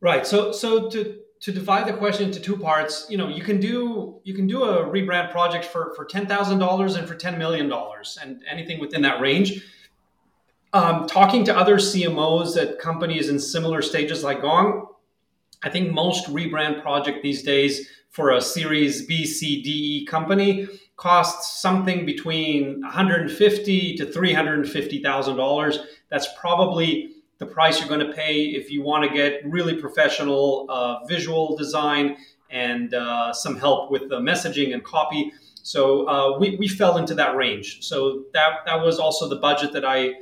Right. 0.00 0.26
So 0.26 0.52
so 0.52 0.90
to 0.90 1.18
to 1.40 1.52
divide 1.52 1.86
the 1.86 1.92
question 1.92 2.26
into 2.28 2.40
two 2.40 2.56
parts, 2.56 3.06
you 3.10 3.18
know, 3.18 3.28
you 3.28 3.42
can 3.42 3.58
do 3.60 4.20
you 4.24 4.34
can 4.34 4.46
do 4.46 4.64
a 4.64 4.84
rebrand 4.84 5.30
project 5.30 5.64
for 5.64 5.92
for 5.94 6.04
ten 6.04 6.26
thousand 6.26 6.58
dollars 6.58 6.96
and 6.96 7.08
for 7.08 7.14
ten 7.14 7.38
million 7.38 7.68
dollars, 7.68 8.18
and 8.20 8.42
anything 8.48 8.80
within 8.80 9.02
that 9.02 9.20
range. 9.20 9.64
Um, 10.72 11.06
talking 11.06 11.44
to 11.44 11.56
other 11.56 11.76
CMOs 11.76 12.60
at 12.60 12.78
companies 12.78 13.30
in 13.30 13.38
similar 13.38 13.80
stages 13.80 14.22
like 14.22 14.42
Gong, 14.42 14.86
I 15.62 15.70
think 15.70 15.92
most 15.92 16.26
rebrand 16.26 16.82
project 16.82 17.22
these 17.22 17.42
days 17.42 17.88
for 18.10 18.32
a 18.32 18.40
Series 18.40 19.06
B, 19.06 19.24
C, 19.24 19.62
D, 19.62 19.70
E 19.70 20.06
company 20.06 20.68
costs 20.96 21.60
something 21.60 22.06
between 22.06 22.80
150 22.80 23.96
to 23.96 24.06
350 24.06 25.02
thousand 25.02 25.36
dollars. 25.36 25.78
That's 26.10 26.28
probably 26.38 27.12
the 27.38 27.46
price 27.46 27.78
you're 27.78 27.88
going 27.88 28.06
to 28.06 28.12
pay 28.12 28.44
if 28.44 28.70
you 28.70 28.82
want 28.82 29.08
to 29.08 29.14
get 29.14 29.42
really 29.44 29.74
professional 29.74 30.66
uh, 30.70 31.04
visual 31.04 31.56
design 31.56 32.16
and 32.50 32.94
uh, 32.94 33.32
some 33.32 33.58
help 33.58 33.90
with 33.90 34.08
the 34.08 34.20
messaging 34.20 34.72
and 34.72 34.82
copy. 34.82 35.32
So 35.62 36.08
uh, 36.08 36.38
we, 36.38 36.56
we 36.56 36.68
fell 36.68 36.96
into 36.96 37.14
that 37.14 37.36
range. 37.36 37.82
So 37.82 38.24
that 38.32 38.60
that 38.66 38.80
was 38.82 38.98
also 38.98 39.28
the 39.28 39.36
budget 39.36 39.72
that 39.72 39.84
I 39.84 40.14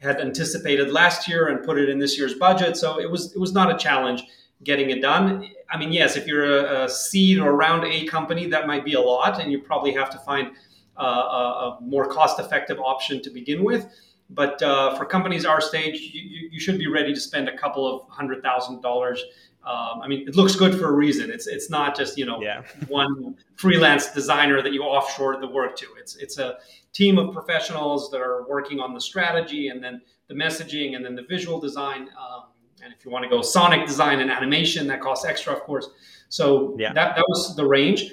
had 0.00 0.20
anticipated 0.20 0.90
last 0.90 1.28
year 1.28 1.48
and 1.48 1.64
put 1.64 1.78
it 1.78 1.88
in 1.88 1.98
this 1.98 2.16
year's 2.16 2.34
budget. 2.34 2.76
So 2.76 2.98
it 3.00 3.10
was 3.10 3.34
it 3.34 3.38
was 3.38 3.52
not 3.52 3.74
a 3.74 3.76
challenge 3.76 4.22
getting 4.64 4.90
it 4.90 5.00
done. 5.00 5.48
I 5.70 5.78
mean, 5.78 5.92
yes, 5.92 6.16
if 6.16 6.26
you're 6.26 6.64
a, 6.64 6.84
a 6.84 6.88
seed 6.88 7.38
or 7.38 7.52
round 7.52 7.84
A 7.84 8.04
company, 8.06 8.46
that 8.48 8.66
might 8.66 8.84
be 8.84 8.94
a 8.94 9.00
lot, 9.00 9.40
and 9.40 9.50
you 9.50 9.60
probably 9.60 9.92
have 9.92 10.10
to 10.10 10.18
find 10.18 10.52
uh, 10.98 11.04
a, 11.04 11.06
a, 11.06 11.78
more 11.80 12.06
cost-effective 12.06 12.78
option 12.78 13.22
to 13.22 13.30
begin 13.30 13.64
with. 13.64 13.86
But 14.30 14.62
uh, 14.62 14.96
for 14.96 15.04
companies 15.04 15.44
our 15.44 15.60
stage, 15.60 16.00
you, 16.12 16.48
you, 16.50 16.60
should 16.60 16.78
be 16.78 16.86
ready 16.86 17.12
to 17.12 17.20
spend 17.20 17.48
a 17.48 17.56
couple 17.56 17.86
of 17.86 18.08
hundred 18.08 18.42
thousand 18.42 18.82
dollars. 18.82 19.22
Um, 19.64 20.00
I 20.02 20.08
mean, 20.08 20.26
it 20.26 20.36
looks 20.36 20.56
good 20.56 20.78
for 20.78 20.88
a 20.88 20.92
reason. 20.92 21.30
It's 21.30 21.46
it's 21.46 21.70
not 21.70 21.96
just 21.96 22.16
you 22.16 22.24
know 22.24 22.40
yeah. 22.40 22.62
one 22.88 23.36
freelance 23.56 24.10
designer 24.12 24.62
that 24.62 24.72
you 24.72 24.82
offshore 24.82 25.40
the 25.40 25.48
work 25.48 25.76
to. 25.78 25.86
It's 25.98 26.16
it's 26.16 26.38
a 26.38 26.58
team 26.92 27.18
of 27.18 27.32
professionals 27.32 28.10
that 28.10 28.20
are 28.20 28.46
working 28.48 28.80
on 28.80 28.94
the 28.94 29.00
strategy 29.00 29.68
and 29.68 29.82
then 29.82 30.00
the 30.28 30.34
messaging 30.34 30.96
and 30.96 31.04
then 31.04 31.14
the 31.14 31.24
visual 31.24 31.60
design. 31.60 32.08
Um, 32.18 32.44
and 32.82 32.92
if 32.92 33.04
you 33.04 33.10
want 33.10 33.22
to 33.22 33.30
go 33.30 33.42
sonic 33.42 33.86
design 33.86 34.20
and 34.20 34.30
animation, 34.30 34.86
that 34.88 35.00
costs 35.00 35.24
extra, 35.24 35.52
of 35.52 35.60
course. 35.60 35.88
So 36.28 36.76
yeah. 36.78 36.92
that, 36.92 37.14
that 37.14 37.24
was 37.28 37.54
the 37.54 37.66
range. 37.66 38.10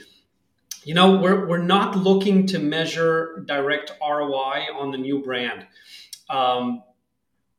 You 0.83 0.93
know, 0.93 1.17
we're, 1.17 1.47
we're 1.47 1.63
not 1.63 1.97
looking 1.97 2.45
to 2.47 2.59
measure 2.59 3.43
direct 3.47 3.91
ROI 4.01 4.67
on 4.77 4.91
the 4.91 4.97
new 4.97 5.23
brand. 5.23 5.65
Um, 6.29 6.83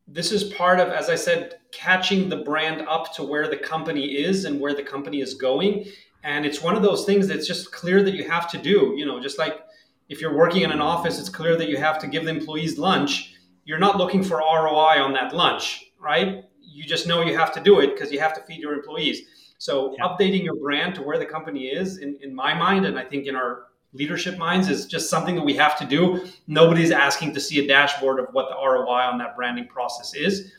this 0.06 0.32
is 0.32 0.44
part 0.44 0.80
of, 0.80 0.88
as 0.88 1.08
I 1.10 1.16
said, 1.16 1.60
catching 1.72 2.28
the 2.28 2.38
brand 2.38 2.86
up 2.88 3.14
to 3.14 3.22
where 3.22 3.48
the 3.48 3.56
company 3.56 4.16
is 4.16 4.44
and 4.44 4.60
where 4.60 4.74
the 4.74 4.82
company 4.82 5.20
is 5.20 5.34
going. 5.34 5.86
And 6.22 6.44
it's 6.44 6.62
one 6.62 6.76
of 6.76 6.82
those 6.82 7.04
things 7.04 7.26
that's 7.28 7.46
just 7.46 7.72
clear 7.72 8.02
that 8.02 8.14
you 8.14 8.28
have 8.28 8.50
to 8.50 8.58
do. 8.58 8.94
You 8.96 9.06
know, 9.06 9.20
just 9.20 9.38
like 9.38 9.60
if 10.08 10.20
you're 10.20 10.36
working 10.36 10.62
in 10.62 10.70
an 10.70 10.80
office, 10.80 11.18
it's 11.18 11.28
clear 11.28 11.56
that 11.56 11.68
you 11.68 11.76
have 11.76 11.98
to 12.00 12.06
give 12.06 12.24
the 12.24 12.30
employees 12.30 12.78
lunch. 12.78 13.34
You're 13.64 13.78
not 13.78 13.96
looking 13.96 14.22
for 14.22 14.38
ROI 14.38 15.00
on 15.02 15.12
that 15.14 15.34
lunch, 15.34 15.92
right? 15.98 16.44
You 16.80 16.86
just 16.86 17.06
know 17.06 17.20
you 17.20 17.36
have 17.36 17.52
to 17.52 17.60
do 17.60 17.80
it 17.80 17.92
because 17.92 18.10
you 18.10 18.18
have 18.18 18.34
to 18.34 18.40
feed 18.40 18.60
your 18.60 18.72
employees. 18.72 19.22
So 19.58 19.94
yeah. 19.98 20.04
updating 20.06 20.42
your 20.42 20.56
brand 20.56 20.94
to 20.94 21.02
where 21.02 21.18
the 21.18 21.26
company 21.26 21.66
is, 21.66 21.98
in, 21.98 22.16
in 22.22 22.34
my 22.34 22.54
mind, 22.54 22.86
and 22.86 22.98
I 22.98 23.04
think 23.04 23.26
in 23.26 23.36
our 23.36 23.64
leadership 23.92 24.38
minds, 24.38 24.70
is 24.70 24.86
just 24.86 25.10
something 25.10 25.34
that 25.34 25.44
we 25.44 25.54
have 25.56 25.78
to 25.78 25.84
do. 25.84 26.26
Nobody's 26.46 26.90
asking 26.90 27.34
to 27.34 27.40
see 27.40 27.62
a 27.62 27.68
dashboard 27.68 28.18
of 28.18 28.28
what 28.32 28.48
the 28.48 28.54
ROI 28.54 29.02
on 29.10 29.18
that 29.18 29.36
branding 29.36 29.66
process 29.66 30.14
is. 30.14 30.52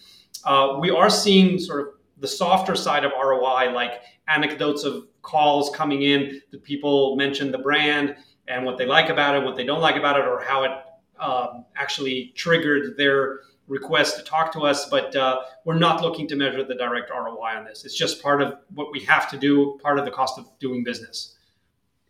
Uh, 0.45 0.77
we 0.79 0.91
are 0.91 1.09
seeing 1.09 1.57
sort 1.57 1.81
of 1.81 1.87
the 2.19 2.27
softer 2.27 2.75
side 2.75 3.03
of 3.03 3.11
ROI, 3.19 3.71
like 3.73 4.01
anecdotes 4.27 4.83
of 4.83 5.07
calls 5.23 5.75
coming 5.75 6.03
in 6.03 6.39
that 6.51 6.63
people 6.63 7.15
mention 7.15 7.51
the 7.51 7.57
brand 7.57 8.15
and 8.47 8.63
what 8.63 8.77
they 8.77 8.85
like 8.85 9.09
about 9.09 9.35
it, 9.35 9.43
what 9.43 9.55
they 9.55 9.65
don't 9.65 9.81
like 9.81 9.95
about 9.95 10.19
it, 10.19 10.27
or 10.27 10.39
how 10.39 10.63
it 10.63 10.71
uh, 11.19 11.61
actually 11.75 12.31
triggered 12.35 12.95
their 12.95 13.39
request 13.71 14.17
to 14.17 14.23
talk 14.23 14.51
to 14.51 14.61
us, 14.61 14.89
but 14.89 15.15
uh, 15.15 15.39
we're 15.63 15.79
not 15.87 16.01
looking 16.01 16.27
to 16.27 16.35
measure 16.35 16.63
the 16.63 16.75
direct 16.75 17.09
ROI 17.09 17.51
on 17.57 17.63
this. 17.63 17.85
It's 17.85 17.97
just 17.97 18.21
part 18.21 18.41
of 18.41 18.57
what 18.75 18.91
we 18.91 18.99
have 19.05 19.31
to 19.31 19.37
do, 19.37 19.79
part 19.81 19.97
of 19.97 20.03
the 20.03 20.11
cost 20.11 20.37
of 20.37 20.45
doing 20.59 20.83
business. 20.83 21.37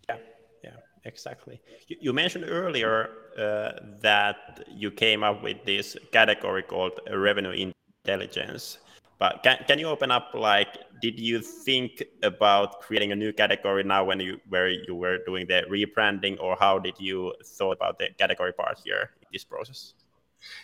Yeah, 0.10 0.18
yeah, 0.64 0.78
exactly. 1.06 1.62
You, 1.88 1.98
you 2.02 2.14
mentioned 2.14 2.46
earlier 2.48 3.10
uh, 3.38 3.74
that 4.02 4.66
you 4.68 4.90
came 4.90 5.24
up 5.24 5.44
with 5.44 5.64
this 5.64 5.96
category 6.12 6.64
called 6.64 7.00
revenue 7.14 7.72
intelligence. 8.06 8.80
But 9.20 9.44
can, 9.44 9.58
can 9.68 9.78
you 9.78 9.88
open 9.88 10.10
up 10.10 10.32
like 10.34 10.80
did 11.00 11.20
you 11.20 11.42
think 11.42 12.04
about 12.24 12.82
creating 12.82 13.12
a 13.12 13.16
new 13.16 13.32
category 13.32 13.84
now 13.84 14.04
when 14.04 14.20
you 14.20 14.40
where 14.50 14.68
you 14.68 14.96
were 14.96 15.20
doing 15.28 15.46
the 15.46 15.62
rebranding 15.70 16.40
or 16.40 16.58
how 16.60 16.80
did 16.80 16.96
you 16.98 17.36
thought 17.46 17.74
about 17.74 18.00
the 18.00 18.08
category 18.18 18.52
part 18.52 18.80
here 18.84 19.12
in 19.22 19.28
this 19.32 19.44
process? 19.44 19.94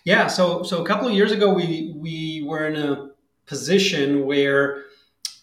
Yeah, 0.03 0.27
so 0.27 0.63
so 0.63 0.83
a 0.83 0.85
couple 0.85 1.07
of 1.07 1.13
years 1.13 1.31
ago, 1.31 1.53
we 1.53 1.93
we 1.95 2.43
were 2.45 2.67
in 2.67 2.75
a 2.75 3.09
position 3.45 4.25
where 4.25 4.85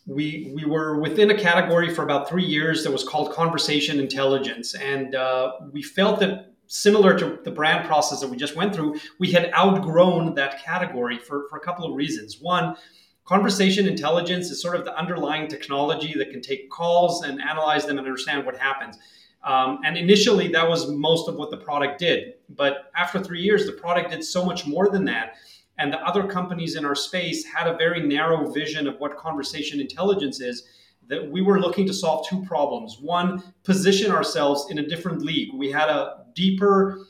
we 0.07 0.53
we 0.55 0.65
were 0.65 1.01
within 1.01 1.31
a 1.31 1.39
category 1.39 1.95
for 1.95 2.03
about 2.03 2.29
three 2.29 2.45
years 2.45 2.85
that 2.85 2.91
was 2.91 3.05
called 3.05 3.33
conversation 3.33 3.99
intelligence, 4.01 4.75
and 4.75 5.15
uh, 5.15 5.53
we 5.73 5.83
felt 5.83 6.21
that 6.21 6.53
similar 6.67 7.19
to 7.19 7.39
the 7.45 7.51
brand 7.51 7.87
process 7.87 8.21
that 8.21 8.29
we 8.29 8.37
just 8.37 8.57
went 8.57 8.75
through, 8.75 8.99
we 9.19 9.31
had 9.31 9.53
outgrown 9.55 10.35
that 10.35 10.63
category 10.65 11.19
for 11.19 11.47
for 11.49 11.57
a 11.57 11.61
couple 11.61 11.85
of 11.87 11.95
reasons. 11.95 12.41
One. 12.41 12.77
Conversation 13.27 13.89
intelligence 13.89 14.51
is 14.51 14.61
sort 14.61 14.77
of 14.77 14.85
the 14.85 14.95
underlying 14.99 15.49
technology 15.49 16.13
that 16.19 16.31
can 16.31 16.43
take 16.43 16.69
calls 16.69 17.23
and 17.23 17.41
analyze 17.41 17.87
them 17.87 17.97
and 17.97 18.07
understand 18.07 18.45
what 18.45 18.55
happens. 18.59 18.99
Um, 19.45 19.81
and 19.85 19.97
initially, 19.97 20.49
that 20.49 20.67
was 20.67 20.91
most 20.91 21.29
of 21.29 21.37
what 21.37 21.51
the 21.51 21.59
product 21.59 21.99
did. 21.99 22.35
But 22.49 22.91
after 22.97 23.23
three 23.23 23.43
years, 23.43 23.67
the 23.67 23.73
product 23.73 24.11
did 24.11 24.25
so 24.25 24.45
much 24.45 24.67
more 24.67 24.89
than 24.89 25.05
that. 25.05 25.35
And 25.79 25.93
the 25.93 25.99
other 25.99 26.27
companies 26.27 26.77
in 26.77 26.85
our 26.85 26.95
space 26.95 27.45
had 27.45 27.67
a 27.67 27.77
very 27.77 28.01
narrow 28.01 28.51
vision 28.51 28.87
of 28.87 28.99
what 29.01 29.17
conversation 29.17 29.81
intelligence 29.81 30.41
is 30.41 30.65
that 31.09 31.31
we 31.31 31.43
were 31.43 31.61
looking 31.61 31.87
to 31.87 31.93
solve 31.93 32.27
two 32.27 32.43
problems. 32.45 32.99
One, 33.01 33.43
position 33.65 34.11
ourselves 34.11 34.71
in 34.71 34.79
a 34.79 34.87
different 34.87 35.23
league. 35.23 35.53
We 35.53 35.71
had 35.71 35.91
a 35.91 36.25
deeper, 36.35 37.07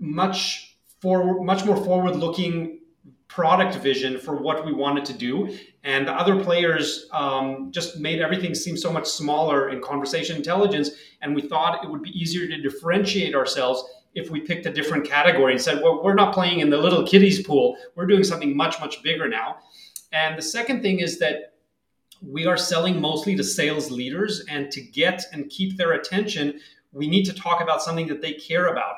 much 0.00 0.76
forward, 1.00 1.44
much 1.44 1.64
more 1.64 1.76
forward-looking 1.76 2.80
product 3.28 3.76
vision 3.76 4.18
for 4.18 4.36
what 4.36 4.64
we 4.64 4.72
wanted 4.72 5.04
to 5.06 5.12
do. 5.12 5.56
And 5.82 6.06
the 6.06 6.12
other 6.12 6.42
players 6.42 7.08
um, 7.12 7.70
just 7.72 7.98
made 7.98 8.20
everything 8.20 8.54
seem 8.54 8.76
so 8.76 8.92
much 8.92 9.06
smaller 9.06 9.70
in 9.70 9.80
conversation 9.82 10.36
intelligence. 10.36 10.90
And 11.20 11.34
we 11.34 11.42
thought 11.42 11.84
it 11.84 11.90
would 11.90 12.02
be 12.02 12.10
easier 12.10 12.46
to 12.46 12.56
differentiate 12.60 13.34
ourselves 13.34 13.84
if 14.14 14.30
we 14.30 14.40
picked 14.40 14.66
a 14.66 14.72
different 14.72 15.04
category 15.04 15.52
and 15.52 15.60
said, 15.60 15.82
well, 15.82 16.02
we're 16.02 16.14
not 16.14 16.32
playing 16.32 16.60
in 16.60 16.70
the 16.70 16.76
little 16.76 17.06
kiddies 17.06 17.44
pool. 17.44 17.76
We're 17.96 18.06
doing 18.06 18.24
something 18.24 18.56
much, 18.56 18.78
much 18.80 19.02
bigger 19.02 19.28
now. 19.28 19.56
And 20.12 20.38
the 20.38 20.42
second 20.42 20.82
thing 20.82 21.00
is 21.00 21.18
that 21.18 21.54
we 22.22 22.46
are 22.46 22.56
selling 22.56 23.00
mostly 23.00 23.34
to 23.36 23.44
sales 23.44 23.90
leaders. 23.90 24.44
And 24.48 24.70
to 24.70 24.80
get 24.80 25.24
and 25.32 25.50
keep 25.50 25.76
their 25.76 25.92
attention, 25.92 26.60
we 26.92 27.08
need 27.08 27.24
to 27.24 27.32
talk 27.34 27.60
about 27.60 27.82
something 27.82 28.06
that 28.06 28.22
they 28.22 28.34
care 28.34 28.68
about. 28.68 28.94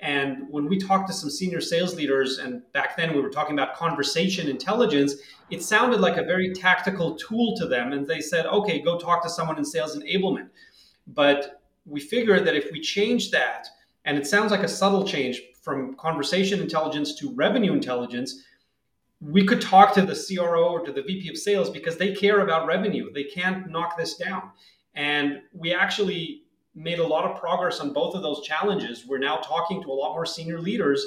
And 0.00 0.48
when 0.48 0.66
we 0.68 0.78
talked 0.78 1.08
to 1.08 1.12
some 1.12 1.30
senior 1.30 1.60
sales 1.60 1.94
leaders, 1.94 2.38
and 2.38 2.62
back 2.72 2.96
then 2.96 3.14
we 3.14 3.20
were 3.20 3.30
talking 3.30 3.58
about 3.58 3.74
conversation 3.74 4.48
intelligence, 4.48 5.14
it 5.50 5.62
sounded 5.62 6.00
like 6.00 6.16
a 6.16 6.22
very 6.22 6.52
tactical 6.54 7.16
tool 7.16 7.56
to 7.56 7.66
them. 7.66 7.92
And 7.92 8.06
they 8.06 8.20
said, 8.20 8.46
okay, 8.46 8.80
go 8.80 8.98
talk 8.98 9.22
to 9.24 9.28
someone 9.28 9.58
in 9.58 9.64
sales 9.64 9.98
enablement. 9.98 10.50
But 11.08 11.62
we 11.84 12.00
figured 12.00 12.46
that 12.46 12.54
if 12.54 12.70
we 12.70 12.80
change 12.80 13.30
that, 13.32 13.66
and 14.04 14.16
it 14.16 14.26
sounds 14.26 14.52
like 14.52 14.62
a 14.62 14.68
subtle 14.68 15.04
change 15.04 15.42
from 15.62 15.94
conversation 15.96 16.60
intelligence 16.60 17.14
to 17.16 17.34
revenue 17.34 17.72
intelligence, 17.72 18.44
we 19.20 19.44
could 19.44 19.60
talk 19.60 19.94
to 19.94 20.02
the 20.02 20.14
CRO 20.14 20.68
or 20.68 20.84
to 20.84 20.92
the 20.92 21.02
VP 21.02 21.28
of 21.28 21.36
sales 21.36 21.70
because 21.70 21.96
they 21.96 22.14
care 22.14 22.40
about 22.40 22.66
revenue. 22.66 23.12
They 23.12 23.24
can't 23.24 23.68
knock 23.68 23.98
this 23.98 24.16
down. 24.16 24.50
And 24.94 25.40
we 25.52 25.74
actually 25.74 26.44
made 26.74 26.98
a 26.98 27.06
lot 27.06 27.24
of 27.24 27.38
progress 27.38 27.80
on 27.80 27.92
both 27.92 28.14
of 28.14 28.22
those 28.22 28.42
challenges. 28.42 29.06
We're 29.06 29.18
now 29.18 29.36
talking 29.36 29.82
to 29.82 29.88
a 29.88 29.92
lot 29.92 30.12
more 30.12 30.26
senior 30.26 30.60
leaders, 30.60 31.04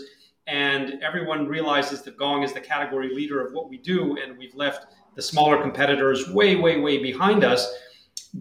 and 0.48 1.02
everyone 1.04 1.48
realizes 1.48 2.02
that 2.04 2.18
Gong 2.18 2.44
is 2.44 2.54
the 2.54 2.62
category 2.62 3.14
leader 3.14 3.46
of 3.46 3.54
what 3.54 3.70
we 3.70 3.78
do, 3.78 4.18
and 4.18 4.38
we've 4.38 4.56
left 4.56 4.88
the 5.16 5.22
smaller 5.22 5.62
competitors 5.62 6.30
way, 6.30 6.56
way, 6.56 6.80
way 6.80 6.98
behind 6.98 7.44
us 7.44 7.74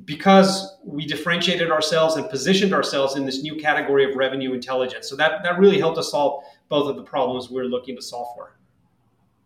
because 0.04 0.78
we 0.84 1.04
differentiated 1.04 1.70
ourselves 1.70 2.16
and 2.16 2.28
positioned 2.30 2.72
ourselves 2.72 3.16
in 3.16 3.26
this 3.26 3.42
new 3.42 3.56
category 3.56 4.08
of 4.08 4.16
revenue 4.16 4.52
intelligence. 4.52 5.08
So 5.08 5.16
that, 5.16 5.42
that 5.42 5.58
really 5.58 5.78
helped 5.78 5.98
us 5.98 6.12
solve 6.12 6.44
both 6.68 6.88
of 6.88 6.96
the 6.96 7.02
problems 7.02 7.50
we're 7.50 7.64
looking 7.64 7.96
to 7.96 8.02
solve 8.02 8.28
for. 8.36 8.56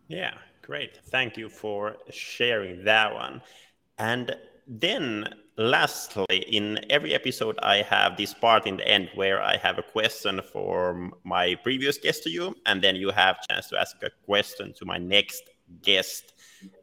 Yeah, 0.07 0.35
great. 0.61 0.99
Thank 1.05 1.35
you 1.35 1.49
for 1.49 1.97
sharing 2.11 2.83
that 2.83 3.13
one. 3.13 3.41
And 3.97 4.35
then 4.67 5.33
lastly, 5.57 6.45
in 6.47 6.79
every 6.89 7.13
episode, 7.13 7.57
I 7.61 7.81
have 7.83 8.17
this 8.17 8.33
part 8.33 8.67
in 8.67 8.77
the 8.77 8.87
end 8.87 9.09
where 9.15 9.41
I 9.41 9.57
have 9.57 9.77
a 9.77 9.83
question 9.83 10.41
for 10.51 11.11
my 11.23 11.55
previous 11.55 11.97
guest 11.97 12.23
to 12.23 12.29
you, 12.29 12.55
and 12.65 12.81
then 12.81 12.95
you 12.95 13.11
have 13.11 13.37
chance 13.49 13.69
to 13.69 13.79
ask 13.79 13.95
a 14.03 14.09
question 14.25 14.73
to 14.77 14.85
my 14.85 14.97
next 14.97 15.43
guest. 15.81 16.33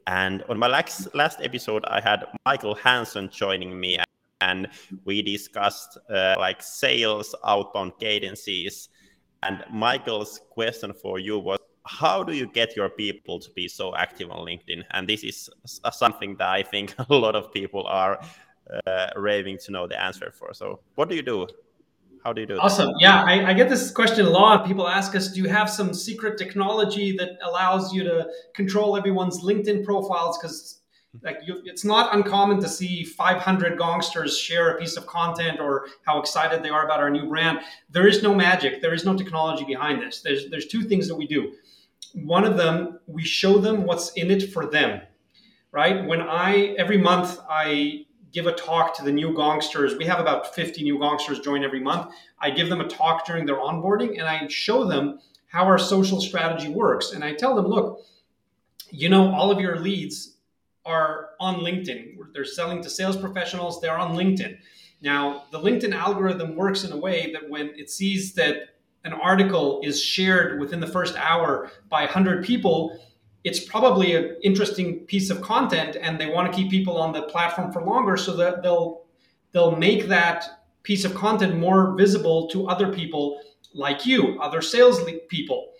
And 0.06 0.42
on 0.48 0.58
my 0.58 0.68
last, 0.68 1.14
last 1.14 1.40
episode, 1.42 1.84
I 1.86 2.00
had 2.00 2.24
Michael 2.46 2.74
Hanson 2.74 3.30
joining 3.30 3.78
me, 3.78 3.98
and 4.40 4.68
we 5.04 5.22
discussed 5.22 5.98
uh, 6.10 6.36
like 6.38 6.62
sales 6.62 7.34
outbound 7.44 7.92
cadences. 8.00 8.88
And 9.42 9.64
Michael's 9.72 10.40
question 10.50 10.92
for 10.92 11.18
you 11.18 11.38
was 11.38 11.58
how 11.84 12.22
do 12.22 12.32
you 12.32 12.46
get 12.46 12.76
your 12.76 12.88
people 12.88 13.40
to 13.40 13.50
be 13.50 13.68
so 13.68 13.94
active 13.96 14.30
on 14.30 14.46
LinkedIn? 14.46 14.84
And 14.92 15.08
this 15.08 15.24
is 15.24 15.50
something 15.92 16.36
that 16.36 16.48
I 16.48 16.62
think 16.62 16.94
a 17.10 17.14
lot 17.14 17.34
of 17.34 17.52
people 17.52 17.84
are 17.86 18.20
uh, 18.86 19.08
raving 19.16 19.58
to 19.58 19.72
know 19.72 19.86
the 19.86 20.00
answer 20.00 20.30
for. 20.32 20.54
So, 20.54 20.80
what 20.94 21.08
do 21.08 21.14
you 21.14 21.22
do? 21.22 21.46
How 22.24 22.32
do 22.32 22.40
you 22.40 22.46
do? 22.46 22.58
Awesome. 22.58 22.86
That? 22.86 22.98
Yeah, 23.00 23.22
I, 23.22 23.50
I, 23.50 23.52
get 23.52 23.68
this 23.68 23.90
question 23.90 24.26
a 24.26 24.30
lot. 24.30 24.64
People 24.64 24.86
ask 24.86 25.14
us, 25.16 25.28
"Do 25.28 25.40
you 25.42 25.48
have 25.48 25.68
some 25.68 25.92
secret 25.92 26.38
technology 26.38 27.16
that 27.16 27.30
allows 27.42 27.92
you 27.92 28.04
to 28.04 28.28
control 28.54 28.96
everyone's 28.96 29.42
LinkedIn 29.42 29.84
profiles?" 29.84 30.38
Because 30.38 30.82
like 31.22 31.38
you, 31.44 31.60
it's 31.64 31.84
not 31.84 32.14
uncommon 32.14 32.60
to 32.60 32.68
see 32.68 33.04
500 33.04 33.78
gongsters 33.78 34.38
share 34.38 34.70
a 34.70 34.78
piece 34.78 34.96
of 34.96 35.06
content 35.06 35.60
or 35.60 35.88
how 36.06 36.20
excited 36.20 36.62
they 36.62 36.70
are 36.70 36.84
about 36.84 37.00
our 37.00 37.10
new 37.10 37.28
brand. 37.28 37.60
There 37.90 38.06
is 38.06 38.22
no 38.22 38.34
magic. 38.34 38.80
There 38.80 38.94
is 38.94 39.04
no 39.04 39.16
technology 39.16 39.64
behind 39.64 40.00
this. 40.00 40.22
There's 40.22 40.48
there's 40.48 40.66
two 40.66 40.82
things 40.82 41.08
that 41.08 41.16
we 41.16 41.26
do. 41.26 41.54
One 42.14 42.44
of 42.44 42.56
them, 42.56 43.00
we 43.06 43.24
show 43.24 43.58
them 43.58 43.84
what's 43.84 44.12
in 44.12 44.30
it 44.30 44.52
for 44.52 44.66
them. 44.66 45.00
Right? 45.72 46.06
When 46.06 46.20
I 46.20 46.74
every 46.78 46.98
month 46.98 47.40
I 47.50 48.06
give 48.32 48.46
a 48.46 48.52
talk 48.52 48.96
to 48.96 49.04
the 49.04 49.12
new 49.12 49.30
gongsters. 49.30 49.96
We 49.96 50.06
have 50.06 50.18
about 50.18 50.54
50 50.54 50.82
new 50.82 50.98
gongsters 50.98 51.42
join 51.42 51.62
every 51.62 51.80
month. 51.80 52.12
I 52.40 52.50
give 52.50 52.68
them 52.68 52.80
a 52.80 52.88
talk 52.88 53.26
during 53.26 53.46
their 53.46 53.56
onboarding 53.56 54.18
and 54.18 54.22
I 54.22 54.46
show 54.48 54.84
them 54.84 55.20
how 55.48 55.64
our 55.64 55.78
social 55.78 56.20
strategy 56.20 56.70
works. 56.70 57.12
And 57.12 57.22
I 57.22 57.34
tell 57.34 57.54
them, 57.54 57.66
look, 57.66 58.00
you 58.90 59.08
know, 59.08 59.32
all 59.32 59.50
of 59.50 59.60
your 59.60 59.78
leads 59.78 60.36
are 60.84 61.30
on 61.40 61.56
LinkedIn. 61.56 62.16
They're 62.32 62.44
selling 62.44 62.82
to 62.82 62.90
sales 62.90 63.16
professionals, 63.16 63.80
they're 63.80 63.98
on 63.98 64.16
LinkedIn. 64.16 64.56
Now, 65.02 65.44
the 65.50 65.58
LinkedIn 65.58 65.94
algorithm 65.94 66.56
works 66.56 66.84
in 66.84 66.92
a 66.92 66.96
way 66.96 67.32
that 67.32 67.48
when 67.48 67.68
it 67.76 67.90
sees 67.90 68.34
that 68.34 68.76
an 69.04 69.12
article 69.12 69.80
is 69.82 70.02
shared 70.02 70.60
within 70.60 70.80
the 70.80 70.86
first 70.86 71.16
hour 71.16 71.70
by 71.88 72.02
100 72.02 72.44
people, 72.44 72.98
it's 73.44 73.60
probably 73.60 74.14
an 74.14 74.36
interesting 74.42 75.00
piece 75.00 75.30
of 75.30 75.40
content 75.42 75.96
and 76.00 76.20
they 76.20 76.26
want 76.26 76.50
to 76.50 76.56
keep 76.56 76.70
people 76.70 76.96
on 76.96 77.12
the 77.12 77.22
platform 77.22 77.72
for 77.72 77.82
longer 77.82 78.16
so 78.16 78.36
that 78.36 78.62
they'll 78.62 79.02
they'll 79.52 79.76
make 79.76 80.06
that 80.06 80.64
piece 80.82 81.04
of 81.04 81.14
content 81.14 81.56
more 81.56 81.94
visible 81.96 82.48
to 82.48 82.68
other 82.68 82.92
people 82.92 83.40
like 83.74 84.06
you 84.06 84.40
other 84.40 84.62
sales 84.62 85.00
people. 85.28 85.72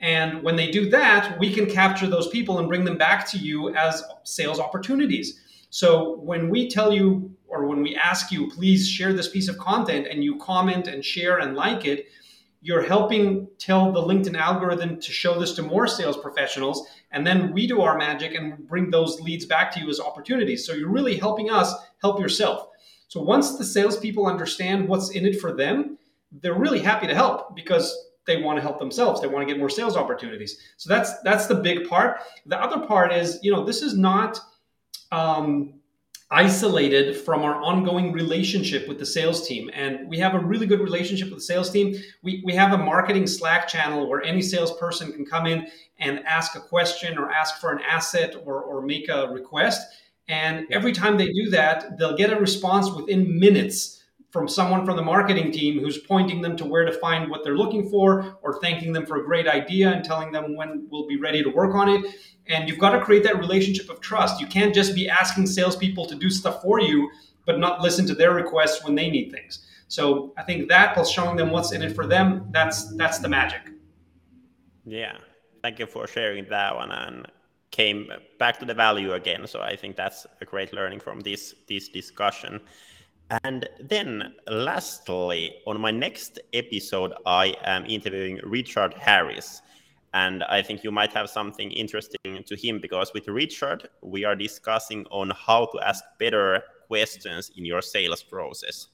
And 0.00 0.42
when 0.42 0.56
they 0.56 0.70
do 0.70 0.88
that 0.90 1.38
we 1.38 1.52
can 1.52 1.66
capture 1.66 2.06
those 2.06 2.28
people 2.28 2.58
and 2.58 2.68
bring 2.68 2.84
them 2.84 2.96
back 2.96 3.28
to 3.30 3.38
you 3.38 3.74
as 3.74 4.02
sales 4.24 4.58
opportunities. 4.58 5.40
So 5.68 6.16
when 6.20 6.48
we 6.48 6.68
tell 6.68 6.92
you 6.92 7.30
or 7.48 7.66
when 7.66 7.82
we 7.82 7.96
ask 7.96 8.32
you 8.32 8.50
please 8.50 8.88
share 8.88 9.12
this 9.12 9.28
piece 9.28 9.48
of 9.48 9.58
content 9.58 10.06
and 10.06 10.24
you 10.24 10.38
comment 10.38 10.86
and 10.86 11.04
share 11.04 11.38
and 11.38 11.54
like 11.54 11.84
it 11.84 12.06
you're 12.62 12.82
helping 12.82 13.48
tell 13.58 13.90
the 13.90 14.00
LinkedIn 14.00 14.38
algorithm 14.38 15.00
to 15.00 15.12
show 15.12 15.38
this 15.38 15.54
to 15.54 15.62
more 15.62 15.86
sales 15.86 16.16
professionals. 16.16 16.86
And 17.10 17.26
then 17.26 17.52
we 17.52 17.66
do 17.66 17.80
our 17.80 17.96
magic 17.96 18.34
and 18.34 18.66
bring 18.68 18.90
those 18.90 19.20
leads 19.20 19.46
back 19.46 19.72
to 19.72 19.80
you 19.80 19.88
as 19.88 19.98
opportunities. 19.98 20.66
So 20.66 20.74
you're 20.74 20.90
really 20.90 21.16
helping 21.16 21.50
us 21.50 21.74
help 22.02 22.20
yourself. 22.20 22.68
So 23.08 23.20
once 23.20 23.56
the 23.56 23.64
salespeople 23.64 24.26
understand 24.26 24.86
what's 24.86 25.10
in 25.10 25.24
it 25.24 25.40
for 25.40 25.52
them, 25.56 25.98
they're 26.30 26.54
really 26.54 26.80
happy 26.80 27.06
to 27.06 27.14
help 27.14 27.56
because 27.56 28.08
they 28.26 28.40
want 28.40 28.58
to 28.58 28.62
help 28.62 28.78
themselves. 28.78 29.20
They 29.20 29.26
want 29.26 29.46
to 29.46 29.52
get 29.52 29.58
more 29.58 29.70
sales 29.70 29.96
opportunities. 29.96 30.58
So 30.76 30.88
that's 30.88 31.20
that's 31.22 31.46
the 31.46 31.56
big 31.56 31.88
part. 31.88 32.20
The 32.46 32.60
other 32.60 32.86
part 32.86 33.12
is, 33.12 33.40
you 33.42 33.50
know, 33.50 33.64
this 33.64 33.82
is 33.82 33.96
not 33.96 34.38
um, 35.10 35.79
isolated 36.30 37.16
from 37.16 37.42
our 37.42 37.56
ongoing 37.56 38.12
relationship 38.12 38.86
with 38.86 38.98
the 38.98 39.06
sales 39.06 39.46
team. 39.48 39.68
And 39.74 40.08
we 40.08 40.18
have 40.18 40.34
a 40.34 40.38
really 40.38 40.66
good 40.66 40.80
relationship 40.80 41.28
with 41.28 41.38
the 41.38 41.44
sales 41.44 41.70
team. 41.70 42.00
We, 42.22 42.40
we 42.44 42.54
have 42.54 42.72
a 42.72 42.78
marketing 42.78 43.26
Slack 43.26 43.66
channel 43.66 44.08
where 44.08 44.22
any 44.22 44.40
salesperson 44.40 45.12
can 45.12 45.26
come 45.26 45.46
in 45.46 45.66
and 45.98 46.24
ask 46.26 46.54
a 46.54 46.60
question 46.60 47.18
or 47.18 47.30
ask 47.30 47.60
for 47.60 47.72
an 47.72 47.82
asset 47.82 48.36
or, 48.44 48.62
or 48.62 48.80
make 48.82 49.08
a 49.08 49.28
request. 49.28 50.02
And 50.28 50.66
every 50.70 50.92
time 50.92 51.16
they 51.16 51.32
do 51.32 51.50
that, 51.50 51.98
they'll 51.98 52.16
get 52.16 52.32
a 52.32 52.38
response 52.38 52.90
within 52.92 53.38
minutes 53.38 53.99
from 54.30 54.48
someone 54.48 54.84
from 54.84 54.96
the 54.96 55.02
marketing 55.02 55.50
team 55.50 55.80
who's 55.80 55.98
pointing 55.98 56.40
them 56.40 56.56
to 56.56 56.64
where 56.64 56.84
to 56.84 56.92
find 56.92 57.28
what 57.30 57.42
they're 57.42 57.56
looking 57.56 57.88
for 57.90 58.38
or 58.42 58.60
thanking 58.60 58.92
them 58.92 59.04
for 59.04 59.16
a 59.16 59.24
great 59.24 59.48
idea 59.48 59.90
and 59.90 60.04
telling 60.04 60.30
them 60.30 60.54
when 60.54 60.86
we'll 60.88 61.06
be 61.06 61.16
ready 61.16 61.42
to 61.42 61.50
work 61.50 61.74
on 61.74 61.88
it. 61.88 62.14
And 62.46 62.68
you've 62.68 62.78
got 62.78 62.90
to 62.90 63.00
create 63.00 63.24
that 63.24 63.38
relationship 63.38 63.90
of 63.90 64.00
trust. 64.00 64.40
You 64.40 64.46
can't 64.46 64.74
just 64.74 64.94
be 64.94 65.08
asking 65.08 65.46
salespeople 65.46 66.06
to 66.06 66.14
do 66.14 66.30
stuff 66.30 66.62
for 66.62 66.80
you, 66.80 67.10
but 67.44 67.58
not 67.58 67.80
listen 67.80 68.06
to 68.06 68.14
their 68.14 68.32
requests 68.32 68.84
when 68.84 68.94
they 68.94 69.10
need 69.10 69.32
things. 69.32 69.66
So 69.88 70.32
I 70.36 70.44
think 70.44 70.68
that 70.68 70.94
plus 70.94 71.10
showing 71.10 71.36
them 71.36 71.50
what's 71.50 71.72
in 71.72 71.82
it 71.82 71.96
for 71.96 72.06
them, 72.06 72.48
that's 72.52 72.96
that's 72.96 73.18
the 73.18 73.28
magic. 73.28 73.62
Yeah. 74.86 75.16
Thank 75.62 75.80
you 75.80 75.86
for 75.86 76.06
sharing 76.06 76.48
that 76.48 76.76
one 76.76 76.92
and 76.92 77.26
came 77.72 78.08
back 78.38 78.58
to 78.60 78.64
the 78.64 78.74
value 78.74 79.12
again. 79.14 79.46
So 79.48 79.60
I 79.60 79.74
think 79.74 79.96
that's 79.96 80.26
a 80.40 80.44
great 80.44 80.72
learning 80.72 81.00
from 81.00 81.20
this 81.20 81.54
this 81.68 81.88
discussion. 81.88 82.60
And 83.44 83.68
then, 83.78 84.34
lastly, 84.48 85.54
on 85.66 85.80
my 85.80 85.92
next 85.92 86.40
episode, 86.52 87.12
I 87.26 87.54
am 87.64 87.86
interviewing 87.86 88.40
Richard 88.42 88.92
Harris. 88.94 89.62
And 90.12 90.42
I 90.44 90.62
think 90.62 90.82
you 90.82 90.90
might 90.90 91.12
have 91.12 91.30
something 91.30 91.70
interesting 91.70 92.42
to 92.44 92.56
him 92.56 92.80
because 92.80 93.12
with 93.14 93.28
Richard, 93.28 93.88
we 94.02 94.24
are 94.24 94.34
discussing 94.34 95.06
on 95.12 95.30
how 95.30 95.66
to 95.66 95.80
ask 95.80 96.02
better 96.18 96.62
questions 96.88 97.52
in 97.56 97.64
your 97.64 97.82
sales 97.82 98.22
process. 98.22 98.88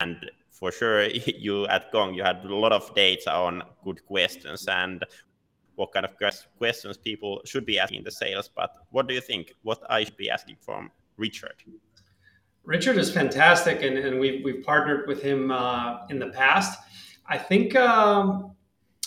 And 0.00 0.30
for 0.50 0.72
sure, 0.72 1.04
you 1.44 1.66
at 1.66 1.92
Gong, 1.92 2.14
you 2.14 2.22
had 2.22 2.42
a 2.44 2.56
lot 2.56 2.72
of 2.72 2.94
data 2.94 3.32
on 3.32 3.62
good 3.84 4.04
questions 4.06 4.66
and 4.66 5.04
what 5.74 5.92
kind 5.92 6.06
of 6.06 6.12
questions 6.58 6.96
people 6.96 7.42
should 7.44 7.66
be 7.66 7.78
asking 7.78 7.98
in 7.98 8.04
the 8.04 8.10
sales. 8.10 8.48
But 8.48 8.70
what 8.90 9.06
do 9.08 9.14
you 9.14 9.20
think? 9.20 9.52
What 9.62 9.82
I 9.90 10.04
should 10.04 10.16
be 10.16 10.30
asking 10.30 10.56
from 10.60 10.90
Richard? 11.18 11.56
Richard 12.64 12.98
is 12.98 13.10
fantastic, 13.10 13.82
and, 13.82 13.98
and 13.98 14.20
we've, 14.20 14.44
we've 14.44 14.64
partnered 14.64 15.08
with 15.08 15.22
him 15.22 15.50
uh, 15.50 16.06
in 16.08 16.18
the 16.18 16.28
past. 16.28 16.78
I 17.26 17.38
think 17.38 17.74
um, 17.76 18.54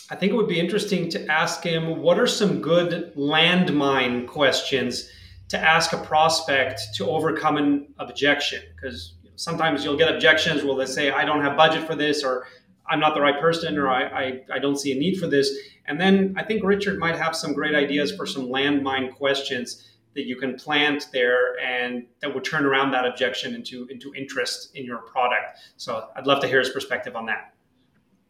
I 0.10 0.16
think 0.16 0.32
it 0.32 0.36
would 0.36 0.48
be 0.48 0.60
interesting 0.60 1.10
to 1.10 1.32
ask 1.32 1.64
him 1.64 2.02
what 2.02 2.20
are 2.20 2.28
some 2.28 2.62
good 2.62 3.14
landmine 3.16 4.28
questions 4.28 5.10
to 5.50 5.58
ask 5.58 5.94
a 5.94 5.98
prospect 5.98 6.82
to 6.96 7.10
overcome 7.10 7.58
an 7.58 7.94
objection 8.00 8.62
because 8.76 9.16
sometimes 9.36 9.84
you'll 9.84 9.98
get 9.98 10.14
objections 10.14 10.64
where 10.64 10.76
they 10.78 10.86
say 10.86 11.12
I 11.12 11.26
don't 11.26 11.42
have 11.42 11.58
budget 11.58 11.88
for 11.88 11.96
this 11.96 12.24
or 12.24 12.46
I'm 12.86 13.00
not 13.00 13.16
the 13.16 13.22
right 13.22 13.40
person 13.40 13.78
or 13.78 13.90
I, 13.90 14.04
I, 14.04 14.42
I 14.54 14.60
don't 14.60 14.78
see 14.78 14.92
a 14.92 14.96
need 14.96 15.20
for 15.20 15.28
this. 15.28 15.52
And 15.86 16.00
then 16.00 16.34
I 16.38 16.44
think 16.44 16.64
Richard 16.64 17.00
might 17.00 17.16
have 17.16 17.36
some 17.36 17.54
great 17.54 17.76
ideas 17.76 18.16
for 18.16 18.26
some 18.26 18.48
landmine 18.48 19.14
questions 19.16 19.88
that 20.16 20.26
you 20.26 20.36
can 20.36 20.56
plant 20.56 21.08
there 21.12 21.60
and 21.60 22.06
that 22.22 22.34
would 22.34 22.44
turn 22.44 22.66
around 22.66 22.92
that 22.92 23.06
objection 23.06 23.56
into 23.56 23.88
into 23.88 24.14
interest 24.16 24.76
in 24.76 24.86
your 24.86 25.00
product. 25.00 25.60
So 25.78 26.08
I'd 26.16 26.28
love 26.28 26.42
to 26.42 26.48
hear 26.48 26.60
his 26.60 26.70
perspective 26.70 27.16
on 27.16 27.26
that. 27.28 27.54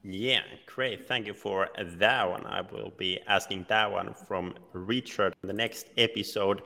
Yeah, 0.05 0.41
great. 0.65 1.07
Thank 1.07 1.27
you 1.27 1.33
for 1.33 1.69
that 1.77 2.29
one. 2.29 2.45
I 2.45 2.61
will 2.61 2.91
be 2.97 3.19
asking 3.27 3.65
that 3.69 3.89
one 3.89 4.13
from 4.13 4.53
Richard 4.73 5.33
in 5.43 5.47
the 5.47 5.53
next 5.53 5.87
episode. 5.97 6.63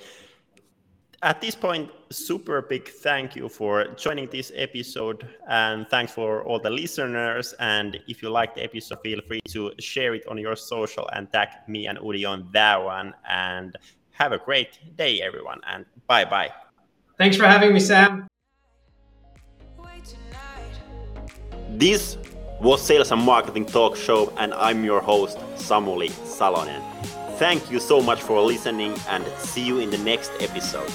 At 1.23 1.41
this 1.41 1.55
point, 1.55 1.89
super 2.11 2.61
big 2.61 2.87
thank 2.87 3.35
you 3.35 3.49
for 3.49 3.85
joining 3.95 4.27
this 4.29 4.51
episode 4.55 5.27
and 5.49 5.87
thanks 5.89 6.11
for 6.11 6.43
all 6.43 6.59
the 6.59 6.69
listeners. 6.69 7.53
And 7.59 7.99
if 8.07 8.21
you 8.21 8.29
like 8.29 8.53
the 8.53 8.63
episode, 8.63 8.99
feel 9.01 9.19
free 9.27 9.39
to 9.49 9.71
share 9.79 10.13
it 10.13 10.27
on 10.27 10.37
your 10.37 10.55
social 10.55 11.09
and 11.13 11.31
tag 11.31 11.49
me 11.67 11.87
and 11.87 11.97
Udi 11.97 12.27
on 12.27 12.47
that 12.53 12.83
one. 12.83 13.15
And 13.27 13.75
have 14.17 14.31
a 14.31 14.37
great 14.37 14.79
day, 14.97 15.21
everyone. 15.21 15.61
And 15.67 15.85
bye 16.07 16.25
bye. 16.25 16.51
Thanks 17.17 17.37
for 17.37 17.45
having 17.45 17.73
me, 17.73 17.79
Sam. 17.79 18.27
This 21.69 22.17
was 22.59 22.81
Sales 22.81 23.11
and 23.11 23.21
Marketing 23.21 23.65
Talk 23.65 23.95
Show, 23.95 24.33
and 24.37 24.53
I'm 24.53 24.83
your 24.83 24.99
host, 24.99 25.37
Samuli 25.55 26.09
Salonen. 26.09 26.81
Thank 27.37 27.69
you 27.69 27.79
so 27.79 28.01
much 28.01 28.21
for 28.21 28.41
listening, 28.41 28.95
and 29.09 29.23
see 29.37 29.63
you 29.63 29.77
in 29.79 29.91
the 29.91 29.99
next 29.99 30.31
episode. 30.39 30.91